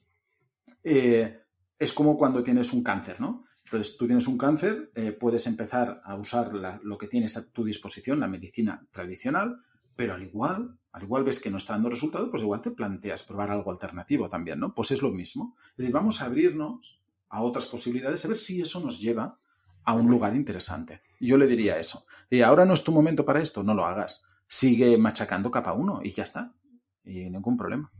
eh, 0.82 1.42
es 1.78 1.92
como 1.92 2.16
cuando 2.16 2.42
tienes 2.42 2.72
un 2.72 2.82
cáncer, 2.82 3.20
¿no? 3.20 3.44
Entonces, 3.64 3.96
tú 3.96 4.06
tienes 4.06 4.26
un 4.26 4.36
cáncer, 4.36 4.90
eh, 4.96 5.12
puedes 5.12 5.46
empezar 5.46 6.02
a 6.04 6.16
usar 6.16 6.52
lo 6.82 6.98
que 6.98 7.06
tienes 7.06 7.36
a 7.36 7.52
tu 7.52 7.62
disposición, 7.62 8.18
la 8.18 8.26
medicina 8.26 8.84
tradicional, 8.90 9.58
pero 9.94 10.14
al 10.14 10.24
igual, 10.24 10.78
al 10.92 11.02
igual 11.02 11.24
ves 11.24 11.40
que 11.40 11.50
no 11.50 11.56
está 11.56 11.72
dando 11.72 11.88
resultado, 11.88 12.30
pues 12.30 12.42
igual 12.42 12.60
te 12.60 12.70
planteas 12.70 13.22
probar 13.22 13.50
algo 13.50 13.70
alternativo 13.70 14.28
también, 14.28 14.60
¿no? 14.60 14.74
Pues 14.74 14.90
es 14.90 15.00
lo 15.00 15.10
mismo. 15.10 15.56
Es 15.70 15.78
decir, 15.78 15.92
vamos 15.92 16.20
a 16.20 16.26
abrirnos 16.26 17.00
a 17.30 17.40
otras 17.40 17.66
posibilidades, 17.66 18.24
a 18.24 18.28
ver 18.28 18.36
si 18.36 18.60
eso 18.60 18.78
nos 18.80 19.00
lleva 19.00 19.38
a 19.84 19.94
un 19.94 20.10
lugar 20.10 20.36
interesante. 20.36 21.00
Yo 21.18 21.38
le 21.38 21.46
diría 21.46 21.78
eso. 21.78 22.04
Y 22.28 22.42
ahora 22.42 22.64
no 22.64 22.74
es 22.74 22.84
tu 22.84 22.92
momento 22.92 23.24
para 23.24 23.40
esto, 23.40 23.62
no 23.62 23.74
lo 23.74 23.86
hagas. 23.86 24.22
Sigue 24.46 24.96
machacando 24.98 25.50
capa 25.50 25.72
1 25.72 26.00
y 26.04 26.10
ya 26.10 26.24
está. 26.24 26.52
Y 27.04 27.30
ningún 27.30 27.56
problema. 27.56 27.90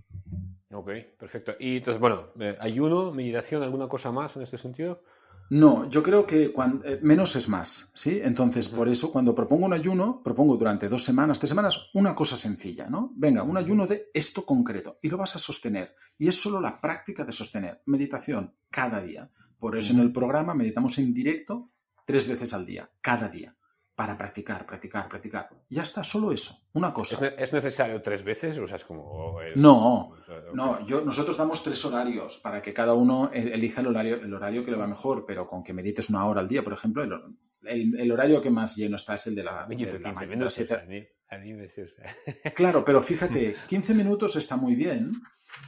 Ok, 0.70 0.90
perfecto. 1.18 1.53
Y 1.59 1.78
entonces, 1.78 2.01
bueno, 2.01 2.28
eh, 2.38 2.57
ayuno, 2.61 3.11
meditación, 3.11 3.62
¿alguna 3.62 3.88
cosa 3.88 4.12
más 4.12 4.36
en 4.36 4.43
este 4.43 4.59
sentido? 4.59 5.03
No, 5.51 5.88
yo 5.88 6.03
creo 6.03 6.26
que 6.26 6.55
eh, 6.84 7.01
menos 7.03 7.36
es 7.36 7.49
más, 7.49 7.90
¿sí? 7.95 8.20
Entonces, 8.22 8.68
por 8.68 8.88
eso, 8.88 9.12
cuando 9.12 9.34
propongo 9.34 9.66
un 9.66 9.74
ayuno, 9.74 10.22
propongo 10.22 10.57
durante 10.57 10.88
dos 10.88 11.05
semanas, 11.05 11.38
tres 11.38 11.51
semanas, 11.51 11.90
una 11.93 12.14
cosa 12.14 12.36
sencilla, 12.36 12.86
¿no? 12.88 13.12
Venga, 13.16 13.43
un 13.43 13.57
ayuno 13.57 13.86
de 13.86 14.11
esto 14.14 14.47
concreto 14.47 14.99
y 15.03 15.09
lo 15.09 15.18
vas 15.18 15.36
a 15.36 15.38
sostener. 15.38 15.95
Y 16.16 16.28
es 16.28 16.40
solo 16.40 16.61
la 16.61 16.80
práctica 16.80 17.24
de 17.24 17.32
sostener. 17.32 17.82
Meditación 17.86 18.55
cada 18.70 19.03
día. 19.03 19.30
Por 19.59 19.76
eso 19.76 19.93
en 19.93 20.01
el 20.01 20.11
programa 20.11 20.55
meditamos 20.55 20.99
en 20.99 21.12
directo 21.12 21.70
tres 22.07 22.26
veces 22.26 22.53
al 22.55 22.66
día, 22.66 22.90
cada 23.01 23.28
día, 23.28 23.55
para 23.95 24.16
practicar, 24.16 24.64
practicar, 24.66 25.09
practicar. 25.09 25.49
Ya 25.68 25.82
está, 25.82 26.03
solo 26.03 26.32
eso, 26.32 26.57
una 26.72 26.93
cosa. 26.93 27.26
¿Es, 27.26 27.53
necesario 27.53 28.01
tres 28.01 28.24
veces? 28.24 28.59
O 28.59 28.66
sea, 28.66 28.76
es 28.76 28.84
como, 28.84 29.38
No, 29.55 30.16
no 30.55 30.86
yo, 30.86 31.03
nosotros 31.03 31.36
damos 31.36 31.62
tres 31.62 31.84
horarios 31.84 32.38
para 32.38 32.62
que 32.62 32.72
cada 32.72 32.95
uno 32.95 33.30
e, 33.32 33.53
elija 33.53 33.82
el 33.82 33.88
horario, 33.88 34.16
el 34.16 34.32
horario 34.32 34.64
que 34.64 34.70
le 34.70 34.78
va 34.78 34.86
mejor, 34.86 35.24
pero 35.26 35.47
con 35.47 35.62
que 35.62 35.74
medites 35.74 36.09
una 36.09 36.24
hora 36.24 36.40
al 36.40 36.49
día, 36.49 36.64
por 36.64 36.72
ejemplo, 36.72 37.03
el, 37.64 38.11
horario 38.11 38.40
que 38.40 38.51
más 38.51 38.76
lleno 38.76 38.97
está 38.97 39.14
es 39.14 39.26
el 39.26 39.34
de 39.34 39.45
la, 39.45 39.66
Claro, 42.55 42.84
pero 42.84 43.01
fíjate, 43.03 43.57
15 43.68 43.95
minutos 43.95 44.36
está 44.36 44.57
muy 44.57 44.74
bien. 44.74 45.12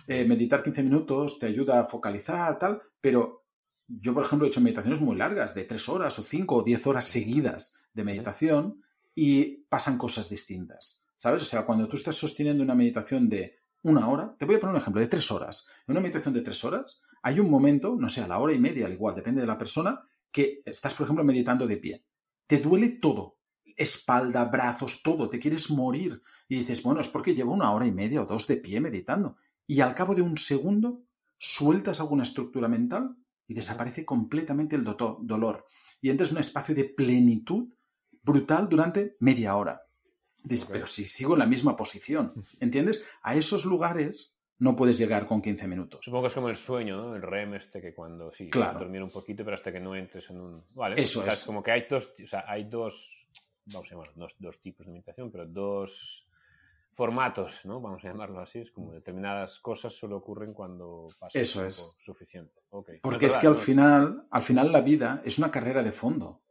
Eh, 0.09 0.25
meditar 0.25 0.63
15 0.63 0.83
minutos 0.83 1.39
te 1.39 1.47
ayuda 1.47 1.81
a 1.81 1.85
focalizar, 1.85 2.59
tal, 2.59 2.81
pero 3.01 3.45
yo, 3.87 4.15
por 4.15 4.25
ejemplo, 4.25 4.47
he 4.47 4.49
hecho 4.49 4.63
meditaciones 4.63 5.01
muy 5.01 5.15
largas, 5.15 5.55
de 5.55 5.65
3 5.65 5.89
horas 5.91 6.19
o 6.19 6.23
5 6.23 6.57
o 6.57 6.63
10 6.63 6.87
horas 6.87 7.05
seguidas 7.07 7.84
de 7.95 8.05
meditación 8.05 8.83
y 9.15 9.65
pasan 9.69 9.97
cosas 9.97 10.29
distintas. 10.29 11.07
¿Sabes? 11.17 11.43
O 11.43 11.47
sea, 11.47 11.65
cuando 11.65 11.89
tú 11.89 11.97
estás 11.97 12.17
sosteniendo 12.17 12.63
una 12.63 12.75
meditación 12.75 13.29
de 13.29 13.57
una 13.83 14.09
hora, 14.09 14.35
te 14.39 14.45
voy 14.45 14.57
a 14.57 14.61
poner 14.61 14.75
un 14.75 14.81
ejemplo, 14.81 15.01
de 15.01 15.09
3 15.09 15.31
horas. 15.31 15.67
En 15.87 15.93
una 15.93 16.01
meditación 16.01 16.35
de 16.35 16.43
3 16.43 16.65
horas, 16.65 17.01
hay 17.23 17.41
un 17.41 17.51
momento, 17.51 17.97
no 17.99 18.09
sé, 18.09 18.21
a 18.21 18.29
la 18.29 18.39
hora 18.39 18.53
y 18.53 18.59
media, 18.59 18.87
al 18.87 18.93
igual, 18.93 19.15
depende 19.15 19.41
de 19.41 19.47
la 19.47 19.57
persona, 19.57 20.03
que 20.31 20.61
estás, 20.65 20.95
por 20.95 21.05
ejemplo, 21.05 21.25
meditando 21.25 21.67
de 21.67 21.77
pie. 21.77 22.05
Te 22.47 22.59
duele 22.59 22.99
todo, 23.01 23.39
espalda, 23.77 24.45
brazos, 24.47 25.03
todo, 25.03 25.29
te 25.29 25.39
quieres 25.39 25.71
morir. 25.71 26.21
Y 26.49 26.57
dices, 26.57 26.83
bueno, 26.83 27.01
es 27.01 27.09
porque 27.09 27.35
llevo 27.35 27.53
una 27.53 27.71
hora 27.73 27.87
y 27.87 27.93
media 27.93 28.23
o 28.23 28.27
dos 28.27 28.47
de 28.47 28.57
pie 28.57 28.81
meditando. 28.81 29.37
Y 29.67 29.81
al 29.81 29.95
cabo 29.95 30.15
de 30.15 30.23
un 30.23 30.37
segundo, 30.37 31.05
sueltas 31.39 32.01
alguna 32.01 32.25
estructura 32.25 32.69
mental 32.69 33.17
y 33.47 33.55
desaparece 33.55 34.05
completamente 34.05 34.77
el 34.77 34.85
dolor. 34.85 35.67
Y 36.01 36.11
entras 36.11 36.31
en 36.31 36.37
un 36.37 36.41
espacio 36.41 36.75
de 36.75 36.85
plenitud 36.85 37.73
brutal 38.25 38.69
durante 38.69 39.17
media 39.21 39.57
hora. 39.57 39.83
Dices, 40.43 40.69
pero 40.71 40.87
si 40.87 41.07
sigo 41.07 41.35
en 41.35 41.39
la 41.39 41.47
misma 41.47 41.77
posición, 41.77 42.33
¿entiendes? 42.61 43.05
A 43.23 43.35
esos 43.35 43.65
lugares 43.65 44.37
no 44.59 44.77
puedes 44.77 44.99
llegar 44.99 45.27
con 45.27 45.43
15 45.43 45.67
minutos. 45.69 46.05
Supongo 46.05 46.25
que 46.25 46.29
es 46.29 46.35
como 46.35 46.49
el 46.49 46.57
sueño, 46.57 46.97
¿no? 46.97 47.17
El 47.17 47.23
REM 47.23 47.55
este 47.55 47.81
que 47.81 47.95
cuando 47.95 48.33
sí, 48.33 48.51
claro. 48.51 48.79
dormir 48.79 49.03
un 49.03 49.11
poquito, 49.11 49.45
pero 49.45 49.55
hasta 49.55 49.73
que 49.73 49.81
no 49.81 49.95
entres 49.95 50.31
en 50.31 50.41
un... 50.41 50.65
Vale, 50.75 51.01
Eso 51.01 51.27
es. 51.27 51.45
Como 51.45 51.63
que 51.63 51.71
hay 51.71 51.87
dos, 51.89 52.13
o 52.23 52.27
sea, 52.27 52.45
hay 52.47 52.65
dos 52.65 53.25
vamos 53.67 53.89
a 53.89 53.95
llamar, 53.95 54.11
dos, 54.39 54.61
tipos 54.61 54.87
de 54.87 54.93
meditación, 54.93 55.31
pero 55.31 55.47
dos 55.47 56.27
formatos, 56.93 57.61
¿no? 57.65 57.81
Vamos 57.81 58.05
a 58.05 58.09
llamarlo 58.09 58.41
así, 58.41 58.61
es 58.61 58.71
como 58.71 58.93
determinadas 58.93 59.59
cosas 59.59 59.93
solo 59.95 60.17
ocurren 60.17 60.53
cuando 60.53 61.09
pasa 61.19 61.39
Eso 61.39 61.61
tiempo 61.61 61.69
es. 61.69 61.97
suficiente. 62.05 62.63
Porque 63.03 63.27
es, 63.27 63.37
que 63.37 63.47
al 63.47 63.57
final, 63.57 64.27
al 64.31 64.43
final 64.43 64.71
la 64.71 64.81
vida 64.81 65.21
es 65.25 65.39
una 65.39 65.51
carrera 65.51 65.83
de 65.83 65.93
fondo, 65.93 66.43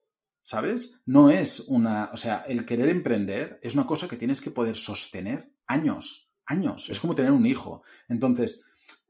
¿sabes? 0.44 1.02
No 1.06 1.30
es 1.30 1.62
una, 1.68 2.10
o 2.14 2.18
sea, 2.18 2.44
el 2.48 2.66
querer 2.66 2.90
emprender 2.90 3.60
es 3.62 3.74
una 3.74 3.86
cosa 3.86 4.08
que 4.08 4.18
tienes 4.18 4.42
que 4.42 4.52
poder 4.52 4.78
sostener 4.78 5.52
años, 5.68 6.32
años. 6.46 6.90
Es 6.90 7.00
como 7.00 7.16
tener 7.16 7.32
un 7.32 7.46
hijo. 7.46 7.84
Entonces, 8.08 8.62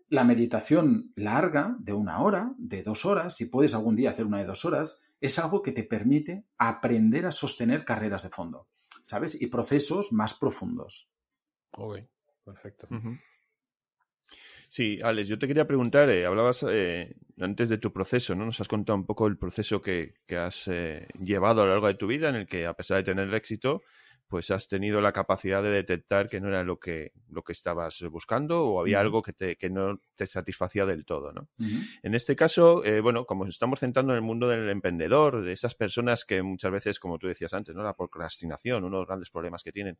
la 0.09 0.23
meditación 0.23 1.11
larga, 1.15 1.75
de 1.79 1.93
una 1.93 2.21
hora, 2.21 2.53
de 2.57 2.83
dos 2.83 3.05
horas, 3.05 3.35
si 3.35 3.45
puedes 3.45 3.73
algún 3.73 3.95
día 3.95 4.11
hacer 4.11 4.25
una 4.25 4.37
de 4.37 4.45
dos 4.45 4.63
horas, 4.63 5.03
es 5.19 5.39
algo 5.39 5.61
que 5.61 5.71
te 5.71 5.83
permite 5.83 6.45
aprender 6.57 7.25
a 7.25 7.31
sostener 7.31 7.85
carreras 7.85 8.23
de 8.23 8.29
fondo, 8.29 8.67
¿sabes? 9.01 9.41
Y 9.41 9.47
procesos 9.47 10.11
más 10.11 10.33
profundos. 10.33 11.09
Ok, 11.71 11.99
perfecto. 12.43 12.87
Sí, 14.75 14.97
Alex, 15.03 15.27
yo 15.27 15.37
te 15.37 15.45
quería 15.45 15.67
preguntar, 15.67 16.09
eh, 16.09 16.25
hablabas 16.25 16.65
eh, 16.67 17.15
antes 17.39 17.69
de 17.69 17.77
tu 17.77 17.93
proceso, 17.93 18.33
¿no? 18.33 18.43
Nos 18.43 18.59
has 18.59 18.67
contado 18.67 18.97
un 18.97 19.05
poco 19.05 19.27
el 19.27 19.37
proceso 19.37 19.79
que, 19.79 20.15
has 20.35 20.67
eh, 20.67 21.05
llevado 21.19 21.61
a 21.61 21.65
lo 21.65 21.71
largo 21.73 21.85
de 21.85 21.93
tu 21.93 22.07
vida, 22.07 22.29
en 22.29 22.35
el 22.37 22.47
que 22.47 22.65
a 22.65 22.73
pesar 22.73 22.97
de 22.97 23.03
tener 23.03 23.31
éxito, 23.35 23.83
pues 24.33 24.49
has 24.49 24.67
tenido 24.67 24.99
la 24.99 25.13
capacidad 25.13 25.61
de 25.61 25.69
detectar 25.69 26.27
que 26.27 26.41
no 26.41 26.47
era 26.47 26.63
lo 26.63 26.79
que, 26.79 27.11
lo 27.29 27.43
que 27.43 27.51
estabas 27.51 28.01
buscando 28.09 28.63
o 28.63 28.81
había 28.81 28.99
algo 28.99 29.21
que, 29.21 29.31
te, 29.31 29.57
que 29.57 29.69
no 29.69 30.01
te 30.15 30.25
satisfacía 30.25 30.87
del 30.87 31.05
todo, 31.05 31.31
¿no? 31.31 31.49
En 32.01 32.15
este 32.15 32.35
caso, 32.35 32.83
eh, 32.83 32.99
bueno, 32.99 33.27
como 33.27 33.45
estamos 33.45 33.79
centrando 33.79 34.11
en 34.13 34.15
el 34.15 34.23
mundo 34.23 34.47
del 34.47 34.67
emprendedor, 34.69 35.43
de 35.43 35.51
esas 35.53 35.75
personas 35.75 36.25
que 36.25 36.41
muchas 36.41 36.71
veces, 36.71 36.99
como 36.99 37.19
tú 37.19 37.27
decías 37.27 37.53
antes, 37.53 37.75
¿no? 37.75 37.83
La 37.83 37.93
procrastinación, 37.93 38.83
uno 38.83 38.97
de 38.97 39.01
los 39.01 39.07
grandes 39.07 39.29
problemas 39.29 39.61
que 39.61 39.71
tienen. 39.71 39.99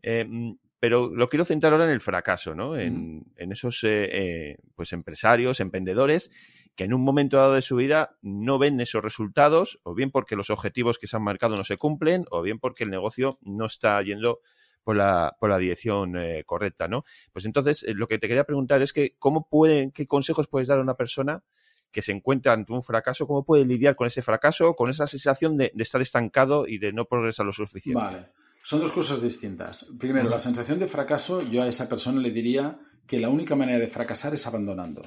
Eh, 0.00 0.24
mm, 0.28 0.52
pero 0.78 1.10
lo 1.12 1.28
quiero 1.28 1.44
centrar 1.44 1.72
ahora 1.72 1.86
en 1.86 1.90
el 1.90 2.00
fracaso, 2.00 2.54
¿no? 2.54 2.76
En, 2.76 3.24
esos 3.36 3.80
eh, 3.82 4.58
pues 4.76 4.92
empresarios, 4.92 5.58
emprendedores 5.58 6.30
que 6.74 6.84
en 6.84 6.94
un 6.94 7.02
momento 7.02 7.36
dado 7.36 7.54
de 7.54 7.62
su 7.62 7.76
vida 7.76 8.16
no 8.22 8.58
ven 8.58 8.80
esos 8.80 9.02
resultados, 9.02 9.80
o 9.82 9.94
bien 9.94 10.10
porque 10.10 10.36
los 10.36 10.50
objetivos 10.50 10.98
que 10.98 11.06
se 11.06 11.16
han 11.16 11.22
marcado 11.22 11.56
no 11.56 11.64
se 11.64 11.76
cumplen, 11.76 12.24
o 12.30 12.42
bien 12.42 12.58
porque 12.58 12.84
el 12.84 12.90
negocio 12.90 13.38
no 13.42 13.66
está 13.66 14.00
yendo 14.02 14.40
por 14.82 14.96
la, 14.96 15.36
por 15.38 15.50
la 15.50 15.58
dirección 15.58 16.16
eh, 16.16 16.44
correcta, 16.44 16.88
¿no? 16.88 17.04
Pues 17.32 17.44
entonces, 17.44 17.84
eh, 17.84 17.94
lo 17.94 18.08
que 18.08 18.18
te 18.18 18.26
quería 18.26 18.44
preguntar 18.44 18.82
es 18.82 18.92
que, 18.92 19.14
¿cómo 19.18 19.48
pueden, 19.48 19.92
qué 19.92 20.06
consejos 20.06 20.48
puedes 20.48 20.68
dar 20.68 20.78
a 20.78 20.82
una 20.82 20.94
persona 20.94 21.42
que 21.90 22.02
se 22.02 22.12
encuentra 22.12 22.52
ante 22.52 22.72
un 22.72 22.82
fracaso? 22.82 23.26
¿Cómo 23.26 23.44
puede 23.44 23.64
lidiar 23.64 23.94
con 23.94 24.06
ese 24.06 24.22
fracaso, 24.22 24.74
con 24.74 24.90
esa 24.90 25.06
sensación 25.06 25.56
de, 25.56 25.72
estar 25.76 26.00
estancado 26.00 26.66
y 26.66 26.78
de 26.78 26.92
no 26.92 27.04
progresar 27.04 27.46
lo 27.46 27.52
suficiente? 27.52 28.02
Vale. 28.02 28.28
Son 28.64 28.80
dos 28.80 28.92
cosas 28.92 29.20
distintas. 29.20 29.86
Primero, 29.98 30.28
la 30.28 30.38
sensación 30.38 30.78
de 30.78 30.86
fracaso, 30.86 31.42
yo 31.42 31.62
a 31.62 31.66
esa 31.66 31.88
persona 31.88 32.20
le 32.20 32.30
diría 32.30 32.78
que 33.06 33.18
la 33.18 33.28
única 33.28 33.56
manera 33.56 33.78
de 33.78 33.88
fracasar 33.88 34.34
es 34.34 34.46
abandonando. 34.46 35.02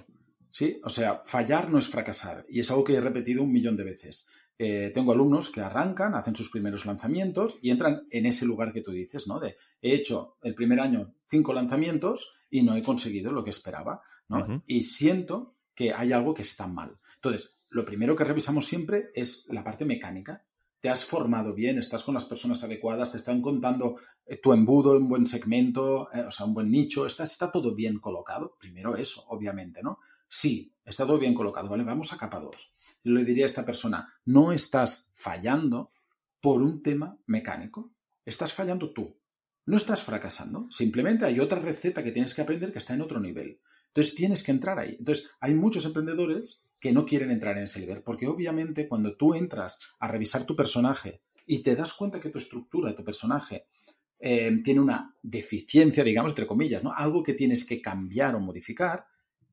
¿Sí? 0.55 0.79
O 0.85 0.89
sea, 0.89 1.21
fallar 1.25 1.69
no 1.69 1.77
es 1.77 1.89
fracasar. 1.89 2.45
Y 2.47 2.61
es 2.61 2.71
algo 2.71 2.85
que 2.85 2.93
he 2.93 3.01
repetido 3.01 3.43
un 3.43 3.51
millón 3.51 3.75
de 3.75 3.83
veces. 3.83 4.25
Eh, 4.57 4.89
tengo 4.93 5.11
alumnos 5.11 5.49
que 5.49 5.59
arrancan, 5.59 6.15
hacen 6.15 6.33
sus 6.33 6.49
primeros 6.49 6.85
lanzamientos 6.85 7.59
y 7.61 7.71
entran 7.71 8.07
en 8.09 8.25
ese 8.25 8.45
lugar 8.45 8.71
que 8.71 8.79
tú 8.79 8.91
dices, 8.91 9.27
¿no? 9.27 9.41
De 9.41 9.57
he 9.81 9.93
hecho 9.93 10.37
el 10.43 10.55
primer 10.55 10.79
año 10.79 11.13
cinco 11.25 11.51
lanzamientos 11.51 12.45
y 12.49 12.63
no 12.63 12.73
he 12.73 12.81
conseguido 12.81 13.33
lo 13.33 13.43
que 13.43 13.49
esperaba, 13.49 14.01
¿no? 14.29 14.63
Y 14.65 14.83
siento 14.83 15.57
que 15.73 15.91
hay 15.91 16.13
algo 16.13 16.33
que 16.33 16.43
está 16.43 16.67
mal. 16.67 16.99
Entonces, 17.15 17.53
lo 17.69 17.83
primero 17.83 18.15
que 18.15 18.23
revisamos 18.23 18.65
siempre 18.65 19.09
es 19.13 19.47
la 19.49 19.61
parte 19.61 19.83
mecánica. 19.83 20.45
Te 20.79 20.87
has 20.87 21.03
formado 21.03 21.53
bien, 21.53 21.79
estás 21.79 22.05
con 22.05 22.13
las 22.13 22.23
personas 22.23 22.63
adecuadas, 22.63 23.11
te 23.11 23.17
están 23.17 23.41
contando 23.41 23.97
eh, 24.25 24.37
tu 24.37 24.53
embudo, 24.53 24.95
un 24.95 25.09
buen 25.09 25.27
segmento, 25.27 26.07
eh, 26.13 26.21
o 26.21 26.31
sea, 26.31 26.45
un 26.45 26.53
buen 26.53 26.71
nicho, 26.71 27.05
está, 27.05 27.25
está 27.25 27.51
todo 27.51 27.75
bien 27.75 27.99
colocado. 27.99 28.55
Primero 28.57 28.95
eso, 28.95 29.25
obviamente, 29.27 29.83
¿no? 29.83 29.99
Sí, 30.27 30.75
está 30.83 31.05
todo 31.05 31.19
bien 31.19 31.33
colocado, 31.33 31.69
¿vale? 31.69 31.83
Vamos 31.83 32.13
a 32.13 32.17
capa 32.17 32.39
2. 32.39 32.75
Le 33.03 33.23
diría 33.23 33.45
a 33.45 33.47
esta 33.47 33.65
persona, 33.65 34.13
no 34.25 34.51
estás 34.51 35.11
fallando 35.15 35.91
por 36.41 36.61
un 36.61 36.81
tema 36.81 37.17
mecánico, 37.25 37.93
estás 38.25 38.53
fallando 38.53 38.93
tú. 38.93 39.17
No 39.67 39.77
estás 39.77 40.03
fracasando, 40.03 40.67
simplemente 40.69 41.25
hay 41.25 41.39
otra 41.39 41.59
receta 41.59 42.03
que 42.03 42.11
tienes 42.11 42.35
que 42.35 42.41
aprender 42.41 42.71
que 42.71 42.77
está 42.77 42.93
en 42.93 43.01
otro 43.01 43.19
nivel. 43.19 43.59
Entonces 43.87 44.13
tienes 44.13 44.43
que 44.43 44.51
entrar 44.51 44.77
ahí. 44.77 44.95
Entonces 44.99 45.27
hay 45.39 45.55
muchos 45.55 45.85
emprendedores 45.85 46.65
que 46.79 46.91
no 46.91 47.05
quieren 47.05 47.31
entrar 47.31 47.57
en 47.57 47.63
ese 47.63 47.79
nivel, 47.79 48.03
porque 48.03 48.27
obviamente 48.27 48.87
cuando 48.87 49.15
tú 49.17 49.33
entras 49.33 49.79
a 49.99 50.07
revisar 50.07 50.45
tu 50.45 50.55
personaje 50.55 51.21
y 51.47 51.63
te 51.63 51.75
das 51.75 51.93
cuenta 51.93 52.19
que 52.19 52.29
tu 52.29 52.37
estructura, 52.37 52.95
tu 52.95 53.03
personaje, 53.03 53.65
eh, 54.19 54.59
tiene 54.63 54.81
una 54.81 55.15
deficiencia, 55.21 56.03
digamos, 56.03 56.33
entre 56.33 56.47
comillas, 56.47 56.83
¿no? 56.83 56.93
Algo 56.93 57.23
que 57.23 57.33
tienes 57.33 57.65
que 57.65 57.81
cambiar 57.81 58.35
o 58.35 58.39
modificar, 58.39 59.05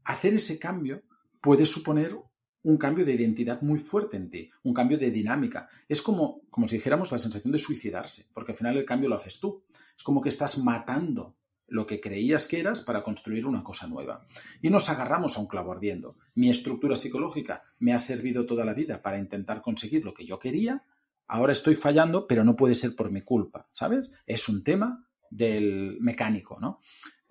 hacer 0.05 0.35
ese 0.35 0.59
cambio 0.59 1.03
puede 1.41 1.67
suponer 1.67 2.17
un 2.65 2.77
cambio 2.79 3.05
de 3.05 3.15
identidad 3.15 3.61
muy 3.63 3.79
fuerte 3.79 4.17
en 4.17 4.31
ti, 4.31 4.51
un 4.63 4.73
cambio 4.73 4.99
de 4.99 5.11
dinámica. 5.11 5.69
Es 5.89 6.01
como, 6.01 6.43
como 6.51 6.69
si 6.69 6.77
dijéramos 6.77 7.11
la 7.11 7.19
sensación 7.19 7.53
de 7.53 7.59
suicidarse, 7.59 8.27
porque 8.33 8.53
al 8.53 8.59
final 8.59 8.77
el 8.77 8.85
cambio 8.85 9.09
lo 9.09 9.17
haces 9.17 9.41
tú. 9.41 9.65
Es 9.97 10.05
como 10.05 10.21
que 10.21 10.29
estás 10.29 10.59
matando 10.59 11.37
lo 11.67 11.87
que 11.87 12.01
creías 12.01 12.47
que 12.47 12.61
eras 12.61 12.83
para 12.83 13.03
construir 13.03 13.47
una 13.47 13.65
cosa 13.65 13.87
nueva. 13.87 14.27
Y 14.61 14.71
nos 14.71 14.91
agarramos 14.91 15.37
a 15.37 15.41
un 15.41 15.47
clavo 15.47 15.73
ardiendo. 15.73 16.17
Mi 16.35 16.51
estructura 16.51 16.97
psicológica 16.97 17.63
me 17.79 17.95
ha 17.95 17.99
servido 17.99 18.47
toda 18.47 18.65
la 18.65 18.75
vida 18.75 19.03
para 19.03 19.19
intentar 19.19 19.63
conseguir 19.63 20.05
lo 20.05 20.13
que 20.13 20.27
yo 20.27 20.39
quería. 20.39 20.85
Ahora 21.27 21.53
estoy 21.53 21.75
fallando, 21.75 22.27
pero 22.27 22.45
no 22.45 22.57
puede 22.57 22.75
ser 22.75 22.95
por 22.95 23.11
mi 23.11 23.23
culpa, 23.23 23.69
¿sabes? 23.73 24.13
Es 24.27 24.49
un 24.49 24.63
tema 24.63 25.09
del 25.31 25.97
mecánico, 26.01 26.61
¿no? 26.61 26.81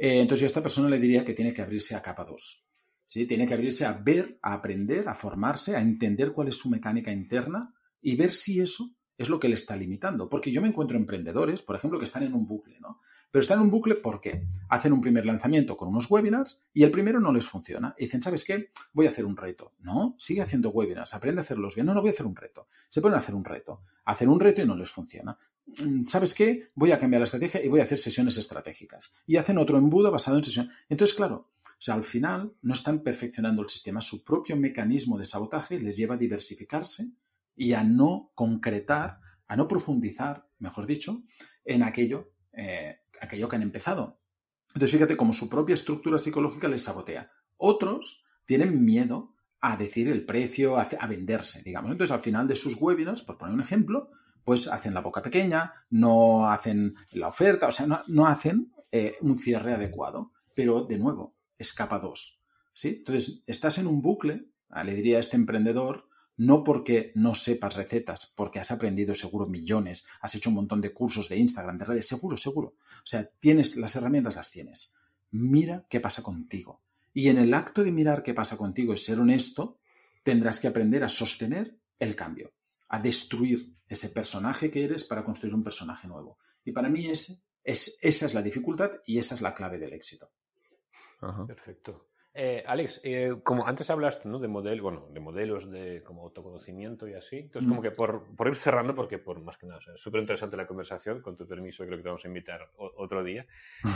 Eh, 0.03 0.19
entonces 0.19 0.39
yo 0.39 0.45
a 0.45 0.47
esta 0.47 0.63
persona 0.63 0.89
le 0.89 0.97
diría 0.97 1.23
que 1.23 1.35
tiene 1.35 1.53
que 1.53 1.61
abrirse 1.61 1.93
a 1.93 2.01
capa 2.01 2.25
2. 2.25 2.65
¿sí? 3.05 3.27
Tiene 3.27 3.45
que 3.45 3.53
abrirse 3.53 3.85
a 3.85 3.93
ver, 3.93 4.39
a 4.41 4.53
aprender, 4.53 5.07
a 5.07 5.13
formarse, 5.13 5.75
a 5.75 5.79
entender 5.79 6.31
cuál 6.31 6.47
es 6.47 6.55
su 6.55 6.71
mecánica 6.71 7.11
interna 7.11 7.75
y 8.01 8.15
ver 8.15 8.31
si 8.31 8.59
eso 8.59 8.95
es 9.15 9.29
lo 9.29 9.39
que 9.39 9.47
le 9.47 9.53
está 9.53 9.75
limitando. 9.75 10.27
Porque 10.27 10.51
yo 10.51 10.59
me 10.59 10.69
encuentro 10.69 10.97
emprendedores, 10.97 11.61
por 11.61 11.75
ejemplo, 11.75 11.99
que 11.99 12.05
están 12.05 12.23
en 12.23 12.33
un 12.33 12.47
bucle, 12.47 12.79
¿no? 12.79 12.99
Pero 13.29 13.41
están 13.41 13.59
en 13.59 13.65
un 13.65 13.69
bucle 13.69 13.93
porque 13.93 14.47
hacen 14.69 14.91
un 14.91 15.01
primer 15.01 15.27
lanzamiento 15.27 15.77
con 15.77 15.89
unos 15.89 16.09
webinars 16.09 16.63
y 16.73 16.81
el 16.81 16.89
primero 16.89 17.19
no 17.19 17.31
les 17.31 17.45
funciona. 17.45 17.93
Y 17.95 18.05
dicen, 18.05 18.23
¿sabes 18.23 18.43
qué? 18.43 18.71
Voy 18.93 19.05
a 19.05 19.09
hacer 19.09 19.25
un 19.25 19.37
reto. 19.37 19.75
No, 19.81 20.15
sigue 20.17 20.41
haciendo 20.41 20.71
webinars, 20.71 21.13
aprende 21.13 21.41
a 21.41 21.43
hacerlos 21.43 21.75
bien. 21.75 21.85
No, 21.85 21.93
no 21.93 22.01
voy 22.01 22.09
a 22.09 22.13
hacer 22.13 22.25
un 22.25 22.35
reto. 22.35 22.67
Se 22.89 23.01
ponen 23.01 23.17
a 23.17 23.19
hacer 23.19 23.35
un 23.35 23.45
reto. 23.45 23.83
Hacen 24.05 24.29
un 24.29 24.39
reto 24.39 24.63
y 24.63 24.65
no 24.65 24.75
les 24.75 24.89
funciona. 24.89 25.37
Mm, 25.65 26.05
¿sabes 26.05 26.33
qué? 26.33 26.71
Voy 26.75 26.91
a 26.91 26.99
cambiar 26.99 27.21
la 27.21 27.25
estrategia 27.25 27.63
y 27.63 27.69
voy 27.69 27.79
a 27.79 27.83
hacer 27.83 27.97
sesiones 27.97 28.37
estratégicas. 28.37 29.13
Y 29.25 29.37
hacen 29.37 29.57
otro 29.57 29.77
embudo 29.77 30.11
basado 30.11 30.37
en 30.37 30.43
sesiones. 30.43 30.73
Entonces, 30.89 31.15
claro, 31.15 31.51
sea, 31.81 31.95
al 31.95 32.03
final 32.03 32.53
no 32.61 32.73
están 32.73 33.01
perfeccionando 33.01 33.63
el 33.63 33.69
sistema. 33.69 34.01
Su 34.01 34.23
propio 34.23 34.55
mecanismo 34.55 35.17
de 35.17 35.25
sabotaje 35.25 35.79
les 35.79 35.97
lleva 35.97 36.13
a 36.13 36.17
diversificarse 36.17 37.11
y 37.55 37.73
a 37.73 37.83
no 37.83 38.31
concretar, 38.35 39.19
a 39.47 39.55
no 39.55 39.67
profundizar, 39.67 40.47
mejor 40.59 40.85
dicho, 40.85 41.23
en 41.65 41.81
aquello, 41.81 42.33
eh, 42.53 42.99
aquello 43.19 43.49
que 43.49 43.55
han 43.55 43.63
empezado. 43.63 44.21
Entonces, 44.67 44.91
fíjate 44.91 45.17
cómo 45.17 45.33
su 45.33 45.49
propia 45.49 45.73
estructura 45.73 46.19
psicológica 46.19 46.67
les 46.67 46.83
sabotea. 46.83 47.31
Otros 47.57 48.25
tienen 48.45 48.85
miedo 48.85 49.33
a 49.59 49.75
decir 49.75 50.07
el 50.09 50.23
precio, 50.23 50.77
a, 50.77 51.07
venderse, 51.07 51.63
digamos. 51.63 51.91
Entonces, 51.91 52.13
al 52.13 52.21
final 52.21 52.47
de 52.47 52.55
sus 52.55 52.79
webinars, 52.79 53.23
por 53.23 53.39
poner 53.39 53.55
un 53.55 53.61
ejemplo, 53.61 54.11
pues 54.43 54.67
hacen 54.67 54.93
la 54.93 55.01
boca 55.01 55.21
pequeña, 55.21 55.73
no 55.89 56.49
hacen 56.49 56.95
la 57.11 57.27
oferta, 57.27 57.67
o 57.67 57.71
sea, 57.71 58.03
no, 58.07 58.27
hacen 58.27 58.71
eh, 58.91 59.15
un 59.21 59.37
cierre 59.37 59.73
adecuado. 59.73 60.31
Pero, 60.53 60.83
de 60.83 60.97
nuevo, 60.97 61.35
escapa 61.57 61.99
dos. 61.99 62.41
¿sí? 62.73 62.95
Entonces, 62.99 63.43
estás 63.47 63.77
en 63.77 63.87
un 63.87 64.01
bucle, 64.01 64.47
le 64.83 64.95
diría 64.95 65.17
a 65.17 65.19
este 65.19 65.37
emprendedor, 65.37 66.09
no 66.37 66.63
porque 66.63 67.11
no 67.15 67.35
sepas 67.35 67.75
recetas, 67.75 68.25
porque 68.35 68.59
has 68.59 68.71
aprendido 68.71 69.13
seguro 69.13 69.45
millones, 69.45 70.05
has 70.21 70.33
hecho 70.35 70.49
un 70.49 70.55
montón 70.55 70.81
de 70.81 70.93
cursos 70.93 71.29
de 71.29 71.37
Instagram, 71.37 71.77
de 71.77 71.85
redes, 71.85 72.07
seguro, 72.07 72.37
seguro. 72.37 72.75
O 72.79 73.05
sea, 73.05 73.29
tienes 73.39 73.75
las 73.75 73.95
herramientas, 73.95 74.35
las 74.35 74.49
tienes. 74.49 74.95
Mira 75.31 75.85
qué 75.89 75.99
pasa 75.99 76.23
contigo. 76.23 76.81
Y 77.13 77.27
en 77.27 77.37
el 77.37 77.53
acto 77.53 77.83
de 77.83 77.91
mirar 77.91 78.23
qué 78.23 78.33
pasa 78.33 78.57
contigo 78.57 78.93
y 78.93 78.97
ser 78.97 79.19
honesto, 79.19 79.77
tendrás 80.23 80.59
que 80.59 80.67
aprender 80.67 81.03
a 81.03 81.09
sostener 81.09 81.77
el 81.99 82.15
cambio, 82.15 82.53
a 82.87 82.99
destruir 82.99 83.75
ese 83.91 84.09
personaje 84.09 84.71
que 84.71 84.85
eres 84.85 85.03
para 85.03 85.23
construir 85.23 85.53
un 85.53 85.63
personaje 85.63 86.07
nuevo. 86.07 86.37
Y 86.63 86.71
para 86.71 86.89
mí 86.89 87.07
es, 87.07 87.49
esa 87.63 88.25
es 88.25 88.33
la 88.33 88.41
dificultad 88.41 88.91
y 89.05 89.17
esa 89.17 89.35
es 89.35 89.41
la 89.41 89.53
clave 89.53 89.79
del 89.79 89.93
éxito. 89.93 90.31
Perfecto. 91.45 92.07
Eh, 92.33 92.63
Alex, 92.65 93.01
eh, 93.03 93.41
como 93.43 93.67
antes 93.67 93.89
hablaste 93.89 94.29
¿no? 94.29 94.39
de, 94.39 94.47
modelo, 94.47 94.83
bueno, 94.83 95.09
de 95.11 95.19
modelos 95.19 95.69
de 95.69 96.01
como 96.01 96.23
autoconocimiento 96.23 97.05
y 97.05 97.13
así, 97.13 97.39
entonces 97.39 97.67
como 97.67 97.81
mm. 97.81 97.83
que 97.83 97.91
por, 97.91 98.33
por, 98.37 98.47
ir 98.47 98.55
cerrando, 98.55 98.95
porque 98.95 99.19
por 99.19 99.41
más 99.41 99.57
que 99.57 99.67
nada, 99.67 99.81
es 99.93 100.01
súper 100.01 100.21
interesante 100.21 100.55
la 100.55 100.65
conversación, 100.65 101.21
con 101.21 101.35
tu 101.35 101.45
permiso 101.45 101.83
creo 101.83 101.97
que 101.97 102.03
te 102.03 102.07
vamos 102.07 102.23
a 102.23 102.29
invitar 102.29 102.71
otro 102.77 103.25
día 103.25 103.45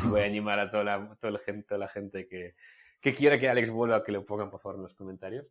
y 0.04 0.08
voy 0.08 0.20
a 0.20 0.26
animar 0.26 0.60
a 0.60 0.70
toda 0.70 0.84
la, 0.84 1.18
toda 1.22 1.32
la 1.32 1.39
gente, 1.39 1.66
toda 1.66 1.78
la 1.78 1.88
gente 1.88 2.28
que, 2.28 2.56
que 3.00 3.14
quiera 3.14 3.39
que 3.39 3.48
Alex 3.48 3.70
vuelva, 3.70 4.04
que 4.04 4.12
lo 4.12 4.26
pongan 4.26 4.50
por 4.50 4.60
favor 4.60 4.76
en 4.78 4.84
los 4.84 4.93
comentarios. 4.93 5.48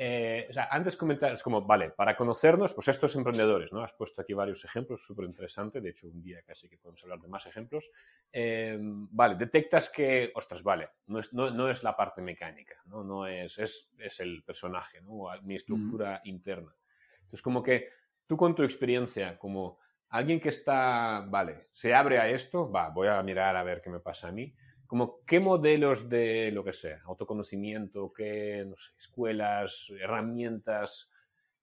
Eh, 0.00 0.46
o 0.48 0.52
sea, 0.52 0.68
antes 0.70 0.96
comentar, 0.96 1.32
es 1.32 1.42
como, 1.42 1.62
vale, 1.62 1.90
para 1.90 2.16
conocernos, 2.16 2.72
pues 2.72 2.86
estos 2.86 3.16
emprendedores, 3.16 3.72
¿no? 3.72 3.82
Has 3.82 3.92
puesto 3.94 4.22
aquí 4.22 4.32
varios 4.32 4.64
ejemplos, 4.64 5.02
súper 5.02 5.24
interesante, 5.24 5.80
de 5.80 5.90
hecho 5.90 6.06
un 6.06 6.22
día 6.22 6.40
casi 6.46 6.68
que 6.68 6.78
podemos 6.78 7.02
hablar 7.02 7.18
de 7.18 7.26
más 7.26 7.46
ejemplos. 7.46 7.90
Eh, 8.32 8.78
vale, 8.80 9.34
detectas 9.34 9.90
que, 9.90 10.30
ostras, 10.36 10.62
vale, 10.62 10.90
no 11.08 11.18
es, 11.18 11.32
no, 11.32 11.50
no 11.50 11.68
es 11.68 11.82
la 11.82 11.96
parte 11.96 12.22
mecánica, 12.22 12.76
¿no? 12.84 13.02
no 13.02 13.26
es, 13.26 13.58
es, 13.58 13.90
es 13.98 14.20
el 14.20 14.44
personaje, 14.44 15.00
¿no? 15.00 15.24
mi 15.42 15.56
estructura 15.56 16.20
interna. 16.22 16.72
Entonces, 17.16 17.42
como 17.42 17.60
que 17.60 17.88
tú 18.24 18.36
con 18.36 18.54
tu 18.54 18.62
experiencia, 18.62 19.36
como 19.36 19.80
alguien 20.10 20.38
que 20.38 20.50
está, 20.50 21.26
vale, 21.28 21.56
se 21.72 21.92
abre 21.92 22.20
a 22.20 22.28
esto, 22.28 22.70
va, 22.70 22.90
voy 22.90 23.08
a 23.08 23.20
mirar 23.24 23.56
a 23.56 23.64
ver 23.64 23.82
qué 23.82 23.90
me 23.90 23.98
pasa 23.98 24.28
a 24.28 24.32
mí 24.32 24.54
como 24.88 25.20
qué 25.26 25.38
modelos 25.38 26.08
de 26.08 26.50
lo 26.50 26.64
que 26.64 26.72
sea, 26.72 27.02
autoconocimiento, 27.04 28.10
qué 28.10 28.66
escuelas, 28.98 29.92
herramientas, 30.00 31.10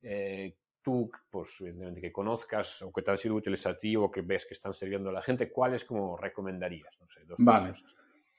eh, 0.04 0.56
tú, 0.84 1.10
pues, 1.32 1.58
que 2.00 2.12
conozcas 2.12 2.84
o 2.84 2.94
que 2.94 3.02
te 3.02 3.10
han 3.10 3.18
sido 3.18 3.34
útiles 3.34 3.66
a 3.66 3.76
ti 3.76 3.96
o 3.96 4.12
que 4.12 4.22
ves 4.22 4.46
que 4.46 4.54
están 4.54 4.74
sirviendo 4.74 5.10
a 5.10 5.14
la 5.14 5.24
gente, 5.24 5.52
¿cuáles 5.52 5.84
como 5.84 6.16
recomendarías? 6.16 6.96
vale. 7.40 7.74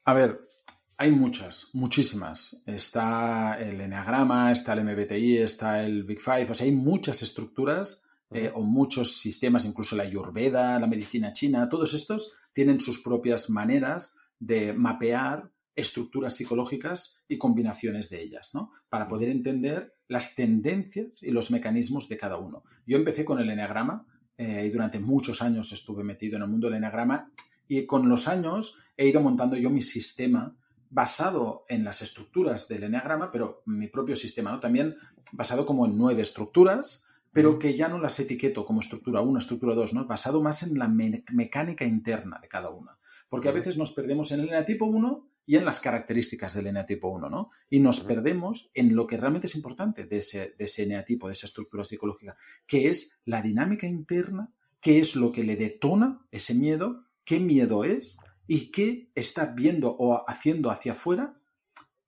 A 0.05 0.15
ver, 0.15 0.49
hay 0.97 1.11
muchas, 1.11 1.71
muchísimas. 1.73 2.63
Está 2.65 3.59
el 3.59 3.81
Enneagrama, 3.81 4.53
está 4.53 4.75
el 4.75 4.85
MBTI, 4.85 5.39
está 5.39 5.83
el 5.83 6.05
Big 6.05 6.21
Five, 6.21 6.47
o 6.49 6.55
sea, 6.55 6.65
hay 6.65 6.73
muchas 6.73 7.23
estructuras 7.23 8.07
eh, 8.31 8.53
o 8.55 8.61
muchos 8.61 9.17
sistemas, 9.17 9.65
incluso 9.65 9.97
la 9.97 10.05
Ayurveda, 10.05 10.79
la 10.79 10.87
medicina 10.87 11.33
china, 11.33 11.69
todos 11.69 11.93
estos 11.93 12.33
tienen 12.53 12.79
sus 12.79 13.03
propias 13.03 13.51
maneras 13.51 14.17
de 14.39 14.73
mapear 14.73 15.51
estructuras 15.77 16.35
psicológicas 16.35 17.23
y 17.29 17.37
combinaciones 17.37 18.09
de 18.09 18.23
ellas, 18.23 18.55
¿no? 18.55 18.73
Para 18.89 19.07
poder 19.07 19.29
entender 19.29 19.95
las 20.09 20.35
tendencias 20.35 21.23
y 21.23 21.31
los 21.31 21.51
mecanismos 21.51 22.09
de 22.09 22.17
cada 22.17 22.39
uno. 22.39 22.65
Yo 22.87 22.97
empecé 22.97 23.25
con 23.25 23.39
el 23.39 23.51
eneagrama 23.51 24.07
eh, 24.39 24.65
y 24.67 24.71
durante 24.71 24.99
muchos 24.99 25.43
años 25.43 25.73
estuve 25.73 26.03
metido 26.03 26.37
en 26.37 26.43
el 26.43 26.49
mundo 26.49 26.69
del 26.69 26.79
eneagrama 26.79 27.31
y 27.69 27.85
con 27.85 28.09
los 28.09 28.27
años 28.27 28.79
he 28.97 29.07
ido 29.07 29.21
montando 29.21 29.57
yo 29.57 29.69
mi 29.69 29.83
sistema 29.83 30.57
basado 30.89 31.65
en 31.69 31.85
las 31.85 32.01
estructuras 32.01 32.69
del 32.69 32.85
eneagrama, 32.85 33.31
pero 33.31 33.63
mi 33.67 33.89
propio 33.89 34.17
sistema, 34.17 34.53
¿no? 34.53 34.61
También 34.61 34.97
basado 35.33 35.67
como 35.67 35.85
en 35.85 35.99
nueve 35.99 36.23
estructuras, 36.23 37.09
pero 37.33 37.59
que 37.59 37.75
ya 37.75 37.89
no 37.89 37.99
las 37.99 38.19
etiqueto 38.19 38.65
como 38.65 38.81
estructura 38.81 39.21
1, 39.21 39.39
estructura 39.41 39.75
2, 39.75 39.93
¿no? 39.93 40.07
Basado 40.07 40.41
más 40.41 40.63
en 40.63 40.79
la 40.79 40.89
mecánica 40.89 41.85
interna 41.85 42.39
de 42.41 42.49
cada 42.49 42.71
una 42.71 42.97
porque 43.29 43.49
a 43.49 43.53
veces 43.53 43.77
nos 43.77 43.93
perdemos 43.93 44.33
en 44.33 44.41
el 44.41 44.49
eneatipo 44.49 44.87
1 44.87 45.29
y 45.47 45.57
en 45.57 45.65
las 45.65 45.81
características 45.81 46.55
del 46.55 46.67
eneatipo 46.67 47.09
1, 47.09 47.31
¿no? 47.31 47.51
Y 47.71 47.79
nos 47.81 48.01
perdemos 48.01 48.71
en 48.75 48.97
lo 48.97 49.07
que 49.07 49.17
realmente 49.17 49.47
es 49.47 49.55
importante 49.55 50.05
de 50.05 50.19
ese, 50.19 50.55
de 50.59 50.65
ese 50.65 50.83
eneatipo, 50.83 51.29
de 51.29 51.35
esa 51.35 51.47
estructura 51.47 51.85
psicológica, 51.85 52.37
que 52.67 52.89
es 52.89 53.21
la 53.25 53.43
dinámica 53.43 53.87
interna, 53.87 54.53
qué 54.81 54.99
es 54.99 55.15
lo 55.15 55.31
que 55.31 55.45
le 55.45 55.57
detona 55.57 56.27
ese 56.31 56.55
miedo, 56.55 57.05
qué 57.25 57.39
miedo 57.39 57.85
es 57.85 58.19
y 58.47 58.71
qué 58.71 59.11
está 59.15 59.47
viendo 59.47 59.95
o 59.99 60.29
haciendo 60.29 60.71
hacia 60.71 60.93
afuera 60.93 61.41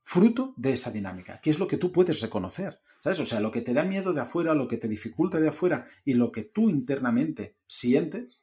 fruto 0.03 0.55
de 0.57 0.73
esa 0.73 0.91
dinámica, 0.91 1.41
qué 1.41 1.51
es 1.51 1.59
lo 1.59 1.69
que 1.69 1.77
tú 1.77 1.93
puedes 1.93 2.21
reconocer, 2.21 2.81
¿sabes? 2.99 3.21
O 3.21 3.27
sea, 3.27 3.41
lo 3.41 3.51
que 3.51 3.61
te 3.61 3.75
da 3.75 3.85
miedo 3.85 4.13
de 4.13 4.23
afuera, 4.23 4.55
lo 4.55 4.67
que 4.67 4.79
te 4.79 4.89
dificulta 4.89 5.39
de 5.39 5.49
afuera 5.49 5.87
y 6.05 6.15
lo 6.15 6.33
que 6.33 6.45
tú 6.45 6.71
internamente 6.71 7.59
sientes 7.67 8.43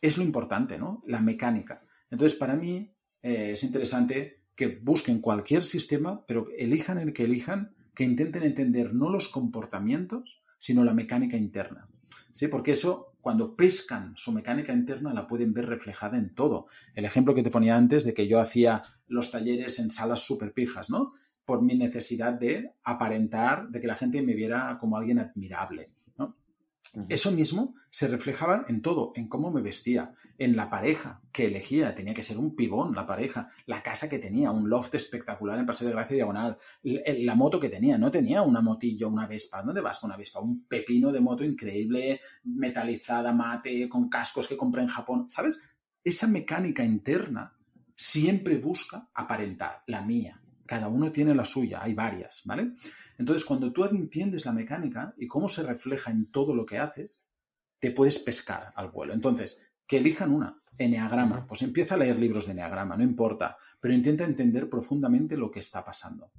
es 0.00 0.16
lo 0.16 0.24
importante, 0.24 0.78
¿no? 0.78 1.02
La 1.06 1.20
mecánica. 1.20 1.82
Entonces, 2.12 2.38
para 2.38 2.56
mí 2.56 2.94
eh, 3.22 3.52
es 3.54 3.64
interesante 3.64 4.42
que 4.54 4.66
busquen 4.66 5.20
cualquier 5.20 5.64
sistema, 5.64 6.26
pero 6.26 6.48
elijan 6.58 6.98
el 6.98 7.14
que 7.14 7.24
elijan, 7.24 7.74
que 7.94 8.04
intenten 8.04 8.42
entender 8.42 8.92
no 8.92 9.08
los 9.08 9.28
comportamientos, 9.28 10.42
sino 10.58 10.84
la 10.84 10.92
mecánica 10.92 11.38
interna. 11.38 11.88
¿Sí? 12.32 12.48
Porque 12.48 12.72
eso, 12.72 13.14
cuando 13.22 13.56
pescan 13.56 14.12
su 14.14 14.30
mecánica 14.30 14.74
interna, 14.74 15.14
la 15.14 15.26
pueden 15.26 15.54
ver 15.54 15.66
reflejada 15.66 16.18
en 16.18 16.34
todo. 16.34 16.66
El 16.94 17.06
ejemplo 17.06 17.34
que 17.34 17.42
te 17.42 17.50
ponía 17.50 17.76
antes 17.76 18.04
de 18.04 18.12
que 18.12 18.28
yo 18.28 18.40
hacía 18.40 18.82
los 19.06 19.30
talleres 19.30 19.78
en 19.78 19.90
salas 19.90 20.20
súper 20.20 20.52
pijas, 20.52 20.90
¿no? 20.90 21.14
Por 21.46 21.62
mi 21.62 21.76
necesidad 21.76 22.34
de 22.34 22.74
aparentar, 22.84 23.70
de 23.70 23.80
que 23.80 23.86
la 23.86 23.96
gente 23.96 24.20
me 24.20 24.34
viera 24.34 24.76
como 24.78 24.98
alguien 24.98 25.18
admirable. 25.18 25.91
Eso 27.08 27.32
mismo 27.32 27.74
se 27.88 28.06
reflejaba 28.06 28.66
en 28.68 28.82
todo, 28.82 29.12
en 29.16 29.26
cómo 29.26 29.50
me 29.50 29.62
vestía, 29.62 30.12
en 30.36 30.56
la 30.56 30.68
pareja 30.68 31.22
que 31.32 31.46
elegía, 31.46 31.94
tenía 31.94 32.12
que 32.12 32.22
ser 32.22 32.36
un 32.36 32.54
pibón 32.54 32.94
la 32.94 33.06
pareja, 33.06 33.48
la 33.64 33.82
casa 33.82 34.10
que 34.10 34.18
tenía, 34.18 34.50
un 34.50 34.68
loft 34.68 34.94
espectacular 34.94 35.58
en 35.58 35.64
Paseo 35.64 35.88
de 35.88 35.94
Gracia 35.94 36.16
Diagonal, 36.16 36.58
la 36.82 37.34
moto 37.34 37.58
que 37.58 37.70
tenía, 37.70 37.96
no 37.96 38.10
tenía 38.10 38.42
una 38.42 38.60
motillo, 38.60 39.08
una 39.08 39.26
Vespa, 39.26 39.62
¿dónde 39.62 39.80
vas 39.80 39.98
con 39.98 40.10
una 40.10 40.18
Vespa? 40.18 40.40
Un 40.40 40.66
pepino 40.66 41.10
de 41.10 41.20
moto 41.20 41.44
increíble, 41.44 42.20
metalizada, 42.44 43.32
mate, 43.32 43.88
con 43.88 44.10
cascos 44.10 44.46
que 44.46 44.58
compré 44.58 44.82
en 44.82 44.88
Japón, 44.88 45.30
¿sabes? 45.30 45.58
Esa 46.04 46.26
mecánica 46.26 46.84
interna 46.84 47.56
siempre 47.94 48.58
busca 48.58 49.08
aparentar, 49.14 49.82
la 49.86 50.02
mía, 50.02 50.41
cada 50.72 50.88
uno 50.88 51.12
tiene 51.12 51.34
la 51.34 51.44
suya, 51.44 51.82
hay 51.82 51.92
varias, 51.92 52.40
¿vale? 52.46 52.72
Entonces, 53.18 53.44
cuando 53.44 53.70
tú 53.74 53.84
entiendes 53.84 54.46
la 54.46 54.52
mecánica 54.52 55.12
y 55.18 55.28
cómo 55.28 55.50
se 55.50 55.62
refleja 55.62 56.10
en 56.10 56.30
todo 56.30 56.54
lo 56.54 56.64
que 56.64 56.78
haces, 56.78 57.20
te 57.78 57.90
puedes 57.90 58.18
pescar 58.18 58.72
al 58.74 58.90
vuelo. 58.90 59.12
Entonces, 59.12 59.60
que 59.86 59.98
elijan 59.98 60.32
una, 60.32 60.62
Enneagrama, 60.78 61.46
pues 61.46 61.60
empieza 61.60 61.94
a 61.94 61.98
leer 61.98 62.18
libros 62.18 62.46
de 62.46 62.52
Enneagrama, 62.52 62.96
no 62.96 63.02
importa, 63.02 63.58
pero 63.78 63.92
intenta 63.92 64.24
entender 64.24 64.70
profundamente 64.70 65.36
lo 65.36 65.50
que 65.50 65.60
está 65.60 65.84
pasando. 65.84 66.32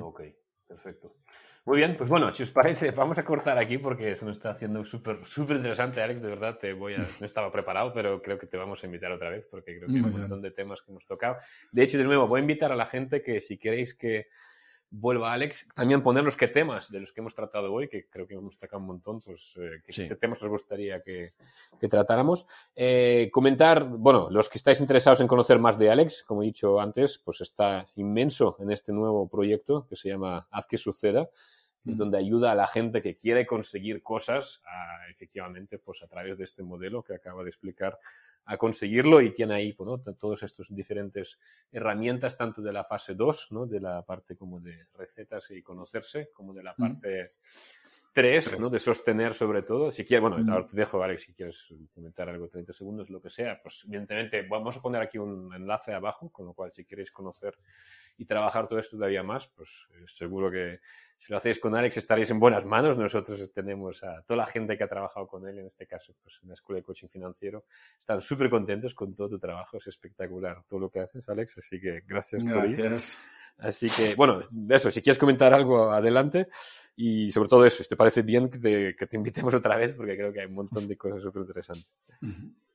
Ok, 0.00 0.22
perfecto. 0.66 1.18
Muy 1.66 1.78
bien, 1.78 1.96
pues 1.96 2.10
bueno, 2.10 2.30
si 2.34 2.42
os 2.42 2.50
parece, 2.50 2.90
vamos 2.90 3.16
a 3.16 3.24
cortar 3.24 3.56
aquí 3.56 3.78
porque 3.78 4.14
se 4.16 4.26
nos 4.26 4.36
está 4.36 4.50
haciendo 4.50 4.84
súper 4.84 5.24
súper 5.24 5.56
interesante, 5.56 6.02
Alex. 6.02 6.20
De 6.20 6.28
verdad, 6.28 6.58
te 6.58 6.74
voy 6.74 6.94
a, 6.94 6.98
no 6.98 7.26
estaba 7.26 7.50
preparado, 7.50 7.90
pero 7.94 8.20
creo 8.20 8.38
que 8.38 8.46
te 8.46 8.58
vamos 8.58 8.82
a 8.82 8.86
invitar 8.86 9.10
otra 9.10 9.30
vez 9.30 9.46
porque 9.50 9.78
creo 9.78 9.88
que 9.88 9.94
hay 9.94 10.02
un 10.02 10.12
montón 10.12 10.42
de 10.42 10.50
temas 10.50 10.82
que 10.82 10.90
hemos 10.90 11.06
tocado. 11.06 11.36
De 11.72 11.82
hecho, 11.82 11.96
de 11.96 12.04
nuevo, 12.04 12.26
voy 12.26 12.40
a 12.40 12.42
invitar 12.42 12.70
a 12.70 12.76
la 12.76 12.84
gente 12.84 13.22
que 13.22 13.40
si 13.40 13.56
queréis 13.56 13.94
que 13.94 14.28
vuelva 14.96 15.32
Alex, 15.32 15.68
también 15.74 16.02
ponernos 16.02 16.36
qué 16.36 16.46
temas 16.46 16.90
de 16.90 17.00
los 17.00 17.12
que 17.12 17.20
hemos 17.20 17.34
tratado 17.34 17.72
hoy, 17.72 17.88
que 17.88 18.08
creo 18.08 18.26
que 18.26 18.34
hemos 18.34 18.56
tocado 18.56 18.80
un 18.80 18.86
montón, 18.86 19.20
pues 19.20 19.54
eh, 19.56 19.80
qué 19.84 20.14
temas 20.14 20.40
os 20.42 20.48
gustaría 20.48 21.02
que, 21.02 21.32
que 21.80 21.88
tratáramos. 21.88 22.46
Eh, 22.76 23.28
comentar, 23.32 23.84
bueno, 23.84 24.28
los 24.30 24.48
que 24.48 24.58
estáis 24.58 24.80
interesados 24.80 25.20
en 25.20 25.26
conocer 25.26 25.58
más 25.58 25.78
de 25.78 25.90
Alex, 25.90 26.22
como 26.22 26.42
he 26.42 26.46
dicho 26.46 26.78
antes, 26.80 27.18
pues 27.18 27.40
está 27.40 27.86
inmenso 27.96 28.56
en 28.60 28.70
este 28.70 28.92
nuevo 28.92 29.28
proyecto 29.28 29.86
que 29.88 29.96
se 29.96 30.10
llama 30.10 30.46
Haz 30.50 30.66
que 30.66 30.76
suceda, 30.76 31.28
mm. 31.84 31.96
donde 31.96 32.18
ayuda 32.18 32.52
a 32.52 32.54
la 32.54 32.66
gente 32.66 33.00
que 33.02 33.16
quiere 33.16 33.46
conseguir 33.46 34.02
cosas, 34.02 34.62
efectivamente, 35.10 35.78
pues 35.78 36.02
a 36.02 36.06
través 36.06 36.36
de 36.38 36.44
este 36.44 36.62
modelo 36.62 37.02
que 37.02 37.14
acaba 37.14 37.42
de 37.42 37.50
explicar 37.50 37.98
a 38.46 38.56
conseguirlo 38.56 39.20
y 39.20 39.32
tiene 39.32 39.54
ahí 39.54 39.72
bueno, 39.72 39.98
todas 39.98 40.42
estas 40.42 40.74
diferentes 40.74 41.38
herramientas, 41.72 42.36
tanto 42.36 42.60
de 42.60 42.72
la 42.72 42.84
fase 42.84 43.14
2, 43.14 43.48
¿no? 43.52 43.66
de 43.66 43.80
la 43.80 44.02
parte 44.02 44.36
como 44.36 44.60
de 44.60 44.86
recetas 44.94 45.50
y 45.50 45.62
conocerse, 45.62 46.30
como 46.34 46.52
de 46.52 46.62
la 46.62 46.74
parte 46.74 47.32
3, 48.12 48.60
¿no? 48.60 48.68
de 48.68 48.78
sostener 48.78 49.32
sobre 49.32 49.62
todo. 49.62 49.90
Si 49.90 50.04
quieres, 50.04 50.28
bueno, 50.28 50.52
ahora 50.52 50.66
te 50.66 50.76
dejo, 50.76 51.02
Alex, 51.02 51.22
si 51.22 51.32
quieres 51.32 51.74
comentar 51.94 52.28
algo, 52.28 52.48
30 52.48 52.72
segundos, 52.72 53.08
lo 53.08 53.20
que 53.20 53.30
sea, 53.30 53.60
pues 53.62 53.84
evidentemente 53.86 54.46
vamos 54.48 54.76
a 54.76 54.82
poner 54.82 55.00
aquí 55.00 55.16
un 55.16 55.52
enlace 55.54 55.94
abajo, 55.94 56.30
con 56.30 56.46
lo 56.46 56.52
cual 56.52 56.70
si 56.72 56.84
queréis 56.84 57.10
conocer 57.10 57.56
y 58.18 58.26
trabajar 58.26 58.68
todo 58.68 58.78
esto 58.78 58.96
todavía 58.96 59.22
más, 59.22 59.48
pues 59.48 59.88
eh, 59.94 60.04
seguro 60.06 60.50
que 60.50 60.80
si 61.24 61.32
lo 61.32 61.38
hacéis 61.38 61.58
con 61.58 61.74
Alex 61.74 61.96
estaréis 61.96 62.30
en 62.32 62.38
buenas 62.38 62.66
manos. 62.66 62.98
Nosotros 62.98 63.50
tenemos 63.50 64.04
a 64.04 64.20
toda 64.26 64.36
la 64.36 64.46
gente 64.46 64.76
que 64.76 64.84
ha 64.84 64.88
trabajado 64.88 65.26
con 65.26 65.48
él, 65.48 65.58
en 65.58 65.66
este 65.68 65.86
caso, 65.86 66.12
pues 66.22 66.38
en 66.42 66.48
la 66.48 66.54
Escuela 66.54 66.80
de 66.80 66.82
Coaching 66.82 67.08
Financiero, 67.08 67.64
están 67.98 68.20
súper 68.20 68.50
contentos 68.50 68.92
con 68.92 69.14
todo 69.14 69.30
tu 69.30 69.38
trabajo. 69.38 69.78
Es 69.78 69.86
espectacular 69.86 70.62
todo 70.68 70.80
lo 70.80 70.90
que 70.90 71.00
haces, 71.00 71.26
Alex. 71.30 71.56
Así 71.56 71.80
que 71.80 72.02
gracias. 72.06 72.44
Gracias. 72.44 73.18
Así 73.56 73.88
que, 73.88 74.14
bueno, 74.16 74.42
eso, 74.68 74.90
si 74.90 75.00
quieres 75.00 75.16
comentar 75.16 75.54
algo, 75.54 75.92
adelante. 75.92 76.48
Y 76.94 77.32
sobre 77.32 77.48
todo 77.48 77.64
eso, 77.64 77.82
si 77.82 77.88
te 77.88 77.96
parece 77.96 78.20
bien 78.20 78.50
que 78.50 78.58
te, 78.58 78.94
que 78.94 79.06
te 79.06 79.16
invitemos 79.16 79.54
otra 79.54 79.78
vez, 79.78 79.94
porque 79.94 80.18
creo 80.18 80.30
que 80.30 80.40
hay 80.40 80.46
un 80.46 80.54
montón 80.54 80.86
de 80.86 80.98
cosas 80.98 81.22
súper 81.22 81.40
interesantes. 81.40 81.88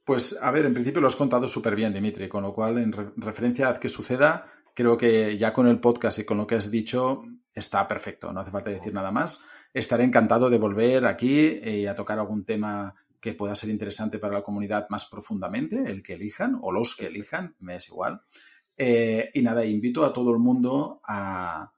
Pues, 0.03 0.39
a 0.41 0.49
ver, 0.49 0.65
en 0.65 0.73
principio 0.73 1.01
lo 1.01 1.07
has 1.07 1.15
contado 1.15 1.47
súper 1.47 1.75
bien, 1.75 1.93
Dimitri, 1.93 2.27
con 2.27 2.41
lo 2.41 2.51
cual, 2.51 2.79
en 2.79 2.91
referencia 3.17 3.69
a 3.69 3.79
que 3.79 3.89
suceda, 3.89 4.51
creo 4.79 4.95
que 4.95 5.37
ya 5.37 5.51
con 5.51 5.67
el 5.67 5.81
podcast 5.81 6.19
y 6.19 6.23
con 6.23 6.37
lo 6.37 6.47
que 6.47 6.55
has 6.55 6.71
dicho 6.71 7.23
está 7.53 7.85
perfecto, 7.85 8.31
no 8.31 8.39
hace 8.39 8.49
falta 8.49 8.71
decir 8.71 8.93
nada 8.93 9.11
más. 9.11 9.43
Estaré 9.73 10.05
encantado 10.05 10.49
de 10.49 10.57
volver 10.57 11.05
aquí 11.05 11.37
y 11.37 11.83
eh, 11.83 11.89
a 11.89 11.95
tocar 11.95 12.17
algún 12.17 12.45
tema 12.45 12.95
que 13.19 13.33
pueda 13.33 13.55
ser 13.55 13.71
interesante 13.71 14.19
para 14.19 14.35
la 14.35 14.41
comunidad 14.41 14.87
más 14.89 15.05
profundamente, 15.07 15.83
el 15.85 16.01
que 16.01 16.13
elijan 16.13 16.57
o 16.61 16.71
los 16.71 16.95
que 16.95 17.07
elijan, 17.07 17.57
me 17.59 17.75
es 17.75 17.89
igual. 17.89 18.21
Eh, 18.77 19.29
y 19.33 19.41
nada, 19.41 19.65
invito 19.65 20.05
a 20.05 20.13
todo 20.13 20.31
el 20.31 20.39
mundo 20.39 21.01
a, 21.05 21.73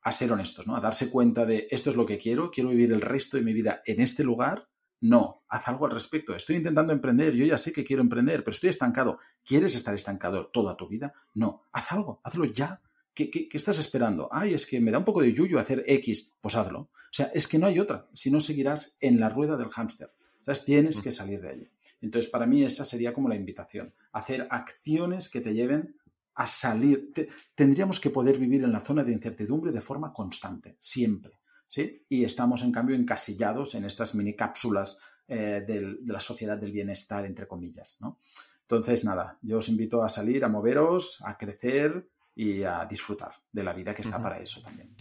a 0.00 0.12
ser 0.12 0.32
honestos, 0.32 0.66
¿no? 0.66 0.76
a 0.76 0.80
darse 0.80 1.10
cuenta 1.10 1.44
de 1.44 1.66
esto 1.68 1.90
es 1.90 1.96
lo 1.96 2.06
que 2.06 2.16
quiero, 2.16 2.50
quiero 2.50 2.70
vivir 2.70 2.90
el 2.90 3.02
resto 3.02 3.36
de 3.36 3.42
mi 3.42 3.52
vida 3.52 3.82
en 3.84 4.00
este 4.00 4.24
lugar 4.24 4.66
no, 5.08 5.44
haz 5.48 5.68
algo 5.68 5.86
al 5.86 5.92
respecto. 5.92 6.34
Estoy 6.34 6.56
intentando 6.56 6.92
emprender, 6.92 7.32
yo 7.32 7.46
ya 7.46 7.56
sé 7.56 7.72
que 7.72 7.84
quiero 7.84 8.02
emprender, 8.02 8.42
pero 8.42 8.54
estoy 8.54 8.70
estancado. 8.70 9.20
¿Quieres 9.44 9.76
estar 9.76 9.94
estancado 9.94 10.48
toda 10.48 10.76
tu 10.76 10.88
vida? 10.88 11.14
No, 11.34 11.62
haz 11.72 11.92
algo, 11.92 12.20
hazlo 12.24 12.44
ya. 12.44 12.82
¿Qué, 13.14 13.48
estás 13.52 13.78
esperando? 13.78 14.28
Ay, 14.32 14.54
es 14.54 14.66
que 14.66 14.80
me 14.80 14.90
da 14.90 14.98
un 14.98 15.04
poco 15.04 15.22
de 15.22 15.32
yuyo 15.32 15.60
hacer 15.60 15.84
X, 15.86 16.32
pues 16.40 16.56
hazlo. 16.56 16.80
O 16.80 17.12
sea, 17.12 17.26
es 17.32 17.46
que 17.46 17.56
no 17.56 17.66
hay 17.66 17.78
otra, 17.78 18.08
si 18.14 18.32
no 18.32 18.40
seguirás 18.40 18.98
en 19.00 19.20
la 19.20 19.28
rueda 19.28 19.56
del 19.56 19.70
hámster. 19.70 20.10
¿Sabes? 20.40 20.64
Tienes 20.64 21.00
que 21.00 21.12
salir 21.12 21.40
de 21.40 21.50
allí. 21.50 21.70
Entonces, 22.00 22.30
para 22.30 22.46
mí 22.46 22.64
esa 22.64 22.84
sería 22.84 23.14
como 23.14 23.28
la 23.28 23.36
invitación, 23.36 23.94
hacer 24.12 24.48
acciones 24.50 25.28
que 25.28 25.40
te 25.40 25.54
lleven 25.54 25.96
a 26.34 26.48
salir. 26.48 27.12
tendríamos 27.54 28.00
que 28.00 28.10
poder 28.10 28.38
vivir 28.38 28.64
en 28.64 28.72
la 28.72 28.80
zona 28.80 29.04
de 29.04 29.12
incertidumbre 29.12 29.70
de 29.70 29.80
forma 29.80 30.12
constante, 30.12 30.76
siempre. 30.80 31.38
¿Sí? 31.68 32.04
Y 32.08 32.24
estamos, 32.24 32.62
en 32.62 32.72
cambio, 32.72 32.96
encasillados 32.96 33.74
en 33.74 33.84
estas 33.84 34.14
mini 34.14 34.34
cápsulas 34.34 34.98
eh, 35.28 35.64
de 35.66 35.98
la 36.06 36.20
sociedad 36.20 36.56
del 36.56 36.70
bienestar, 36.70 37.26
entre 37.26 37.48
comillas, 37.48 37.98
¿no? 38.00 38.20
Entonces, 38.60 39.04
nada, 39.04 39.38
yo 39.42 39.58
os 39.58 39.68
invito 39.68 40.04
a 40.04 40.08
salir, 40.08 40.44
a 40.44 40.48
moveros, 40.48 41.20
a 41.24 41.36
crecer 41.36 42.08
y 42.34 42.62
a 42.62 42.84
disfrutar 42.84 43.32
de 43.50 43.64
la 43.64 43.72
vida 43.72 43.92
que 43.92 44.02
está 44.02 44.22
para 44.22 44.38
eso 44.38 44.60
también. 44.60 44.94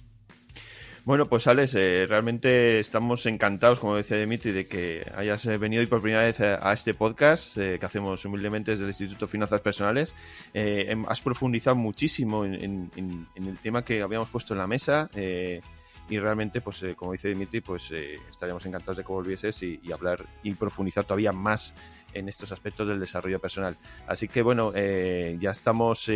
Bueno, 1.03 1.27
pues 1.27 1.45
Alex, 1.45 1.75
eh, 1.75 2.05
realmente 2.09 2.79
estamos 2.79 3.27
encantados, 3.27 3.79
como 3.79 3.95
decía 3.95 4.17
Dimitri, 4.17 4.51
de 4.51 4.67
que 4.67 5.05
hayas 5.15 5.45
eh, 5.45 5.59
venido 5.59 5.81
hoy 5.81 5.87
por 5.87 6.01
primera 6.01 6.23
vez 6.23 6.39
a, 6.41 6.73
este 6.73 6.95
podcast 6.95 7.55
que 7.57 7.79
hacemos 7.83 8.25
humildemente 8.25 8.71
desde 8.71 8.85
el 8.85 8.89
Instituto 8.89 9.27
de 9.27 9.31
Finanzas 9.31 9.61
Personales. 9.61 10.15
Em, 10.55 11.05
has 11.07 11.21
profundizado 11.21 11.75
muchísimo 11.75 12.45
en, 12.45 12.89
el 12.95 13.59
tema 13.59 13.85
que 13.85 14.01
habíamos 14.01 14.31
puesto 14.31 14.55
en 14.55 14.57
la 14.57 14.65
mesa 14.65 15.07
y 16.09 16.19
realmente, 16.19 16.61
pues 16.61 16.83
eh, 16.83 16.95
como 16.95 17.13
dice 17.13 17.29
Dimitri, 17.29 17.61
pues 17.61 17.91
eh, 17.91 18.17
estaríamos 18.29 18.65
encantados 18.65 18.97
de 18.97 19.03
que 19.03 19.11
volvieses 19.11 19.61
y, 19.63 19.79
hablar 19.91 20.23
y 20.43 20.53
profundizar 20.53 21.03
todavía 21.03 21.31
más 21.31 21.73
en 22.15 22.27
estos 22.29 22.51
aspectos 22.51 22.87
del 22.87 22.99
desarrollo 22.99 23.39
personal. 23.39 23.77
Así 24.07 24.27
que 24.27 24.41
bueno, 24.41 24.71
eh, 24.73 25.37
ya 25.39 25.51
estamos 25.51 26.09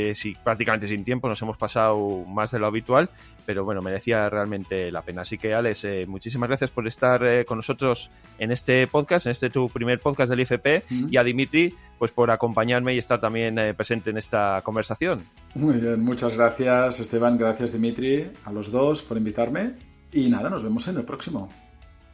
prácticamente 0.44 0.88
sin 0.88 1.04
tiempo, 1.04 1.30
nos 1.30 1.42
hemos 1.42 1.58
pasado 1.58 2.24
más 2.26 2.52
de 2.52 2.60
lo 2.60 2.68
habitual, 2.68 3.10
pero 3.46 3.64
bueno, 3.64 3.82
merecía 3.82 4.30
realmente 4.30 4.92
la 4.92 5.02
pena. 5.04 5.22
Así 5.22 5.38
que 5.38 5.54
Alex, 5.54 5.86
muchísimas 6.08 6.50
gracias 6.50 6.72
por 6.72 6.88
estar 6.88 7.46
con 7.46 7.58
nosotros 7.58 8.10
en 8.38 8.52
este 8.52 8.88
podcast, 8.88 9.28
en 9.28 9.32
este 9.32 9.50
tu 9.50 9.70
primer 9.70 10.00
podcast 10.00 10.30
del 10.30 10.40
IFP, 10.42 10.84
y 11.10 11.18
a 11.18 11.24
Dimitri, 11.24 11.76
pues 11.98 12.12
por 12.12 12.32
acompañarme 12.32 12.94
y 12.94 12.98
estar 12.98 13.20
también 13.20 13.56
presente 13.76 14.10
en 14.10 14.18
esta 14.18 14.62
conversación. 14.64 15.22
Muy 15.56 15.78
bien, 15.78 16.04
muchas 16.04 16.38
gracias 16.38 17.00
Esteban, 17.00 17.38
gracias 17.38 17.74
Dimitri, 17.74 18.32
a 18.46 18.52
los 18.52 18.72
dos 18.72 19.04
por 19.04 19.18
invitarme 19.18 19.74
y 20.12 20.30
nada, 20.30 20.50
nos 20.50 20.64
vemos 20.64 20.88
en 20.88 20.98
el 20.98 21.04
próximo. 21.04 21.50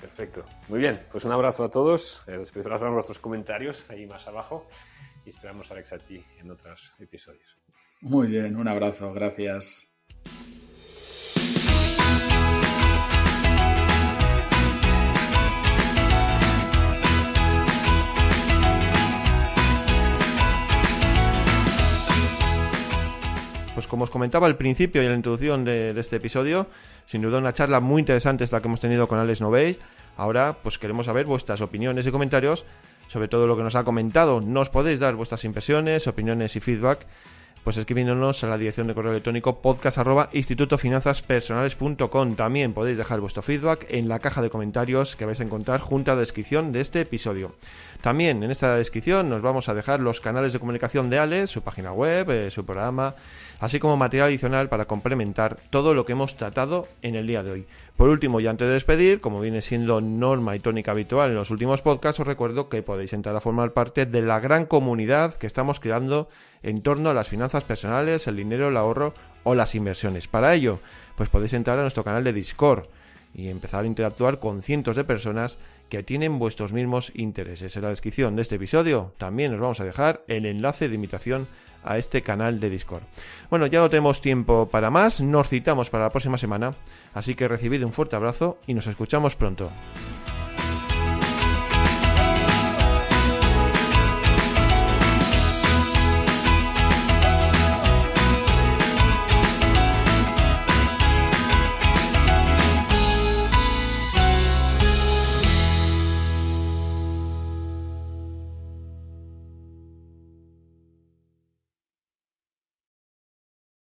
Perfecto, 0.05 0.45
muy 0.67 0.77
bien, 0.77 1.01
pues 1.11 1.25
un 1.25 1.31
abrazo 1.31 1.63
a 1.63 1.71
todos, 1.71 2.21
eh, 2.27 2.39
esperamos 2.39 2.93
vuestros 2.93 3.17
comentarios 3.17 3.89
ahí 3.89 4.05
más 4.05 4.27
abajo 4.27 4.63
y 5.25 5.31
esperamos 5.31 5.71
Alex 5.71 5.93
a 5.93 5.97
ti 5.97 6.23
en 6.37 6.51
otros 6.51 6.93
episodios. 6.99 7.57
Muy 8.01 8.27
bien, 8.27 8.55
un 8.55 8.67
abrazo, 8.67 9.11
gracias. 9.13 9.95
Pues 23.75 23.87
como 23.87 24.05
os 24.05 24.09
comentaba 24.09 24.47
al 24.47 24.55
principio 24.55 25.01
y 25.01 25.05
en 25.05 25.11
la 25.11 25.17
introducción 25.17 25.65
de, 25.65 25.93
este 25.99 26.15
episodio, 26.15 26.67
sin 27.05 27.21
duda 27.21 27.39
una 27.39 27.51
charla 27.51 27.81
muy 27.81 27.99
interesante 27.99 28.45
es 28.45 28.51
la 28.53 28.61
que 28.61 28.69
hemos 28.69 28.79
tenido 28.79 29.09
con 29.09 29.19
Alex 29.19 29.41
Novey. 29.41 29.77
Ahora 30.15 30.55
pues 30.63 30.79
queremos 30.79 31.07
saber 31.07 31.25
vuestras 31.25 31.59
opiniones 31.59 32.07
y 32.07 32.11
comentarios 32.11 32.63
sobre 33.09 33.27
todo 33.27 33.47
lo 33.47 33.57
que 33.57 33.63
nos 33.63 33.75
ha 33.75 33.83
comentado. 33.83 34.39
Nos 34.39 34.69
podéis 34.69 35.01
dar 35.01 35.15
vuestras 35.15 35.43
impresiones, 35.43 36.07
opiniones 36.07 36.55
y 36.55 36.61
feedback 36.61 37.05
pues 37.65 37.77
escribiéndonos 37.77 38.43
a 38.43 38.47
la 38.47 38.59
dirección 38.59 38.85
de 38.85 38.93
correo 38.93 39.11
electrónico 39.11 39.59
podcast 39.59 39.97
arroba 39.97 40.29
También 42.35 42.73
podéis 42.73 42.97
dejar 42.97 43.19
vuestro 43.19 43.41
feedback 43.41 43.87
en 43.89 44.07
la 44.07 44.19
caja 44.19 44.43
de 44.43 44.51
comentarios 44.51 45.15
que 45.15 45.25
vais 45.25 45.39
a 45.39 45.43
encontrar 45.43 45.79
junto 45.79 46.11
a 46.11 46.13
la 46.13 46.19
descripción 46.19 46.71
de 46.71 46.81
este 46.81 47.01
episodio. 47.01 47.55
También 48.01 48.43
en 48.43 48.51
esta 48.51 48.75
descripción 48.75 49.29
nos 49.29 49.41
vamos 49.41 49.67
a 49.67 49.73
dejar 49.73 49.99
los 49.99 50.21
canales 50.21 50.53
de 50.53 50.59
comunicación 50.59 51.09
de 51.09 51.17
Alex, 51.17 51.49
su 51.49 51.63
página 51.63 51.91
web, 51.91 52.29
eh, 52.29 52.51
su 52.51 52.63
programa, 52.63 53.15
así 53.59 53.79
como 53.79 53.97
material 53.97 54.27
adicional 54.27 54.69
para 54.69 54.85
complementar 54.85 55.57
todo 55.69 55.93
lo 55.93 56.05
que 56.05 56.13
hemos 56.13 56.35
tratado 56.35 56.87
en 57.01 57.15
el 57.15 57.27
día 57.27 57.43
de 57.43 57.51
hoy. 57.51 57.65
Por 57.97 58.09
último, 58.09 58.39
y 58.39 58.47
antes 58.47 58.67
de 58.67 58.73
despedir, 58.73 59.21
como 59.21 59.39
viene 59.39 59.61
siendo 59.61 60.01
norma 60.01 60.55
y 60.55 60.59
tónica 60.59 60.91
habitual 60.91 61.29
en 61.29 61.35
los 61.35 61.51
últimos 61.51 61.81
podcasts, 61.81 62.19
os 62.19 62.27
recuerdo 62.27 62.67
que 62.67 62.83
podéis 62.83 63.13
entrar 63.13 63.35
a 63.35 63.41
formar 63.41 63.71
parte 63.71 64.05
de 64.05 64.21
la 64.21 64.39
gran 64.39 64.65
comunidad 64.65 65.35
que 65.35 65.47
estamos 65.47 65.79
creando 65.79 66.29
en 66.63 66.81
torno 66.81 67.09
a 67.09 67.13
las 67.13 67.29
finanzas 67.29 67.63
personales, 67.63 68.27
el 68.27 68.35
dinero, 68.35 68.69
el 68.69 68.77
ahorro 68.77 69.13
o 69.43 69.55
las 69.55 69.75
inversiones. 69.75 70.27
Para 70.27 70.53
ello, 70.53 70.79
pues 71.15 71.29
podéis 71.29 71.53
entrar 71.53 71.79
a 71.79 71.83
nuestro 71.83 72.03
canal 72.03 72.23
de 72.23 72.33
Discord 72.33 72.87
y 73.33 73.49
empezar 73.49 73.83
a 73.83 73.87
interactuar 73.87 74.39
con 74.39 74.63
cientos 74.63 74.95
de 74.95 75.03
personas 75.03 75.57
que 75.89 76.03
tienen 76.03 76.39
vuestros 76.39 76.73
mismos 76.73 77.11
intereses. 77.15 77.75
En 77.75 77.83
la 77.83 77.89
descripción 77.89 78.35
de 78.35 78.41
este 78.41 78.55
episodio 78.55 79.13
también 79.17 79.53
os 79.53 79.59
vamos 79.59 79.79
a 79.79 79.83
dejar 79.83 80.23
el 80.27 80.45
enlace 80.45 80.89
de 80.89 80.95
invitación 80.95 81.47
a 81.85 81.97
este 81.97 82.21
canal 82.21 82.59
de 82.59 82.69
Discord. 82.69 83.03
Bueno, 83.49 83.67
ya 83.67 83.79
no 83.79 83.89
tenemos 83.89 84.19
tiempo 84.19 84.67
para 84.67 84.89
más, 84.89 85.21
nos 85.21 85.47
citamos 85.47 85.89
para 85.89 86.05
la 86.05 86.11
próxima 86.11 86.37
semana, 86.37 86.75
así 87.13 87.35
que 87.35 87.47
recibid 87.47 87.83
un 87.85 87.93
fuerte 87.93 88.15
abrazo 88.15 88.57
y 88.67 88.73
nos 88.73 88.87
escuchamos 88.87 89.35
pronto. 89.35 89.69